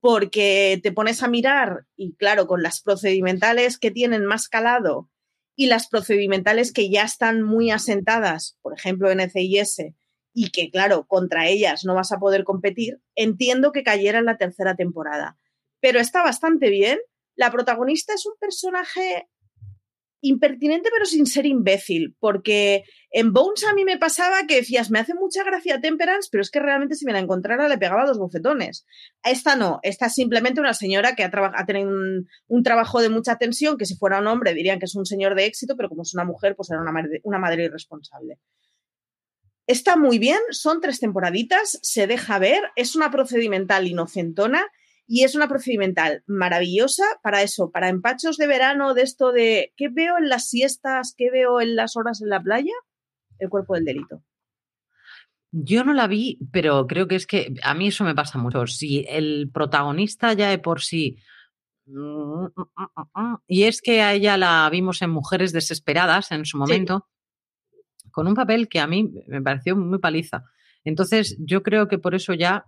porque 0.00 0.80
te 0.82 0.92
pones 0.92 1.22
a 1.22 1.28
mirar 1.28 1.86
y, 1.96 2.14
claro, 2.16 2.46
con 2.46 2.62
las 2.62 2.80
procedimentales 2.80 3.78
que 3.78 3.90
tienen 3.90 4.24
más 4.24 4.48
calado 4.48 5.08
y 5.56 5.66
las 5.66 5.88
procedimentales 5.88 6.72
que 6.72 6.90
ya 6.90 7.04
están 7.04 7.42
muy 7.42 7.70
asentadas, 7.70 8.58
por 8.62 8.74
ejemplo, 8.76 9.10
en 9.10 9.20
NCIS, 9.20 9.92
y 10.32 10.50
que, 10.50 10.70
claro, 10.70 11.06
contra 11.06 11.48
ellas 11.48 11.84
no 11.84 11.94
vas 11.94 12.12
a 12.12 12.18
poder 12.18 12.44
competir, 12.44 13.00
entiendo 13.14 13.72
que 13.72 13.82
cayera 13.82 14.20
en 14.20 14.24
la 14.24 14.38
tercera 14.38 14.74
temporada. 14.74 15.36
Pero 15.80 16.00
está 16.00 16.22
bastante 16.22 16.70
bien. 16.70 16.98
La 17.34 17.50
protagonista 17.50 18.14
es 18.14 18.26
un 18.26 18.34
personaje 18.38 19.28
impertinente 20.20 20.90
pero 20.92 21.06
sin 21.06 21.26
ser 21.26 21.46
imbécil, 21.46 22.14
porque 22.18 22.84
en 23.10 23.32
Bones 23.32 23.64
a 23.64 23.74
mí 23.74 23.84
me 23.84 23.98
pasaba 23.98 24.46
que 24.46 24.56
decías, 24.56 24.90
me 24.90 24.98
hace 24.98 25.14
mucha 25.14 25.42
gracia 25.44 25.80
Temperance, 25.80 26.28
pero 26.30 26.42
es 26.42 26.50
que 26.50 26.60
realmente 26.60 26.94
si 26.94 27.04
me 27.04 27.12
la 27.12 27.18
encontrara 27.18 27.68
le 27.68 27.78
pegaba 27.78 28.06
dos 28.06 28.18
bofetones. 28.18 28.86
Esta 29.24 29.56
no, 29.56 29.80
esta 29.82 30.06
es 30.06 30.14
simplemente 30.14 30.60
una 30.60 30.74
señora 30.74 31.14
que 31.14 31.24
ha, 31.24 31.30
ha 31.32 31.66
tenido 31.66 31.90
un, 32.48 32.62
trabajo 32.62 33.00
de 33.00 33.08
mucha 33.08 33.36
tensión, 33.36 33.76
que 33.76 33.86
si 33.86 33.96
fuera 33.96 34.20
un 34.20 34.26
hombre 34.26 34.54
dirían 34.54 34.78
que 34.78 34.84
es 34.84 34.94
un 34.94 35.06
señor 35.06 35.34
de 35.34 35.46
éxito, 35.46 35.76
pero 35.76 35.88
como 35.88 36.02
es 36.02 36.14
una 36.14 36.24
mujer, 36.24 36.54
pues 36.56 36.70
era 36.70 36.80
una 36.80 36.92
madre, 36.92 37.20
una 37.24 37.38
madre 37.38 37.64
irresponsable. 37.64 38.38
Está 39.66 39.96
muy 39.96 40.18
bien, 40.18 40.40
son 40.50 40.80
tres 40.80 41.00
temporaditas, 41.00 41.78
se 41.82 42.06
deja 42.06 42.38
ver, 42.38 42.60
es 42.76 42.96
una 42.96 43.10
procedimental 43.10 43.86
inocentona 43.86 44.66
y 45.12 45.24
es 45.24 45.34
una 45.34 45.48
procedimental 45.48 46.22
maravillosa 46.28 47.02
para 47.20 47.42
eso, 47.42 47.72
para 47.72 47.88
empachos 47.88 48.36
de 48.36 48.46
verano, 48.46 48.94
de 48.94 49.02
esto 49.02 49.32
de 49.32 49.72
¿qué 49.76 49.88
veo 49.88 50.16
en 50.16 50.28
las 50.28 50.48
siestas? 50.48 51.14
¿Qué 51.16 51.32
veo 51.32 51.60
en 51.60 51.74
las 51.74 51.96
horas 51.96 52.22
en 52.22 52.28
la 52.28 52.40
playa? 52.40 52.72
El 53.40 53.48
cuerpo 53.48 53.74
del 53.74 53.84
delito. 53.84 54.22
Yo 55.50 55.82
no 55.82 55.94
la 55.94 56.06
vi, 56.06 56.38
pero 56.52 56.86
creo 56.86 57.08
que 57.08 57.16
es 57.16 57.26
que 57.26 57.52
a 57.64 57.74
mí 57.74 57.88
eso 57.88 58.04
me 58.04 58.14
pasa 58.14 58.38
mucho. 58.38 58.68
Si 58.68 59.04
el 59.08 59.50
protagonista 59.52 60.32
ya 60.32 60.48
de 60.48 60.60
por 60.60 60.80
sí. 60.80 61.16
Y 63.48 63.64
es 63.64 63.82
que 63.82 64.02
a 64.02 64.14
ella 64.14 64.36
la 64.36 64.68
vimos 64.70 65.02
en 65.02 65.10
Mujeres 65.10 65.52
Desesperadas 65.52 66.30
en 66.30 66.44
su 66.44 66.56
momento, 66.56 67.08
con 68.12 68.28
un 68.28 68.34
papel 68.34 68.68
que 68.68 68.78
a 68.78 68.86
mí 68.86 69.10
me 69.26 69.42
pareció 69.42 69.74
muy 69.74 69.98
paliza. 69.98 70.44
Entonces, 70.84 71.36
yo 71.40 71.64
creo 71.64 71.88
que 71.88 71.98
por 71.98 72.14
eso 72.14 72.32
ya 72.32 72.66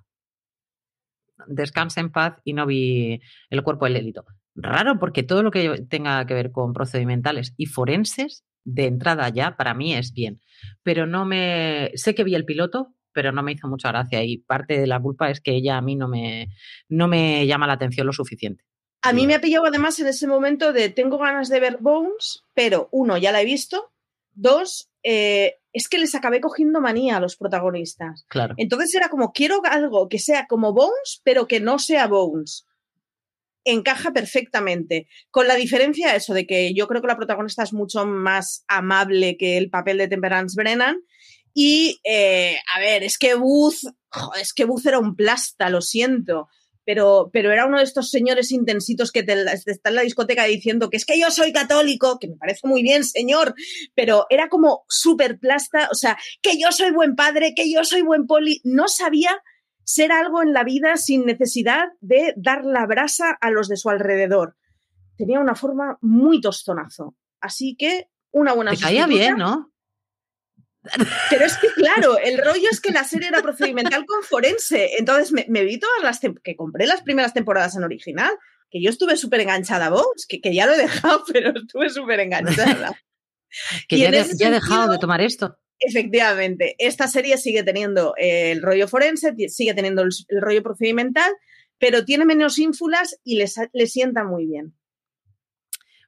descansa 1.47 2.01
en 2.01 2.11
paz 2.11 2.37
y 2.45 2.53
no 2.53 2.67
vi 2.67 3.21
el 3.51 3.63
cuerpo 3.63 3.87
del 3.87 3.95
delito. 3.95 4.25
Raro, 4.55 4.99
porque 4.99 5.23
todo 5.23 5.43
lo 5.43 5.51
que 5.51 5.85
tenga 5.89 6.27
que 6.27 6.35
ver 6.35 6.53
con 6.53 6.73
procedimentales 6.73 7.55
y 7.57 7.67
forenses, 7.67 8.45
de 8.65 8.87
entrada 8.87 9.29
ya, 9.29 9.57
para 9.57 9.75
mí 9.75 9.95
es 9.95 10.13
bien. 10.13 10.41
Pero 10.83 11.07
no 11.07 11.25
me. 11.25 11.91
Sé 11.95 12.15
que 12.15 12.25
vi 12.25 12.35
el 12.35 12.45
piloto, 12.45 12.95
pero 13.13 13.33
no 13.33 13.43
me 13.43 13.53
hizo 13.53 13.69
mucha 13.69 13.89
gracia. 13.89 14.23
Y 14.23 14.39
parte 14.39 14.79
de 14.79 14.87
la 14.87 15.01
culpa 15.01 15.31
es 15.31 15.41
que 15.41 15.53
ella 15.53 15.77
a 15.77 15.83
mí 15.83 15.97
no 15.97 16.09
me, 16.09 16.49
no 16.89 17.09
me 17.09 17.47
llama 17.47 17.67
la 17.67 17.75
atención 17.75 18.07
lo 18.07 18.13
suficiente. 18.13 18.65
A 19.05 19.13
mí 19.13 19.27
me 19.27 19.35
ha 19.35 19.41
pillado 19.41 19.67
además 19.67 19.99
en 19.99 20.07
ese 20.07 20.29
momento 20.29 20.73
de 20.73 20.89
tengo 20.89 21.19
ganas 21.19 21.49
de 21.49 21.59
ver 21.59 21.79
Bones, 21.81 22.45
pero 22.55 22.89
uno, 22.93 23.19
ya 23.19 23.33
la 23.33 23.43
he 23.43 23.45
visto. 23.45 23.93
Dos, 24.35 24.91
eh, 25.03 25.57
es 25.73 25.89
que 25.89 25.99
les 25.99 26.15
acabé 26.15 26.41
cogiendo 26.41 26.81
manía 26.81 27.17
a 27.17 27.21
los 27.21 27.37
protagonistas. 27.37 28.25
Claro. 28.29 28.55
Entonces 28.57 28.95
era 28.95 29.09
como, 29.09 29.33
quiero 29.33 29.63
algo 29.65 30.09
que 30.09 30.19
sea 30.19 30.47
como 30.47 30.73
Bones, 30.73 31.21
pero 31.25 31.47
que 31.47 31.61
no 31.61 31.79
sea 31.79 32.07
Bones. 32.07 32.67
Encaja 33.65 34.13
perfectamente. 34.13 35.09
Con 35.31 35.47
la 35.47 35.55
diferencia 35.55 36.15
eso 36.15 36.35
de 36.35 36.47
que 36.47 36.75
yo 36.75 36.89
creo 36.89 37.01
que 37.01 37.09
la 37.09 37.17
protagonista 37.17 37.63
es 37.63 37.73
mucho 37.73 38.05
más 38.05 38.65
amable 38.69 39.37
que 39.37 39.57
el 39.57 39.71
papel 39.71 39.99
de 39.99 40.09
Temperance 40.09 40.57
Brennan. 40.57 40.97
Y, 41.55 42.01
eh, 42.05 42.57
a 42.75 42.81
ver, 42.81 43.03
es 43.03 43.19
que 43.19 43.35
Booth, 43.35 43.85
es 44.41 44.53
que 44.53 44.65
Booth 44.65 44.87
era 44.87 44.99
un 44.99 45.15
plasta, 45.17 45.69
lo 45.71 45.81
siento 45.81 46.49
pero, 46.85 47.31
pero 47.33 47.53
era 47.53 47.67
uno 47.67 47.79
de 47.79 47.85
estos 47.85 48.11
señores 48.11 48.51
intensitos 48.53 49.13
que 49.13 49.23
te, 49.23 49.35
está 49.67 49.91
en 49.91 49.97
la 49.97 50.03
discoteca 50.03 50.45
diciendo 50.45 50.91
que 50.91 50.97
es 50.97 51.05
que 51.05 51.19
yo 51.19 51.31
soy 51.31 51.53
católico, 51.53 52.19
que 52.19 52.29
me 52.29 52.37
parece 52.37 52.67
muy 52.67 52.83
bien, 52.83 53.05
señor, 53.05 53.55
pero 53.95 54.27
era 54.31 54.49
como 54.49 54.85
súper 54.89 55.39
plasta, 55.39 55.89
o 55.91 55.95
sea, 55.95 56.19
que 56.41 56.59
yo 56.59 56.73
soy 56.73 56.91
buen 56.91 57.15
padre, 57.15 57.55
que 57.55 57.73
yo 57.73 57.85
soy 57.85 58.03
buen 58.03 58.27
poli, 58.27 58.61
no 58.65 58.89
sabía 58.89 59.43
ser 59.85 60.13
algo 60.13 60.43
en 60.43 60.53
la 60.53 60.65
vida 60.65 60.97
sin 60.97 61.25
necesidad 61.25 61.87
de 62.01 62.35
dar 62.37 62.65
la 62.65 62.87
brasa 62.87 63.37
a 63.41 63.51
los 63.51 63.69
de 63.69 63.77
su 63.77 63.91
alrededor. 63.91 64.57
Tenía 65.17 65.41
una 65.41 65.55
forma 65.55 65.99
muy 66.01 66.41
tostonazo. 66.41 67.17
Así 67.41 67.77
que 67.77 68.09
una 68.31 68.53
buena 68.55 68.73
Te 68.73 68.79
caía 68.79 69.07
bien, 69.07 69.37
¿no? 69.37 69.72
Pero 71.31 71.45
es 71.45 71.57
que, 71.59 71.69
claro, 71.69 72.19
el 72.19 72.39
rollo 72.39 72.69
es 72.71 72.81
que 72.81 72.93
la 72.93 73.05
serie 73.05 73.29
era 73.29 73.43
procedimental 73.43 74.05
con 74.05 74.23
forense. 74.23 74.91
Entonces 74.99 75.33
me, 75.33 75.65
vi 75.65 75.79
todas 75.79 76.03
las 76.03 76.21
que 76.21 76.57
compré 76.57 76.87
las 76.87 77.03
primeras 77.03 77.35
temporadas 77.35 77.77
en 77.77 77.85
original, 77.85 78.33
que 78.71 78.83
yo 78.83 78.91
estuve 78.91 79.17
súper 79.17 79.41
enganchada 79.41 79.87
a 79.87 79.91
Bones, 79.91 80.27
que, 80.27 80.41
que, 80.41 80.55
ya 80.55 80.67
lo 80.67 80.73
he 80.73 80.79
dejado, 80.79 81.23
pero 81.33 81.53
estuve 81.55 81.91
súper 81.91 82.21
enganchada. 82.21 82.99
que 83.89 83.99
ya, 83.99 84.09
he 84.09 84.51
dejado 84.51 84.93
de 84.93 84.99
tomar 84.99 85.21
esto. 85.21 85.57
Efectivamente, 85.79 86.77
esta 86.79 87.09
serie 87.09 87.39
sigue 87.39 87.63
teniendo 87.63 88.15
el 88.17 88.63
rollo 88.63 88.89
forense, 88.89 89.35
sigue 89.49 89.75
teniendo 89.75 90.03
el, 90.03 90.11
rollo 90.41 90.63
procedimental, 90.63 91.33
pero 91.79 92.05
tiene 92.05 92.25
menos 92.25 92.59
ínfulas 92.59 93.19
y 93.25 93.37
le 93.37 93.87
sienta 93.87 94.25
muy 94.25 94.47
bien. 94.47 94.75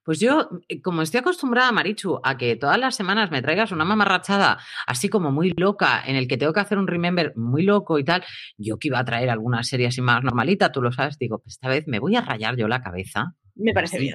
Pues 0.04 0.20
yo, 0.20 0.50
eh, 0.68 0.82
como 0.82 1.02
estoy 1.02 1.20
acostumbrada, 1.20 1.72
Marichu, 1.72 2.20
a 2.22 2.36
que 2.36 2.56
todas 2.56 2.78
las 2.78 2.94
semanas 2.94 3.30
me 3.30 3.40
traigas 3.40 3.72
una 3.72 3.84
mamarrachada 3.84 4.58
así 4.86 5.08
como 5.08 5.32
muy 5.32 5.54
loca, 5.56 6.02
en 6.04 6.16
el 6.16 6.28
que 6.28 6.36
tengo 6.36 6.52
que 6.52 6.60
hacer 6.60 6.78
un 6.78 6.86
remember 6.86 7.32
muy 7.36 7.62
loco 7.62 7.98
y 7.98 8.04
tal, 8.04 8.22
yo 8.58 8.78
que 8.78 8.88
iba 8.88 8.98
a 8.98 9.04
traer 9.04 9.30
alguna 9.30 9.62
serie 9.62 9.86
así 9.86 10.02
más 10.02 10.22
normalita, 10.22 10.72
tú 10.72 10.82
lo 10.82 10.92
sabes, 10.92 11.18
digo, 11.18 11.38
pues 11.38 11.54
esta 11.54 11.68
vez 11.68 11.84
me 11.86 11.98
voy 11.98 12.16
a 12.16 12.20
rayar 12.20 12.56
yo 12.56 12.68
la 12.68 12.82
cabeza. 12.82 13.34
Me 13.56 13.72
parece 13.72 13.98
bien. 13.98 14.14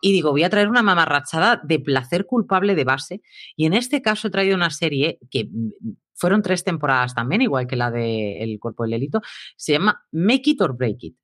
Y 0.00 0.12
digo, 0.12 0.30
voy 0.30 0.42
a 0.42 0.50
traer 0.50 0.68
una 0.68 0.82
mamarrachada 0.82 1.60
de 1.62 1.78
placer 1.78 2.24
culpable 2.24 2.74
de 2.74 2.84
base. 2.84 3.20
Y 3.56 3.66
en 3.66 3.74
este 3.74 4.00
caso 4.00 4.28
he 4.28 4.30
traído 4.30 4.56
una 4.56 4.70
serie 4.70 5.18
que 5.30 5.44
mm, 5.44 5.92
fueron 6.14 6.42
tres 6.42 6.64
temporadas 6.64 7.14
también, 7.14 7.42
igual 7.42 7.66
que 7.66 7.76
la 7.76 7.90
de 7.90 8.42
El 8.42 8.58
cuerpo 8.58 8.84
del 8.84 8.92
delito. 8.92 9.20
Se 9.56 9.72
llama 9.72 10.02
Make 10.12 10.50
It 10.50 10.62
or 10.62 10.76
Break 10.76 11.04
It. 11.04 11.16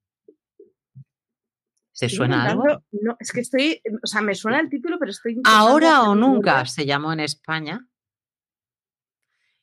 ¿Se 1.94 2.08
suena 2.08 2.50
algo? 2.50 2.82
No, 2.90 3.16
es 3.20 3.30
que 3.30 3.40
estoy, 3.40 3.80
o 4.02 4.06
sea, 4.06 4.20
me 4.20 4.34
suena 4.34 4.58
el 4.58 4.68
título, 4.68 4.98
pero 4.98 5.12
estoy... 5.12 5.40
Ahora 5.44 6.02
o 6.02 6.16
nunca 6.16 6.66
se 6.66 6.84
llamó 6.84 7.12
en 7.12 7.20
España. 7.20 7.86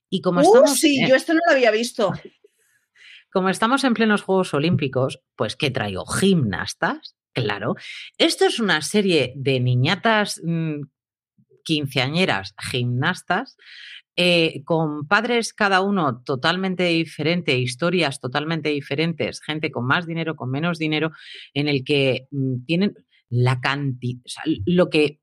Y 0.09 0.21
como 0.21 0.39
uh, 0.39 0.43
estamos... 0.43 0.79
sí, 0.79 1.05
yo 1.05 1.15
esto 1.15 1.34
no 1.34 1.41
lo 1.45 1.53
había 1.53 1.71
visto. 1.71 2.11
Como 3.34 3.47
estamos 3.47 3.86
en 3.86 3.93
plenos 3.93 4.23
Juegos 4.23 4.53
Olímpicos, 4.53 5.21
pues 5.38 5.55
¿qué 5.55 5.71
traigo? 5.71 6.05
Gimnastas, 6.05 7.15
claro. 7.32 7.75
Esto 8.17 8.45
es 8.45 8.59
una 8.59 8.82
serie 8.82 9.32
de 9.38 9.61
niñatas 9.61 10.41
mm, 10.43 10.82
quinceañeras 11.63 12.53
gimnastas 12.59 13.55
eh, 14.16 14.64
con 14.66 15.07
padres 15.07 15.53
cada 15.53 15.82
uno 15.82 16.22
totalmente 16.24 16.84
diferente, 16.84 17.57
historias 17.57 18.20
totalmente 18.20 18.70
diferentes, 18.70 19.41
gente 19.41 19.72
con 19.72 19.86
más 19.86 20.05
dinero, 20.05 20.36
con 20.36 20.51
menos 20.51 20.78
dinero, 20.78 21.12
en 21.53 21.68
el 21.68 21.84
que 21.84 22.28
mm, 22.32 22.66
tienen 22.66 22.95
la 23.30 23.62
cantidad, 23.62 24.22
lo 24.66 24.89
que 24.89 25.20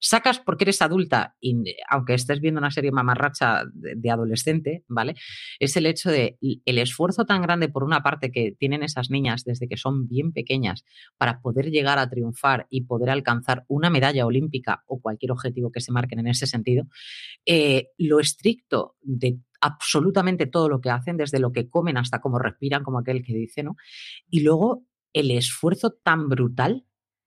sacas 0.00 0.38
porque 0.38 0.64
eres 0.64 0.82
adulta, 0.82 1.36
y 1.40 1.54
aunque 1.88 2.14
estés 2.14 2.40
viendo 2.40 2.58
una 2.58 2.70
serie 2.70 2.92
mamarracha 2.92 3.64
de, 3.72 4.10
adolescente, 4.10 4.84
¿vale? 4.88 5.14
Es 5.58 5.76
el 5.76 5.86
hecho 5.86 6.10
de 6.10 6.38
el 6.40 6.78
esfuerzo 6.78 7.24
tan 7.26 7.42
grande 7.42 7.68
por 7.68 7.84
una 7.84 8.02
parte 8.02 8.30
que 8.30 8.54
tienen 8.58 8.82
esas 8.82 9.10
niñas 9.10 9.44
desde 9.44 9.68
que 9.68 9.76
son 9.76 10.08
bien 10.08 10.32
pequeñas 10.32 10.84
para 11.16 11.40
poder 11.40 11.70
llegar 11.70 11.98
a 11.98 12.08
triunfar 12.08 12.66
y 12.70 12.82
poder 12.82 13.10
alcanzar 13.10 13.64
una 13.68 13.90
medalla 13.90 14.26
olímpica 14.26 14.84
o 14.86 15.00
cualquier 15.00 15.32
objetivo 15.32 15.70
que 15.72 15.80
se 15.80 15.92
marquen 15.92 16.20
en 16.20 16.28
ese 16.28 16.46
sentido, 16.46 16.86
eh, 17.44 17.88
lo 17.98 18.20
estricto 18.20 18.96
de 19.02 19.38
absolutamente 19.60 20.46
todo 20.46 20.68
lo 20.68 20.80
que 20.80 20.90
hacen, 20.90 21.16
desde 21.16 21.40
lo 21.40 21.52
que 21.52 21.68
comen 21.68 21.96
hasta 21.96 22.20
cómo 22.20 22.38
respiran, 22.38 22.84
como 22.84 22.98
aquel 23.00 23.24
que 23.24 23.34
dice, 23.34 23.62
¿no? 23.62 23.76
Y 24.30 24.40
luego 24.40 24.86
el 25.12 25.30
esfuerzo 25.30 25.90
tan 25.90 26.28
brutal 26.28 26.84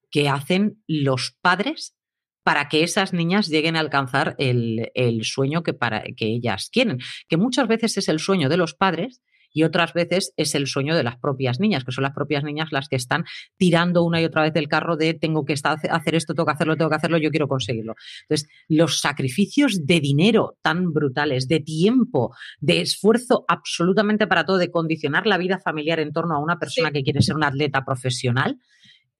que 0.09 0.29
hacen 0.29 0.81
los 0.87 1.37
padres 1.41 1.95
para 2.43 2.69
que 2.69 2.83
esas 2.83 3.13
niñas 3.13 3.47
lleguen 3.47 3.75
a 3.75 3.79
alcanzar 3.79 4.35
el, 4.37 4.89
sueño 5.23 5.63
que, 5.63 5.73
para, 5.73 6.03
que 6.15 6.25
ellas 6.25 6.69
quieren, 6.71 6.99
que 7.27 7.37
muchas 7.37 7.67
veces 7.67 7.97
es 7.97 8.09
el 8.09 8.19
sueño 8.19 8.49
de 8.49 8.57
los 8.57 8.73
padres 8.73 9.21
y 9.53 9.63
otras 9.63 9.93
veces 9.93 10.33
es 10.37 10.55
el 10.55 10.67
sueño 10.67 10.95
de 10.95 11.03
las 11.03 11.17
propias 11.17 11.59
niñas, 11.59 11.83
que 11.83 11.91
son 11.91 12.03
las 12.03 12.13
propias 12.13 12.43
niñas 12.43 12.69
las 12.71 12.87
que 12.87 12.95
están 12.95 13.25
tirando 13.57 14.03
una 14.03 14.21
y 14.21 14.25
otra 14.25 14.43
vez 14.43 14.53
del 14.53 14.67
carro 14.67 14.95
de 14.95 15.13
tengo 15.13 15.45
que 15.45 15.53
hacer 15.53 16.15
esto, 16.15 16.33
tengo 16.33 16.45
que 16.45 16.53
hacerlo, 16.53 16.77
tengo 16.77 16.89
que 16.89 16.95
hacerlo, 16.95 17.17
yo 17.17 17.29
quiero 17.31 17.47
conseguirlo. 17.47 17.95
Entonces, 18.23 18.49
los 18.67 18.99
sacrificios 18.99 19.85
de 19.85 19.99
dinero 19.99 20.57
tan 20.61 20.93
brutales, 20.93 21.47
de 21.47 21.59
tiempo, 21.59 22.33
de 22.59 22.81
esfuerzo 22.81 23.45
absolutamente 23.47 24.27
para 24.27 24.45
todo, 24.45 24.57
de 24.57 24.71
condicionar 24.71 25.27
la 25.27 25.37
vida 25.37 25.59
familiar 25.59 25.99
en 25.99 26.13
torno 26.13 26.35
a 26.35 26.39
una 26.39 26.57
persona 26.57 26.91
que 26.91 27.03
quiere 27.03 27.21
ser 27.21 27.35
una 27.35 27.47
atleta 27.47 27.83
profesional, 27.83 28.57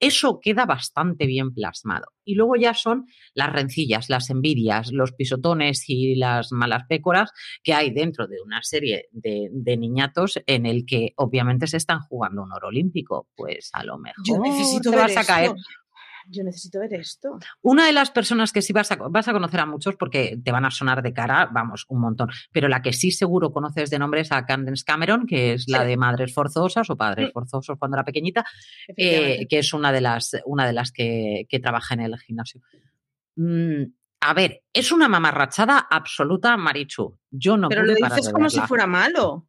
eso 0.02 0.40
queda 0.42 0.66
bastante 0.66 1.28
bien 1.28 1.54
plasmado. 1.54 2.08
Y 2.26 2.36
luego 2.36 2.56
ya 2.56 2.74
son 2.74 3.06
las 3.34 3.54
rencillas, 3.54 4.10
las 4.10 4.30
envidias, 4.30 4.92
los 4.92 5.14
pisotones 5.14 5.84
y 5.88 6.16
las 6.16 6.52
malas 6.52 6.84
pécoras 6.90 7.32
que 7.64 7.74
hay 7.74 7.92
dentro 7.92 8.28
de 8.28 8.42
una 8.44 8.62
serie 8.64 9.08
de, 9.12 9.50
niñatos 9.78 10.40
en 10.48 10.66
el 10.66 10.86
que 10.86 11.14
obviamente 11.16 11.68
se 11.68 11.78
están 11.78 12.00
jugando 12.02 12.44
un 12.44 12.52
oro 12.52 12.68
olímpico. 12.70 13.30
Pues 13.36 13.70
a 13.74 13.84
lo 13.84 13.98
mejor 13.98 14.24
Yo 14.26 14.40
necesito 14.40 14.90
te 14.90 14.98
vas 14.98 15.18
a 15.18 15.24
caer 15.24 15.52
yo 16.32 16.44
necesito 16.44 16.80
ver 16.80 16.94
esto. 16.94 17.38
Una 17.62 17.86
de 17.86 17.92
las 17.92 18.10
personas 18.10 18.52
que 18.52 18.62
sí 18.62 18.74
vas 18.74 18.92
a, 18.92 18.96
vas 18.96 19.28
a 19.28 19.34
conocer 19.34 19.60
a 19.60 19.66
muchos 19.66 19.96
porque 19.96 20.40
te 20.44 20.52
van 20.52 20.66
a 20.66 20.72
sonar 20.72 21.04
de 21.04 21.14
cara, 21.14 21.50
vamos, 21.52 21.86
un 21.90 22.02
montón, 22.02 22.30
pero 22.52 22.68
la 22.68 22.82
que 22.82 22.94
sí 22.94 23.12
seguro 23.12 23.52
conoces 23.52 23.90
de 23.90 24.00
nombre 24.00 24.22
es 24.22 24.32
a 24.32 24.46
Candence 24.46 24.84
Cameron, 24.86 25.28
que 25.28 25.54
es 25.54 25.68
la 25.68 25.84
de 25.84 25.98
Madres 25.98 26.34
Forzosas 26.34 26.90
o 26.90 26.96
Padres 26.96 27.30
mm. 27.30 27.34
Forzosos 27.34 27.78
cuando 27.78 27.98
era 27.98 28.06
pequeñita, 28.06 28.46
eh, 28.96 29.46
que 29.50 29.60
es 29.60 29.74
una 29.74 29.92
de 29.92 30.02
las, 30.02 30.32
una 30.46 30.66
de 30.66 30.74
las 30.74 30.92
que, 30.92 31.46
trabaja 31.62 31.94
en 31.94 32.00
el 32.00 32.18
gimnasio. 32.18 32.62
Mm, 33.36 33.84
a 34.22 34.34
ver, 34.34 34.64
es 34.74 34.92
una 34.92 35.08
mamarrachada 35.08 35.88
absoluta, 35.90 36.56
Marichu. 36.58 37.20
Yo 37.30 37.58
no 37.58 37.70
Pero 37.70 37.84
lo 37.84 37.94
dices 37.94 38.32
como 38.32 38.50
si 38.50 38.60
fuera 38.62 38.88
malo. 38.88 39.48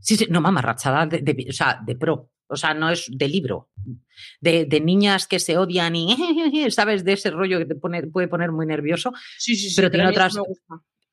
Sí, 0.00 0.16
sí, 0.16 0.26
no, 0.30 0.40
mamarrachada 0.40 1.06
de, 1.06 1.46
o 1.48 1.52
sea, 1.52 1.80
de 1.84 1.96
pro. 1.96 2.30
O 2.48 2.56
sea, 2.56 2.74
no 2.74 2.90
es 2.90 3.06
de 3.08 3.28
libro. 3.28 3.68
De, 4.40 4.66
niñas 4.80 5.26
que 5.26 5.38
se 5.38 5.56
odian 5.58 5.94
y, 5.94 6.16
¿sabes? 6.70 7.04
De 7.04 7.12
ese 7.12 7.30
rollo 7.30 7.58
que 7.58 7.66
te 7.66 7.74
pone, 7.74 8.06
puede 8.06 8.28
poner 8.28 8.52
muy 8.52 8.66
nervioso. 8.66 9.12
Sí, 9.38 9.54
sí, 9.54 9.70
sí. 9.70 9.76
Pero 9.76 9.90
tiene 9.90 10.08
otras. 10.08 10.34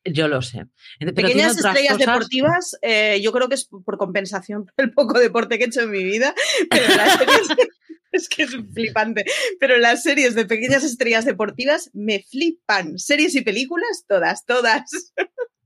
Yo 0.06 0.28
lo 0.28 0.42
sé. 0.42 0.68
Pequeñas 1.00 1.58
estrellas 1.58 1.98
deportivas, 1.98 2.78
eh, 2.82 3.20
yo 3.24 3.32
creo 3.32 3.50
que 3.50 3.56
es 3.56 3.66
por 3.66 3.98
compensación 3.98 4.66
por 4.66 4.86
el 4.86 4.94
poco 4.94 5.20
deporte 5.20 5.58
que 5.58 5.66
he 5.66 5.68
hecho 5.68 5.82
en 5.82 5.92
mi 5.92 6.04
vida. 6.04 6.36
Pero 6.70 6.86
es 8.12 8.30
que 8.30 8.44
es 8.44 8.56
flipante. 8.74 9.26
Pero 9.60 9.78
las 9.78 10.04
series 10.04 10.36
de 10.36 10.46
pequeñas 10.46 10.84
estrellas 10.84 11.26
deportivas 11.26 11.90
me 11.94 12.24
flipan. 12.24 13.00
Series 13.00 13.36
y 13.36 13.42
películas, 13.42 14.06
todas, 14.08 14.46
todas. 14.46 14.84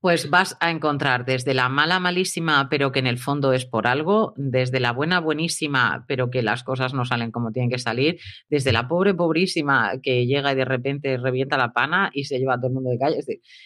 Pues 0.02 0.30
vas 0.30 0.56
a 0.62 0.72
encontrar 0.72 1.26
desde 1.26 1.54
la 1.54 1.68
mala 1.68 2.00
malísima, 2.00 2.70
pero 2.70 2.94
que 2.94 3.00
en 3.00 3.08
el 3.08 3.18
fondo 3.18 3.52
es 3.52 3.66
por 3.66 3.86
algo, 3.86 4.34
desde 4.38 4.80
la 4.80 4.94
buena 4.94 5.20
buenísima, 5.20 6.06
pero 6.08 6.30
que 6.30 6.42
las 6.42 6.64
cosas 6.64 6.94
no 6.94 7.04
salen 7.04 7.32
como 7.32 7.52
tienen 7.52 7.70
que 7.70 7.80
salir, 7.80 8.18
desde 8.50 8.72
la 8.72 8.88
pobre 8.88 9.14
pobrísima 9.14 9.92
que 10.02 10.26
llega 10.26 10.54
y 10.54 10.56
de 10.56 10.64
repente 10.64 11.18
revienta 11.18 11.58
la 11.58 11.74
pana 11.74 12.12
y 12.14 12.24
se 12.24 12.40
lleva 12.40 12.54
a 12.54 12.58
todo 12.58 12.68
el 12.68 12.74
mundo 12.76 12.92
de 12.92 12.98
calle. 12.98 13.20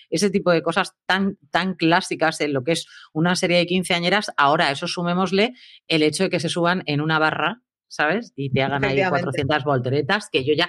ese 0.09 0.29
tipo 0.31 0.49
de 0.49 0.63
cosas 0.63 0.95
tan, 1.05 1.37
tan 1.51 1.75
clásicas 1.75 2.41
en 2.41 2.53
lo 2.53 2.63
que 2.63 2.71
es 2.71 2.87
una 3.13 3.35
serie 3.35 3.57
de 3.57 3.67
quinceañeras, 3.67 4.31
ahora 4.35 4.71
eso 4.71 4.87
sumémosle 4.87 5.53
el 5.87 6.01
hecho 6.01 6.23
de 6.23 6.29
que 6.31 6.39
se 6.39 6.49
suban 6.49 6.81
en 6.87 7.01
una 7.01 7.19
barra 7.19 7.61
¿sabes? 7.93 8.33
Y 8.35 8.49
te 8.49 8.63
hagan 8.63 8.83
ahí 8.83 8.99
400 9.07 9.63
volteretas, 9.63 10.27
que 10.31 10.43
yo 10.43 10.55
ya, 10.55 10.67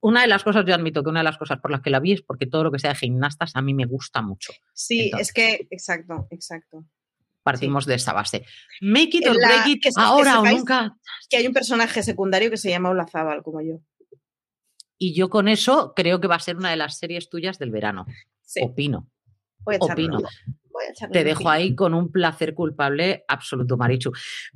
una 0.00 0.22
de 0.22 0.26
las 0.26 0.42
cosas, 0.42 0.64
yo 0.66 0.74
admito 0.74 1.04
que 1.04 1.10
una 1.10 1.20
de 1.20 1.24
las 1.24 1.38
cosas 1.38 1.60
por 1.60 1.70
las 1.70 1.80
que 1.80 1.90
la 1.90 2.00
vi 2.00 2.12
es 2.12 2.22
porque 2.22 2.46
todo 2.46 2.64
lo 2.64 2.72
que 2.72 2.80
sea 2.80 2.90
de 2.90 2.96
gimnastas 2.96 3.52
a 3.54 3.62
mí 3.62 3.74
me 3.74 3.84
gusta 3.86 4.22
mucho. 4.22 4.52
Sí, 4.72 5.12
es 5.16 5.32
que, 5.32 5.68
exacto, 5.70 6.26
exacto. 6.30 6.84
Partimos 7.44 7.86
de 7.86 7.94
esa 7.94 8.12
base. 8.12 8.44
Make 8.80 9.18
it 9.18 9.28
or 9.28 9.36
break 9.36 9.66
it, 9.66 9.84
ahora 9.96 10.40
o 10.40 10.44
nunca. 10.44 10.96
Que 11.28 11.36
hay 11.36 11.46
un 11.46 11.52
personaje 11.52 12.02
secundario 12.02 12.50
que 12.50 12.56
se 12.56 12.70
llama 12.70 12.90
Olazábal, 12.90 13.42
como 13.42 13.60
yo. 13.60 13.80
Y 14.98 15.14
yo 15.14 15.28
con 15.28 15.46
eso 15.46 15.92
creo 15.94 16.20
que 16.20 16.26
va 16.26 16.36
a 16.36 16.40
ser 16.40 16.56
una 16.56 16.70
de 16.70 16.76
las 16.76 16.98
series 16.98 17.28
tuyas 17.28 17.58
del 17.58 17.70
verano. 17.70 18.06
Opino. 18.62 19.10
Opino. 19.64 20.18
Te 21.12 21.24
dejo 21.24 21.48
ahí 21.48 21.74
con 21.74 21.94
un 21.94 22.10
placer 22.10 22.54
culpable 22.54 23.24
absoluto, 23.28 23.76
Marichu. 23.76 24.12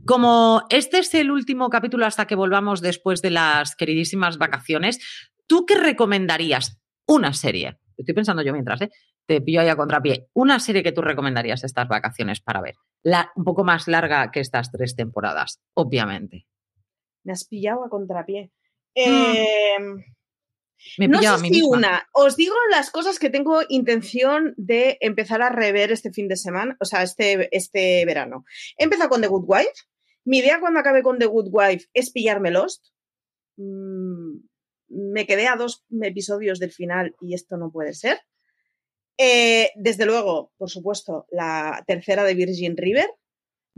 Como 0.06 0.62
este 0.70 0.98
es 0.98 1.14
el 1.14 1.30
último 1.30 1.70
capítulo 1.70 2.06
hasta 2.06 2.26
que 2.26 2.34
volvamos 2.34 2.80
después 2.80 3.22
de 3.22 3.30
las 3.30 3.76
queridísimas 3.76 4.38
vacaciones, 4.38 4.98
¿tú 5.46 5.66
qué 5.66 5.76
recomendarías? 5.76 6.80
Una 7.06 7.32
serie. 7.32 7.78
Estoy 7.96 8.14
pensando 8.14 8.42
yo 8.42 8.52
mientras, 8.52 8.80
¿eh? 8.82 8.90
Te 9.26 9.40
pillo 9.40 9.60
ahí 9.60 9.68
a 9.68 9.76
contrapié. 9.76 10.28
Una 10.32 10.58
serie 10.58 10.82
que 10.82 10.92
tú 10.92 11.02
recomendarías 11.02 11.64
estas 11.64 11.88
vacaciones 11.88 12.40
para 12.40 12.62
ver. 12.62 12.76
La, 13.02 13.30
un 13.36 13.44
poco 13.44 13.64
más 13.64 13.86
larga 13.88 14.30
que 14.30 14.40
estas 14.40 14.70
tres 14.70 14.96
temporadas, 14.96 15.60
obviamente. 15.74 16.46
Me 17.24 17.32
has 17.32 17.44
pillado 17.44 17.84
a 17.84 17.88
contrapié. 17.88 18.50
Mm. 18.94 19.00
Eh 19.04 19.76
no 20.98 21.20
sé 21.20 21.48
si 21.48 21.62
una. 21.62 22.08
Os 22.12 22.36
digo 22.36 22.54
las 22.70 22.90
cosas 22.90 23.18
que 23.18 23.30
tengo 23.30 23.60
intención 23.68 24.54
de 24.56 24.98
empezar 25.00 25.42
a 25.42 25.50
rever 25.50 25.92
este 25.92 26.12
fin 26.12 26.28
de 26.28 26.36
semana, 26.36 26.76
o 26.80 26.84
sea, 26.84 27.02
este, 27.02 27.48
este 27.56 28.04
verano. 28.04 28.44
He 28.76 28.84
empezado 28.84 29.08
con 29.08 29.20
The 29.20 29.28
Good 29.28 29.44
Wife. 29.46 29.72
Mi 30.24 30.38
idea 30.38 30.60
cuando 30.60 30.80
acabe 30.80 31.02
con 31.02 31.18
The 31.18 31.26
Good 31.26 31.48
Wife 31.50 31.86
es 31.94 32.10
pillarme 32.10 32.50
Lost. 32.50 32.86
Mm, 33.56 34.40
me 34.88 35.26
quedé 35.26 35.46
a 35.46 35.56
dos 35.56 35.84
episodios 36.02 36.58
del 36.58 36.72
final 36.72 37.14
y 37.20 37.34
esto 37.34 37.56
no 37.56 37.70
puede 37.70 37.94
ser. 37.94 38.20
Eh, 39.18 39.70
desde 39.74 40.06
luego, 40.06 40.52
por 40.56 40.70
supuesto, 40.70 41.26
la 41.30 41.82
tercera 41.86 42.24
de 42.24 42.34
Virgin 42.34 42.76
River, 42.76 43.10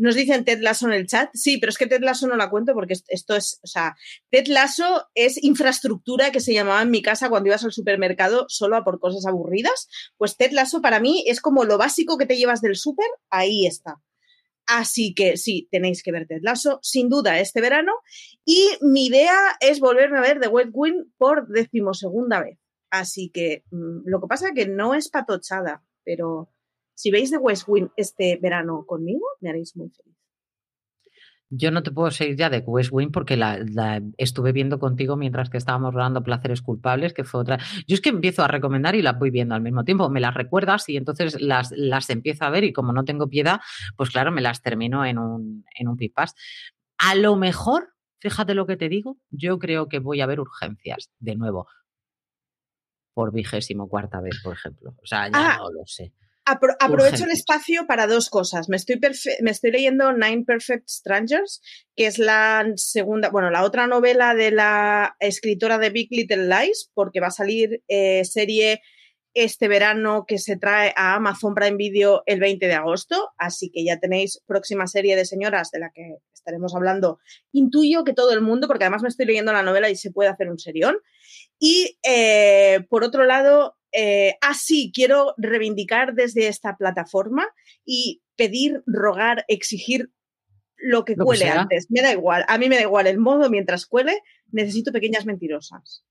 nos 0.01 0.15
dicen 0.15 0.45
Ted 0.45 0.61
Lasso 0.63 0.87
en 0.87 0.95
el 0.95 1.07
chat. 1.07 1.31
Sí, 1.35 1.59
pero 1.59 1.71
es 1.71 1.77
que 1.77 1.87
Ted 1.87 2.01
Lasso 2.01 2.27
no 2.27 2.37
la 2.37 2.49
cuento 2.49 2.73
porque 2.73 2.95
esto 3.09 3.37
es, 3.37 3.61
o 3.63 3.67
sea, 3.67 3.97
Ted 4.31 4.47
Lasso 4.47 5.09
es 5.15 5.43
infraestructura 5.43 6.33
que 6.33 6.41
se 6.41 6.55
llamaba 6.55 6.81
en 6.81 6.91
mi 6.91 7.03
casa 7.03 7.29
cuando 7.29 7.49
ibas 7.49 7.65
al 7.65 7.73
supermercado 7.73 8.47
solo 8.49 8.77
a 8.77 8.85
por 8.85 8.99
cosas 8.99 9.27
aburridas. 9.27 9.89
Pues 10.17 10.37
Ted 10.39 10.53
Lasso 10.53 10.81
para 10.81 11.01
mí 11.01 11.25
es 11.27 11.43
como 11.43 11.65
lo 11.65 11.77
básico 11.77 12.17
que 12.17 12.25
te 12.25 12.39
llevas 12.39 12.63
del 12.63 12.77
súper, 12.77 13.07
ahí 13.29 13.67
está. 13.67 14.01
Así 14.67 15.15
que 15.15 15.37
sí, 15.37 15.69
tenéis 15.71 16.03
que 16.03 16.13
ver 16.13 16.27
Ted 16.27 16.41
Lasso, 16.43 16.79
sin 16.83 17.11
duda, 17.11 17.39
este 17.39 17.61
verano. 17.61 17.93
Y 18.45 18.71
mi 18.81 19.07
idea 19.07 19.37
es 19.61 19.81
volverme 19.81 20.19
a 20.19 20.23
ver 20.23 20.41
The 20.41 20.49
West 20.49 20.71
Wing 20.73 21.13
por 21.19 21.47
decimosegunda 21.49 22.41
vez. 22.41 22.59
Así 22.91 23.31
que 23.31 23.65
mm, 23.71 24.09
lo 24.09 24.21
que 24.21 24.29
pasa 24.29 24.49
es 24.49 24.55
que 24.55 24.67
no 24.67 24.95
es 24.95 25.11
patochada, 25.11 25.85
pero 26.05 26.49
si 27.01 27.11
veis 27.11 27.31
The 27.31 27.39
West 27.39 27.65
Wing 27.67 27.89
este 27.97 28.39
verano 28.43 28.85
conmigo, 28.87 29.25
me 29.41 29.49
haréis 29.49 29.75
muy 29.75 29.89
feliz. 29.89 30.15
Yo 31.49 31.71
no 31.71 31.83
te 31.83 31.91
puedo 31.91 32.11
seguir 32.11 32.37
ya 32.37 32.51
de 32.51 32.59
West 32.59 32.91
Wing 32.93 33.11
porque 33.11 33.39
la, 33.39 33.59
estuve 34.19 34.53
viendo 34.53 34.79
contigo 34.79 35.17
mientras 35.17 35.49
que 35.49 35.57
estábamos 35.57 35.95
grabando 35.95 36.23
Placeres 36.23 36.61
Culpables, 36.61 37.15
que 37.15 37.25
fue 37.25 37.41
otra. 37.41 37.59
Yo 37.89 37.95
es 37.95 38.03
que 38.03 38.11
empiezo 38.11 38.45
a 38.45 38.49
recomendar 38.49 38.95
y 38.95 39.03
las 39.03 39.19
voy 39.19 39.31
viendo 39.31 39.55
al 39.55 39.63
mismo 39.63 39.83
tiempo. 39.83 40.11
Me 40.11 40.21
las 40.21 40.35
recuerdas 40.35 40.89
y 40.91 40.99
entonces 40.99 41.41
las, 41.41 41.73
las 41.73 42.11
empiezo 42.11 42.45
a 42.45 42.51
ver 42.51 42.65
y 42.65 42.73
como 42.75 42.93
no 42.93 43.05
tengo 43.05 43.29
piedad, 43.29 43.61
pues 43.97 44.11
claro, 44.11 44.31
me 44.31 44.43
las 44.43 44.61
termino 44.61 45.05
en 45.07 45.19
un, 45.19 45.65
en 45.75 45.89
un 45.89 45.97
pipas. 45.97 46.35
A 46.99 47.15
lo 47.15 47.35
mejor 47.35 47.95
fíjate 48.21 48.53
lo 48.55 48.67
que 48.67 48.77
te 48.77 48.91
digo, 48.91 49.17
yo 49.31 49.59
creo 49.59 49.89
que 49.89 50.01
voy 50.01 50.21
a 50.21 50.27
ver 50.27 50.39
urgencias 50.39 51.11
de 51.19 51.35
nuevo 51.35 51.67
por 53.15 53.33
vigésimo 53.33 53.89
cuarta 53.89 54.21
vez, 54.21 54.41
por 54.45 54.53
ejemplo. 54.53 54.95
O 55.03 55.07
sea, 55.07 55.29
ya 55.29 55.55
Ah, 55.55 55.57
no 55.59 55.71
lo 55.73 55.87
sé. 55.87 56.13
Apro- 56.47 56.75
aprovecho 56.81 57.25
el 57.25 57.31
espacio 57.33 57.87
para 57.87 58.07
dos 58.07 58.29
cosas. 58.31 58.69
Me 58.69 58.77
estoy, 58.77 58.99
me 59.43 59.51
estoy 59.51 59.71
leyendo 59.71 60.13
Nine 60.13 60.45
Perfect 60.45 60.89
Strangers, 60.89 61.61
que 61.95 62.07
es 62.07 62.19
la 62.19 62.67
segunda, 62.77 63.29
bueno, 63.31 63.51
la 63.51 63.63
otra 63.63 63.87
novela 63.87 64.35
de 64.35 64.51
la 64.51 65.17
escritora 65.21 65.79
de 65.79 65.91
Big 65.91 66.09
Little 66.11 66.49
Lies, 66.49 66.91
porque 66.95 67.21
va 67.21 67.29
a 67.29 67.33
salir 67.33 67.83
eh, 67.89 68.25
serie 68.25 68.81
este 69.33 69.69
verano 69.69 70.25
que 70.27 70.39
se 70.39 70.57
trae 70.57 70.93
a 70.97 71.15
Amazon 71.15 71.55
Prime 71.55 71.77
Video 71.77 72.23
el 72.27 72.41
20 72.41 72.67
de 72.67 72.75
agosto, 72.75 73.29
así 73.39 73.71
que 73.71 73.85
ya 73.85 74.01
tenéis 74.01 74.43
próxima 74.45 74.89
serie 74.89 75.15
de 75.15 75.25
señoras 75.25 75.71
de 75.71 75.79
la 75.79 75.91
que 75.95 76.17
estaremos 76.35 76.75
hablando. 76.75 77.21
Intuyo 77.53 78.03
que 78.03 78.13
todo 78.13 78.33
el 78.33 78.41
mundo, 78.41 78.67
porque 78.67 78.85
además 78.85 79.03
me 79.03 79.09
estoy 79.09 79.27
leyendo 79.27 79.53
la 79.53 79.63
novela 79.63 79.89
y 79.89 79.95
se 79.95 80.11
puede 80.11 80.31
hacer 80.31 80.49
un 80.49 80.59
serión. 80.59 80.97
Y 81.61 81.97
eh, 82.03 82.81
por 82.89 83.05
otro 83.05 83.25
lado, 83.25 83.77
eh, 83.93 84.37
ah, 84.41 84.55
sí, 84.55 84.93
quiero 84.95 85.35
reivindicar 85.37 86.15
desde 86.15 86.49
esta 86.49 86.77
plataforma 86.77 87.47
y 87.85 88.23
pedir, 88.37 88.83
rogar, 88.87 89.45
exigir 89.49 90.11
lo 90.77 91.05
que 91.05 91.15
Lo 91.17 91.25
cuele 91.25 91.49
antes. 91.49 91.87
Me 91.91 92.03
da 92.03 92.13
igual, 92.13 92.45
a 92.49 92.59
mí 92.59 92.69
me 92.69 92.77
da 92.77 92.83
igual 92.83 93.07
el 93.07 93.19
modo 93.19 93.51
mientras 93.51 93.87
cuele, 93.87 94.21
necesito 94.51 94.93
pequeñas 94.93 95.27
mentirosas. 95.27 96.05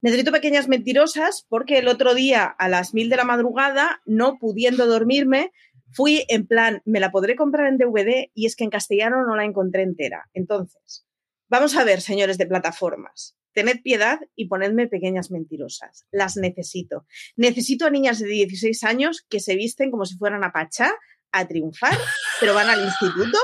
Necesito 0.00 0.30
pequeñas 0.30 0.68
mentirosas 0.68 1.46
porque 1.48 1.78
el 1.78 1.88
otro 1.88 2.14
día 2.14 2.44
a 2.44 2.68
las 2.68 2.94
mil 2.94 3.08
de 3.08 3.16
la 3.16 3.24
madrugada, 3.24 4.00
no 4.04 4.38
pudiendo 4.38 4.86
dormirme, 4.86 5.50
fui 5.92 6.24
en 6.28 6.46
plan, 6.46 6.82
me 6.84 7.00
la 7.00 7.10
podré 7.10 7.34
comprar 7.34 7.66
en 7.66 7.78
DVD 7.78 8.30
y 8.34 8.46
es 8.46 8.56
que 8.56 8.64
en 8.64 8.70
castellano 8.70 9.24
no 9.26 9.34
la 9.34 9.44
encontré 9.44 9.82
entera. 9.82 10.28
Entonces, 10.34 11.06
vamos 11.48 11.76
a 11.76 11.84
ver, 11.84 12.00
señores 12.00 12.38
de 12.38 12.46
plataformas, 12.46 13.37
tened 13.58 13.82
piedad 13.82 14.20
y 14.36 14.46
ponedme 14.46 14.86
pequeñas 14.86 15.30
mentirosas. 15.32 16.06
Las 16.12 16.36
necesito. 16.36 17.06
Necesito 17.36 17.86
a 17.86 17.90
niñas 17.90 18.20
de 18.20 18.28
16 18.28 18.84
años 18.84 19.24
que 19.28 19.40
se 19.40 19.56
visten 19.56 19.90
como 19.90 20.04
si 20.04 20.16
fueran 20.16 20.44
a 20.44 20.52
Pachá 20.52 20.92
a 21.32 21.46
triunfar, 21.46 21.98
pero 22.40 22.54
van 22.54 22.70
al 22.70 22.84
instituto, 22.84 23.38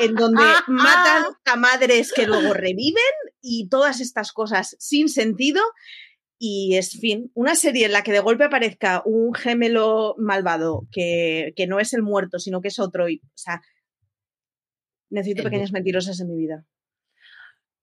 en 0.00 0.14
donde 0.14 0.42
matan 0.68 1.24
a 1.44 1.56
madres 1.56 2.12
que 2.12 2.26
luego 2.26 2.54
reviven 2.54 3.02
y 3.42 3.68
todas 3.68 4.00
estas 4.00 4.32
cosas 4.32 4.76
sin 4.78 5.08
sentido. 5.08 5.60
Y 6.38 6.76
es 6.76 6.92
fin, 7.00 7.32
una 7.34 7.56
serie 7.56 7.86
en 7.86 7.92
la 7.92 8.02
que 8.04 8.12
de 8.12 8.20
golpe 8.20 8.44
aparezca 8.44 9.02
un 9.04 9.34
gemelo 9.34 10.14
malvado 10.18 10.86
que, 10.92 11.52
que 11.56 11.66
no 11.66 11.80
es 11.80 11.92
el 11.94 12.02
muerto, 12.02 12.38
sino 12.38 12.60
que 12.60 12.68
es 12.68 12.78
otro. 12.78 13.08
Y, 13.08 13.16
o 13.24 13.36
sea, 13.36 13.60
necesito 15.10 15.42
de- 15.42 15.50
pequeñas 15.50 15.72
mentirosas 15.72 16.20
en 16.20 16.28
mi 16.28 16.36
vida. 16.36 16.64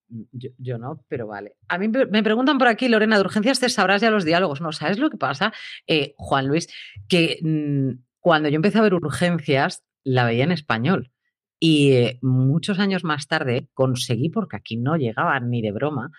Yo, 0.08 0.50
yo 0.58 0.78
no, 0.78 1.04
pero 1.08 1.28
vale. 1.28 1.56
A 1.68 1.78
mí 1.78 1.88
me 1.88 2.24
preguntan 2.24 2.58
por 2.58 2.68
aquí, 2.68 2.88
Lorena, 2.88 3.16
de 3.16 3.22
urgencias 3.22 3.60
te 3.60 3.70
sabrás 3.70 4.02
ya 4.02 4.12
los 4.12 4.26
diálogos, 4.26 4.62
¿no? 4.62 4.72
¿Sabes 4.72 5.00
lo 5.00 5.10
que 5.10 5.18
pasa, 5.18 5.54
eh, 5.88 6.14
Juan 6.18 6.48
Luis? 6.48 6.68
Que 7.08 7.40
mm, 7.42 8.04
cuando 8.20 8.50
yo 8.50 8.56
empecé 8.56 8.78
a 8.78 8.84
ver 8.84 8.94
urgencias, 8.94 9.84
la 10.04 10.26
veía 10.26 10.44
en 10.44 10.52
español. 10.52 11.12
Y 11.60 11.94
eh, 11.94 12.20
muchos 12.22 12.80
años 12.80 13.04
más 13.04 13.28
tarde 13.28 13.70
conseguí, 13.74 14.30
porque 14.30 14.58
aquí 14.58 14.78
no 14.78 14.98
llegaban 14.98 15.50
ni 15.50 15.62
de 15.62 15.72
broma, 15.72 16.12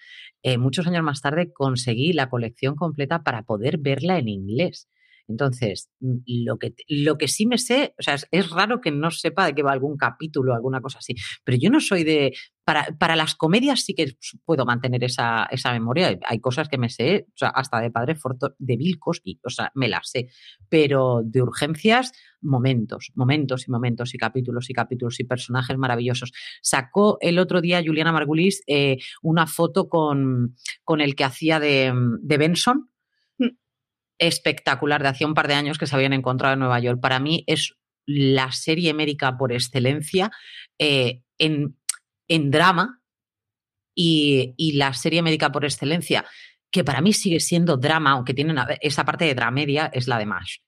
eh, 0.42 0.58
muchos 0.58 0.86
años 0.86 1.02
más 1.02 1.20
tarde 1.20 1.52
conseguí 1.52 2.12
la 2.12 2.28
colección 2.28 2.74
completa 2.74 3.22
para 3.22 3.42
poder 3.42 3.78
verla 3.78 4.18
en 4.18 4.28
inglés. 4.28 4.88
Entonces, 5.28 5.90
mm, 6.00 6.16
lo 6.44 6.58
que, 6.58 6.74
lo 6.88 7.18
que 7.18 7.28
sí 7.28 7.46
me 7.46 7.58
sé, 7.58 7.94
o 7.98 8.02
sea, 8.02 8.14
es, 8.30 8.50
raro 8.50 8.80
que 8.80 8.90
no 8.90 9.10
sepa 9.10 9.46
de 9.46 9.54
qué 9.54 9.62
va 9.62 9.72
algún 9.72 9.96
capítulo 9.96 10.52
o 10.52 10.54
alguna 10.54 10.80
cosa 10.80 10.98
así, 10.98 11.14
pero 11.44 11.58
yo 11.60 11.70
no 11.70 11.80
soy 11.80 12.04
de, 12.04 12.32
para, 12.64 12.86
para 12.98 13.16
las 13.16 13.34
comedias 13.34 13.80
sí 13.84 13.94
que 13.94 14.16
puedo 14.44 14.64
mantener 14.64 15.02
esa, 15.04 15.46
esa 15.50 15.72
memoria. 15.72 16.08
Hay- 16.08 16.18
Hay 16.26 16.40
cosas 16.40 16.68
que 16.68 16.78
me 16.78 16.88
sé, 16.90 17.26
o 17.28 17.36
sea, 17.36 17.48
hasta 17.48 17.80
de 17.80 17.90
Padre 17.90 18.14
Forto, 18.14 18.54
de 18.58 18.76
Bill 18.76 18.98
Cosby, 18.98 19.40
o 19.44 19.50
sea, 19.50 19.70
me 19.74 19.88
las 19.88 20.10
sé. 20.10 20.28
Pero 20.68 21.22
de 21.24 21.42
urgencias, 21.42 22.12
momentos, 22.40 23.10
momentos 23.14 23.66
y 23.68 23.70
momentos 23.70 24.14
y 24.14 24.18
capítulos 24.18 24.70
y 24.70 24.72
capítulos 24.74 25.18
y 25.20 25.24
personajes 25.24 25.76
maravillosos. 25.78 26.32
Sacó 26.62 27.18
el 27.20 27.38
otro 27.38 27.60
día 27.60 27.82
Juliana 27.84 28.12
Margulis 28.12 28.62
eh, 28.66 28.98
una 29.22 29.46
foto 29.46 29.88
con, 29.88 30.56
con 30.84 31.00
el 31.00 31.14
que 31.16 31.24
hacía 31.24 31.58
de, 31.60 31.92
de 32.20 32.38
Benson. 32.38 32.90
Espectacular, 34.18 35.02
de 35.02 35.08
hacía 35.08 35.26
un 35.26 35.34
par 35.34 35.48
de 35.48 35.54
años 35.54 35.78
que 35.78 35.86
se 35.86 35.94
habían 35.94 36.12
encontrado 36.12 36.54
en 36.54 36.60
Nueva 36.60 36.80
York. 36.80 37.00
Para 37.00 37.18
mí 37.20 37.44
es 37.46 37.74
la 38.06 38.52
serie 38.52 38.94
médica 38.94 39.36
por 39.36 39.52
excelencia 39.52 40.30
eh, 40.78 41.22
en, 41.38 41.76
en 42.28 42.50
drama 42.50 43.02
y, 43.94 44.54
y 44.56 44.72
la 44.72 44.92
serie 44.94 45.22
médica 45.22 45.50
por 45.50 45.64
excelencia, 45.64 46.24
que 46.70 46.84
para 46.84 47.00
mí 47.00 47.12
sigue 47.12 47.40
siendo 47.40 47.76
drama, 47.76 48.12
aunque 48.12 48.34
tienen 48.34 48.58
a- 48.58 48.68
esa 48.80 49.04
parte 49.04 49.24
de 49.24 49.34
dramedia, 49.34 49.86
es 49.92 50.06
la 50.08 50.18
de 50.18 50.26
MASH. 50.26 50.58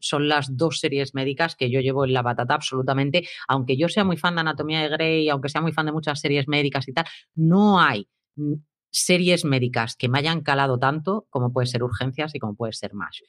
Son 0.00 0.28
las 0.28 0.56
dos 0.56 0.80
series 0.80 1.14
médicas 1.14 1.56
que 1.56 1.70
yo 1.70 1.80
llevo 1.80 2.04
en 2.04 2.12
la 2.12 2.20
batata 2.22 2.54
absolutamente. 2.54 3.26
Aunque 3.48 3.76
yo 3.76 3.88
sea 3.88 4.04
muy 4.04 4.16
fan 4.18 4.34
de 4.34 4.42
Anatomía 4.42 4.82
de 4.82 4.88
Grey, 4.88 5.28
aunque 5.30 5.48
sea 5.48 5.62
muy 5.62 5.72
fan 5.72 5.86
de 5.86 5.92
muchas 5.92 6.20
series 6.20 6.46
médicas 6.46 6.86
y 6.88 6.92
tal, 6.92 7.06
no 7.36 7.80
hay 7.80 8.06
series 8.92 9.44
médicas 9.44 9.96
que 9.96 10.08
me 10.08 10.18
hayan 10.18 10.42
calado 10.42 10.78
tanto 10.78 11.26
como 11.30 11.52
puede 11.52 11.66
ser 11.66 11.82
Urgencias 11.82 12.34
y 12.34 12.38
como 12.38 12.54
puede 12.54 12.72
ser 12.72 12.94
MASH. 12.94 13.22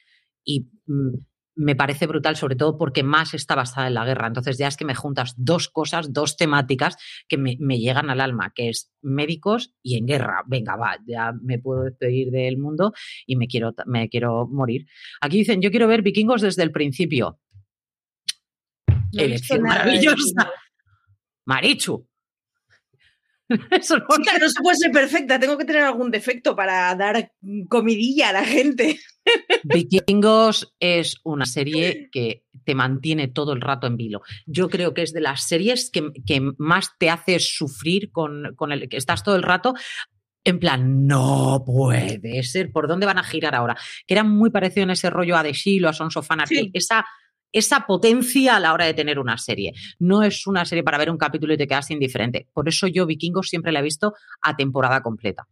Y 0.44 0.68
mm, 0.86 1.14
me 1.56 1.76
parece 1.76 2.08
brutal, 2.08 2.36
sobre 2.36 2.56
todo 2.56 2.78
porque 2.78 3.04
MASH 3.04 3.36
está 3.36 3.56
basada 3.56 3.88
en 3.88 3.94
la 3.94 4.06
guerra. 4.06 4.28
Entonces 4.28 4.58
ya 4.58 4.68
es 4.68 4.78
que 4.78 4.86
me 4.86 4.96
juntas 4.96 5.34
dos 5.38 5.70
cosas, 5.70 6.12
dos 6.12 6.36
temáticas 6.36 6.98
que 7.28 7.38
me, 7.38 7.58
me 7.60 7.80
llegan 7.80 8.10
al 8.10 8.22
alma, 8.22 8.52
que 8.56 8.70
es 8.70 8.92
médicos 9.02 9.74
y 9.82 9.98
en 9.98 10.06
guerra. 10.08 10.44
Venga, 10.48 10.76
va, 10.76 10.98
ya 11.06 11.34
me 11.42 11.60
puedo 11.60 11.84
despedir 11.84 12.32
del 12.32 12.58
mundo 12.58 12.94
y 13.26 13.36
me 13.36 13.48
quiero, 13.48 13.74
me 13.86 14.10
quiero 14.10 14.48
morir. 14.48 14.88
Aquí 15.22 15.38
dicen, 15.38 15.62
yo 15.62 15.72
quiero 15.72 15.88
ver 15.88 16.02
vikingos 16.02 16.42
desde 16.42 16.64
el 16.64 16.72
principio. 16.72 17.40
No 18.88 19.22
Elección 19.22 19.62
maravillosa. 19.62 20.52
Marichu. 21.46 22.08
Eso 23.72 23.98
no 23.98 24.06
Chica, 24.18 24.38
no 24.40 24.50
se 24.50 24.62
puede 24.62 24.78
ser 24.78 24.92
perfecta, 24.92 25.40
tengo 25.40 25.58
que 25.58 25.66
tener 25.66 25.84
algún 25.84 26.12
defecto 26.12 26.56
para 26.56 26.94
dar 26.96 27.32
comidilla 27.70 28.30
a 28.30 28.34
la 28.34 28.46
gente. 28.46 29.00
Vikingos 29.64 30.74
es 30.80 31.18
una 31.24 31.46
serie 31.46 32.10
que 32.12 32.44
te 32.66 32.76
mantiene 32.76 33.28
todo 33.28 33.54
el 33.54 33.62
rato 33.62 33.88
en 33.88 33.98
vilo. 33.98 34.22
Yo 34.46 34.70
creo 34.70 34.94
que 34.94 35.04
es 35.04 35.14
de 35.14 35.22
las 35.22 35.48
series 35.48 35.90
que, 35.92 36.12
que 36.26 36.42
más 36.58 36.92
te 36.98 37.10
hace 37.10 37.40
sufrir 37.40 38.12
con, 38.12 38.56
con 38.56 38.72
el 38.72 38.88
que 38.88 38.98
estás 38.98 39.24
todo 39.24 39.36
el 39.36 39.44
rato. 39.44 39.74
En 40.46 40.60
plan, 40.60 41.08
no 41.08 41.64
puede 41.66 42.44
ser. 42.44 42.72
¿Por 42.72 42.88
dónde 42.88 43.06
van 43.06 43.18
a 43.18 43.24
girar 43.24 43.56
ahora? 43.56 43.78
Que 44.06 44.14
era 44.14 44.24
muy 44.24 44.50
parecido 44.50 44.84
en 44.84 44.90
ese 44.90 45.10
rollo 45.10 45.38
a 45.38 45.44
The 45.44 45.54
Shield 45.54 45.86
o 45.86 45.90
a 45.90 45.94
Sons 45.94 46.18
of 46.18 46.30
Anarchy. 46.30 46.56
Sí. 46.56 46.72
Esa, 46.74 47.06
esa 47.54 47.86
potencia 47.86 48.58
a 48.58 48.60
la 48.60 48.74
hora 48.74 48.86
de 48.86 48.94
tener 48.94 49.20
una 49.20 49.38
serie. 49.38 49.72
No 50.00 50.24
es 50.24 50.46
una 50.48 50.66
serie 50.66 50.84
para 50.84 50.98
ver 50.98 51.10
un 51.10 51.18
capítulo 51.18 51.54
y 51.54 51.58
te 51.58 51.68
quedas 51.68 51.90
indiferente. 51.92 52.48
Por 52.52 52.68
eso 52.68 52.88
yo 52.88 53.06
Vikingos 53.06 53.48
siempre 53.48 53.72
la 53.72 53.80
he 53.80 53.84
visto 53.84 54.14
a 54.42 54.56
temporada 54.58 55.02
completa. 55.02 55.48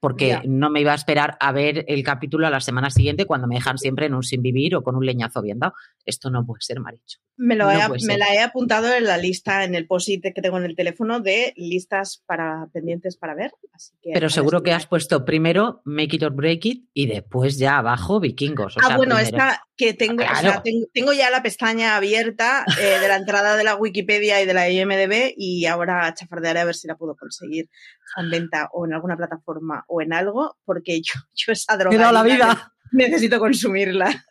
Porque 0.00 0.40
no 0.48 0.68
me 0.68 0.80
iba 0.80 0.90
a 0.90 0.96
esperar 0.96 1.36
a 1.38 1.52
ver 1.52 1.84
el 1.86 2.02
capítulo 2.02 2.48
a 2.48 2.50
la 2.50 2.58
semana 2.58 2.90
siguiente 2.90 3.24
cuando 3.24 3.46
me 3.46 3.54
dejan 3.54 3.78
siempre 3.78 4.06
en 4.06 4.14
un 4.14 4.24
sin 4.24 4.42
vivir 4.42 4.74
o 4.74 4.82
con 4.82 4.96
un 4.96 5.06
leñazo 5.06 5.40
bien 5.40 5.60
dado. 5.60 5.74
Esto 6.04 6.28
no 6.28 6.44
puede 6.44 6.60
ser, 6.62 6.80
Maricho. 6.80 7.20
Me, 7.36 7.54
lo 7.54 7.66
No 7.66 7.70
he- 7.70 7.86
puede 7.86 8.06
me 8.08 8.18
la 8.18 8.34
he 8.34 8.40
apuntado 8.40 8.92
en 8.92 9.04
la 9.04 9.16
lista, 9.16 9.62
en 9.62 9.76
el 9.76 9.86
post-it 9.86 10.24
que 10.34 10.42
tengo 10.42 10.58
en 10.58 10.64
el 10.64 10.74
teléfono 10.74 11.20
de 11.20 11.52
listas 11.56 12.20
para 12.26 12.66
pendientes 12.72 13.16
para 13.16 13.36
ver. 13.36 13.52
así 13.72 13.94
que 14.02 14.10
Pero 14.12 14.28
seguro 14.28 14.64
que 14.64 14.72
has 14.72 14.88
puesto 14.88 15.24
primero 15.24 15.82
Make 15.84 16.16
It 16.16 16.24
or 16.24 16.32
Break 16.34 16.64
It 16.66 16.84
y 16.92 17.06
después 17.06 17.56
ya 17.58 17.78
abajo 17.78 18.18
Vikingos. 18.18 18.76
O 18.78 18.80
ah, 18.82 18.86
sea, 18.88 18.96
bueno, 18.96 19.14
primero- 19.14 19.36
esta 19.36 19.62
que 19.84 19.94
tengo, 19.94 20.22
o 20.22 20.26
sea, 20.26 20.40
Claro. 20.40 20.62
tengo, 20.62 20.86
tengo 20.92 21.12
ya 21.12 21.30
la 21.30 21.42
pestaña 21.42 21.96
abierta 21.96 22.64
eh, 22.80 22.98
de 23.00 23.08
la 23.08 23.16
entrada 23.16 23.56
de 23.56 23.64
la 23.64 23.74
Wikipedia 23.76 24.40
y 24.42 24.46
de 24.46 24.54
la 24.54 24.68
IMDB 24.70 25.34
y 25.36 25.66
ahora 25.66 26.12
chafardearé 26.14 26.60
a 26.60 26.64
ver 26.64 26.74
si 26.74 26.86
la 26.88 26.96
puedo 26.96 27.16
conseguir 27.16 27.68
en 28.16 28.30
venta 28.30 28.68
o 28.72 28.86
en 28.86 28.92
alguna 28.94 29.16
plataforma 29.16 29.84
o 29.88 30.00
en 30.02 30.12
algo, 30.12 30.56
porque 30.64 31.00
yo, 31.02 31.12
yo 31.34 31.52
esa 31.52 31.76
droga 31.76 32.12
la 32.12 32.22
vida. 32.22 32.72
necesito 32.92 33.38
consumirla. 33.38 34.24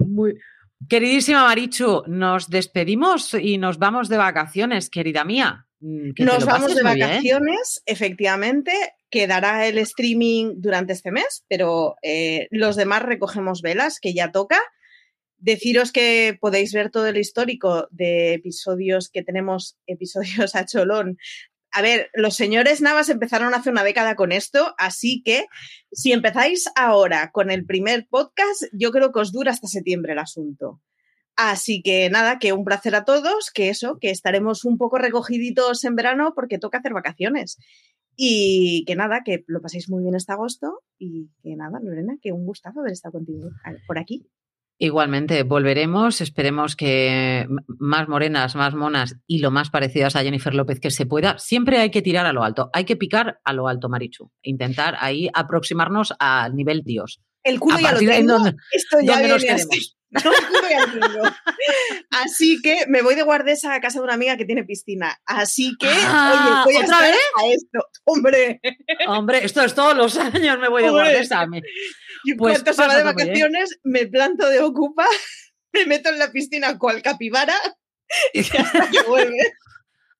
Muy- 0.00 0.38
Queridísima 0.88 1.42
Marichu, 1.44 2.02
nos 2.06 2.48
despedimos 2.50 3.32
y 3.34 3.56
nos 3.58 3.78
vamos 3.78 4.08
de 4.08 4.18
vacaciones, 4.18 4.90
querida 4.90 5.24
mía. 5.24 5.65
Mm, 5.80 6.10
Nos 6.18 6.44
vamos 6.44 6.74
de 6.74 6.82
bien. 6.82 6.98
vacaciones, 6.98 7.82
efectivamente. 7.86 8.72
Quedará 9.10 9.66
el 9.66 9.78
streaming 9.78 10.54
durante 10.56 10.92
este 10.92 11.12
mes, 11.12 11.44
pero 11.48 11.96
eh, 12.02 12.48
los 12.50 12.76
demás 12.76 13.02
recogemos 13.02 13.62
velas, 13.62 14.00
que 14.00 14.14
ya 14.14 14.32
toca. 14.32 14.58
Deciros 15.38 15.92
que 15.92 16.36
podéis 16.40 16.72
ver 16.72 16.90
todo 16.90 17.06
el 17.06 17.18
histórico 17.18 17.88
de 17.90 18.34
episodios 18.34 19.10
que 19.10 19.22
tenemos, 19.22 19.76
episodios 19.86 20.54
a 20.56 20.64
cholón. 20.66 21.18
A 21.72 21.82
ver, 21.82 22.10
los 22.14 22.34
señores 22.36 22.80
Navas 22.80 23.10
empezaron 23.10 23.52
hace 23.52 23.68
una 23.68 23.84
década 23.84 24.16
con 24.16 24.32
esto, 24.32 24.74
así 24.78 25.22
que 25.22 25.44
si 25.92 26.12
empezáis 26.12 26.70
ahora 26.74 27.30
con 27.32 27.50
el 27.50 27.66
primer 27.66 28.06
podcast, 28.08 28.62
yo 28.72 28.90
creo 28.92 29.12
que 29.12 29.20
os 29.20 29.30
dura 29.30 29.52
hasta 29.52 29.68
septiembre 29.68 30.14
el 30.14 30.18
asunto. 30.20 30.80
Así 31.36 31.82
que 31.82 32.08
nada, 32.08 32.38
que 32.38 32.54
un 32.54 32.64
placer 32.64 32.94
a 32.94 33.04
todos, 33.04 33.50
que 33.50 33.68
eso, 33.68 33.98
que 34.00 34.10
estaremos 34.10 34.64
un 34.64 34.78
poco 34.78 34.96
recogiditos 34.96 35.84
en 35.84 35.94
verano 35.94 36.32
porque 36.34 36.58
toca 36.58 36.78
hacer 36.78 36.94
vacaciones. 36.94 37.58
Y 38.16 38.84
que 38.86 38.96
nada, 38.96 39.20
que 39.22 39.44
lo 39.46 39.60
paséis 39.60 39.90
muy 39.90 40.02
bien 40.02 40.14
este 40.14 40.32
agosto 40.32 40.82
y 40.98 41.28
que 41.42 41.54
nada, 41.54 41.78
Lorena, 41.82 42.16
que 42.22 42.32
un 42.32 42.46
gustazo 42.46 42.80
haber 42.80 42.92
estado 42.92 43.12
contigo 43.12 43.50
por 43.86 43.98
aquí. 43.98 44.26
Igualmente, 44.78 45.42
volveremos. 45.42 46.22
Esperemos 46.22 46.76
que 46.76 47.46
más 47.66 48.08
morenas, 48.08 48.54
más 48.56 48.74
monas 48.74 49.16
y 49.26 49.38
lo 49.38 49.50
más 49.50 49.70
parecidas 49.70 50.16
a 50.16 50.22
Jennifer 50.22 50.54
López 50.54 50.80
que 50.80 50.90
se 50.90 51.06
pueda. 51.06 51.38
Siempre 51.38 51.78
hay 51.78 51.90
que 51.90 52.02
tirar 52.02 52.26
a 52.26 52.32
lo 52.32 52.42
alto. 52.42 52.70
Hay 52.72 52.84
que 52.84 52.96
picar 52.96 53.40
a 53.44 53.52
lo 53.52 53.68
alto, 53.68 53.88
Marichu. 53.88 54.30
Intentar 54.42 54.96
ahí 55.00 55.30
aproximarnos 55.32 56.14
al 56.18 56.54
nivel 56.54 56.82
Dios. 56.82 57.22
El 57.42 57.60
culo 57.60 57.78
ya 57.78 57.92
lo 57.92 57.98
tengo. 57.98 58.36
Esto 58.72 58.98
ya 59.02 59.18
viene 59.18 59.34
así. 60.14 60.24
Así 62.10 62.62
que 62.62 62.86
me 62.88 63.02
voy 63.02 63.14
de 63.14 63.22
guardesa 63.22 63.74
a 63.74 63.80
casa 63.80 63.98
de 63.98 64.04
una 64.04 64.14
amiga 64.14 64.36
que 64.36 64.44
tiene 64.44 64.64
piscina. 64.64 65.18
Así 65.26 65.76
que, 65.78 65.88
ah, 65.90 66.64
oye, 66.66 66.78
¿otra 66.78 67.00
vez? 67.00 67.16
a 67.36 67.46
esto. 67.46 67.86
Hombre. 68.04 68.60
Hombre, 69.06 69.44
esto 69.44 69.62
es 69.62 69.74
todos 69.74 69.96
los 69.96 70.16
años 70.16 70.58
me 70.58 70.68
voy 70.68 70.82
de 70.82 70.90
guardesa. 70.90 71.46
Y 72.24 72.34
pues 72.34 72.62
cuando 72.62 72.72
se 72.72 72.88
va 72.88 72.96
de 72.96 73.04
vacaciones, 73.04 73.78
me 73.84 74.06
planto 74.06 74.48
de 74.48 74.60
ocupa, 74.60 75.06
me 75.72 75.86
meto 75.86 76.10
en 76.10 76.18
la 76.18 76.30
piscina 76.30 76.78
cual 76.78 77.02
capibara 77.02 77.56
y 78.32 78.40
hasta 78.40 78.90
que 78.90 79.02
vuelve. 79.02 79.54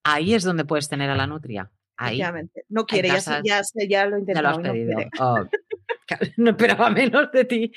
Ahí 0.05 0.35
es 0.35 0.45
donde 0.45 0.65
puedes 0.65 0.89
tener 0.89 1.11
a 1.11 1.17
la 1.17 1.27
nutria. 1.27 1.71
Ahí. 1.97 2.21
No 2.69 2.85
quiere, 2.85 3.09
ya, 3.09 3.41
ya, 3.43 3.63
ya, 3.89 4.07
lo 4.07 4.17
he 4.17 4.21
intentado. 4.21 4.43
Ya 4.43 4.43
lo 4.43 4.49
has 4.49 4.59
pedido. 4.59 4.99
Oh, 5.19 5.49
no 6.37 6.51
esperaba 6.51 6.91
menos 6.91 7.31
de 7.33 7.45
ti. 7.45 7.73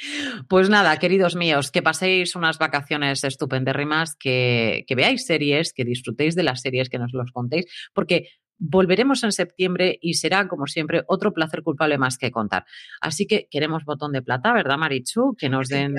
Pues 0.48 0.70
nada, 0.70 0.98
queridos 0.98 1.36
míos, 1.36 1.72
que 1.72 1.82
paséis 1.82 2.36
unas 2.36 2.58
vacaciones 2.58 3.24
estupendérrimas, 3.24 4.16
que, 4.16 4.86
que 4.88 4.96
veáis 4.96 5.26
series, 5.26 5.74
que 5.74 5.86
disfrutéis 5.86 6.36
de 6.36 6.44
las 6.44 6.62
series, 6.62 6.90
que 6.90 7.00
nos 7.00 7.14
los 7.14 7.32
contéis, 7.32 7.66
porque 7.94 8.30
volveremos 8.58 9.24
en 9.24 9.32
septiembre 9.32 9.98
y 10.02 10.16
será, 10.16 10.48
como 10.48 10.68
siempre, 10.68 11.04
otro 11.08 11.34
placer 11.34 11.64
culpable 11.64 11.98
más 11.98 12.18
que 12.18 12.32
contar. 12.32 12.66
Así 13.02 13.26
que 13.26 13.48
queremos 13.50 13.86
botón 13.86 14.12
de 14.12 14.22
plata, 14.22 14.54
¿verdad, 14.54 14.78
Marichu? 14.78 15.36
Que 15.38 15.50
nos 15.50 15.70
den 15.70 15.96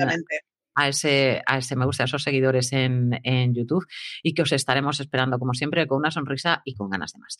a 0.75 0.87
ese, 0.87 1.41
a 1.45 1.57
ese 1.57 1.75
me 1.75 1.85
gusta, 1.85 2.03
a 2.03 2.05
esos 2.05 2.23
seguidores 2.23 2.71
en, 2.73 3.19
en 3.23 3.53
YouTube 3.53 3.85
y 4.23 4.33
que 4.33 4.41
os 4.41 4.51
estaremos 4.51 4.99
esperando, 4.99 5.39
como 5.39 5.53
siempre, 5.53 5.87
con 5.87 5.97
una 5.99 6.11
sonrisa 6.11 6.61
y 6.65 6.75
con 6.75 6.89
ganas 6.89 7.13
de 7.13 7.19
más 7.19 7.37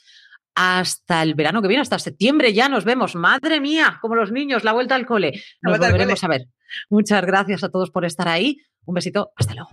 hasta 0.55 1.23
el 1.23 1.35
verano 1.35 1.61
que 1.61 1.67
viene, 1.67 1.81
hasta 1.81 1.99
septiembre 1.99 2.53
ya 2.53 2.69
nos 2.69 2.85
vemos. 2.85 3.15
Madre 3.15 3.59
mía, 3.59 3.99
como 4.01 4.15
los 4.15 4.31
niños, 4.31 4.63
la 4.63 4.73
vuelta 4.73 4.95
al 4.95 5.05
cole. 5.05 5.41
Nos 5.61 5.79
volveremos 5.79 6.23
a 6.23 6.27
ver. 6.27 6.47
Muchas 6.89 7.25
gracias 7.25 7.63
a 7.63 7.69
todos 7.69 7.91
por 7.91 8.05
estar 8.05 8.27
ahí. 8.27 8.57
Un 8.85 8.95
besito, 8.95 9.31
hasta 9.35 9.53
luego. 9.53 9.69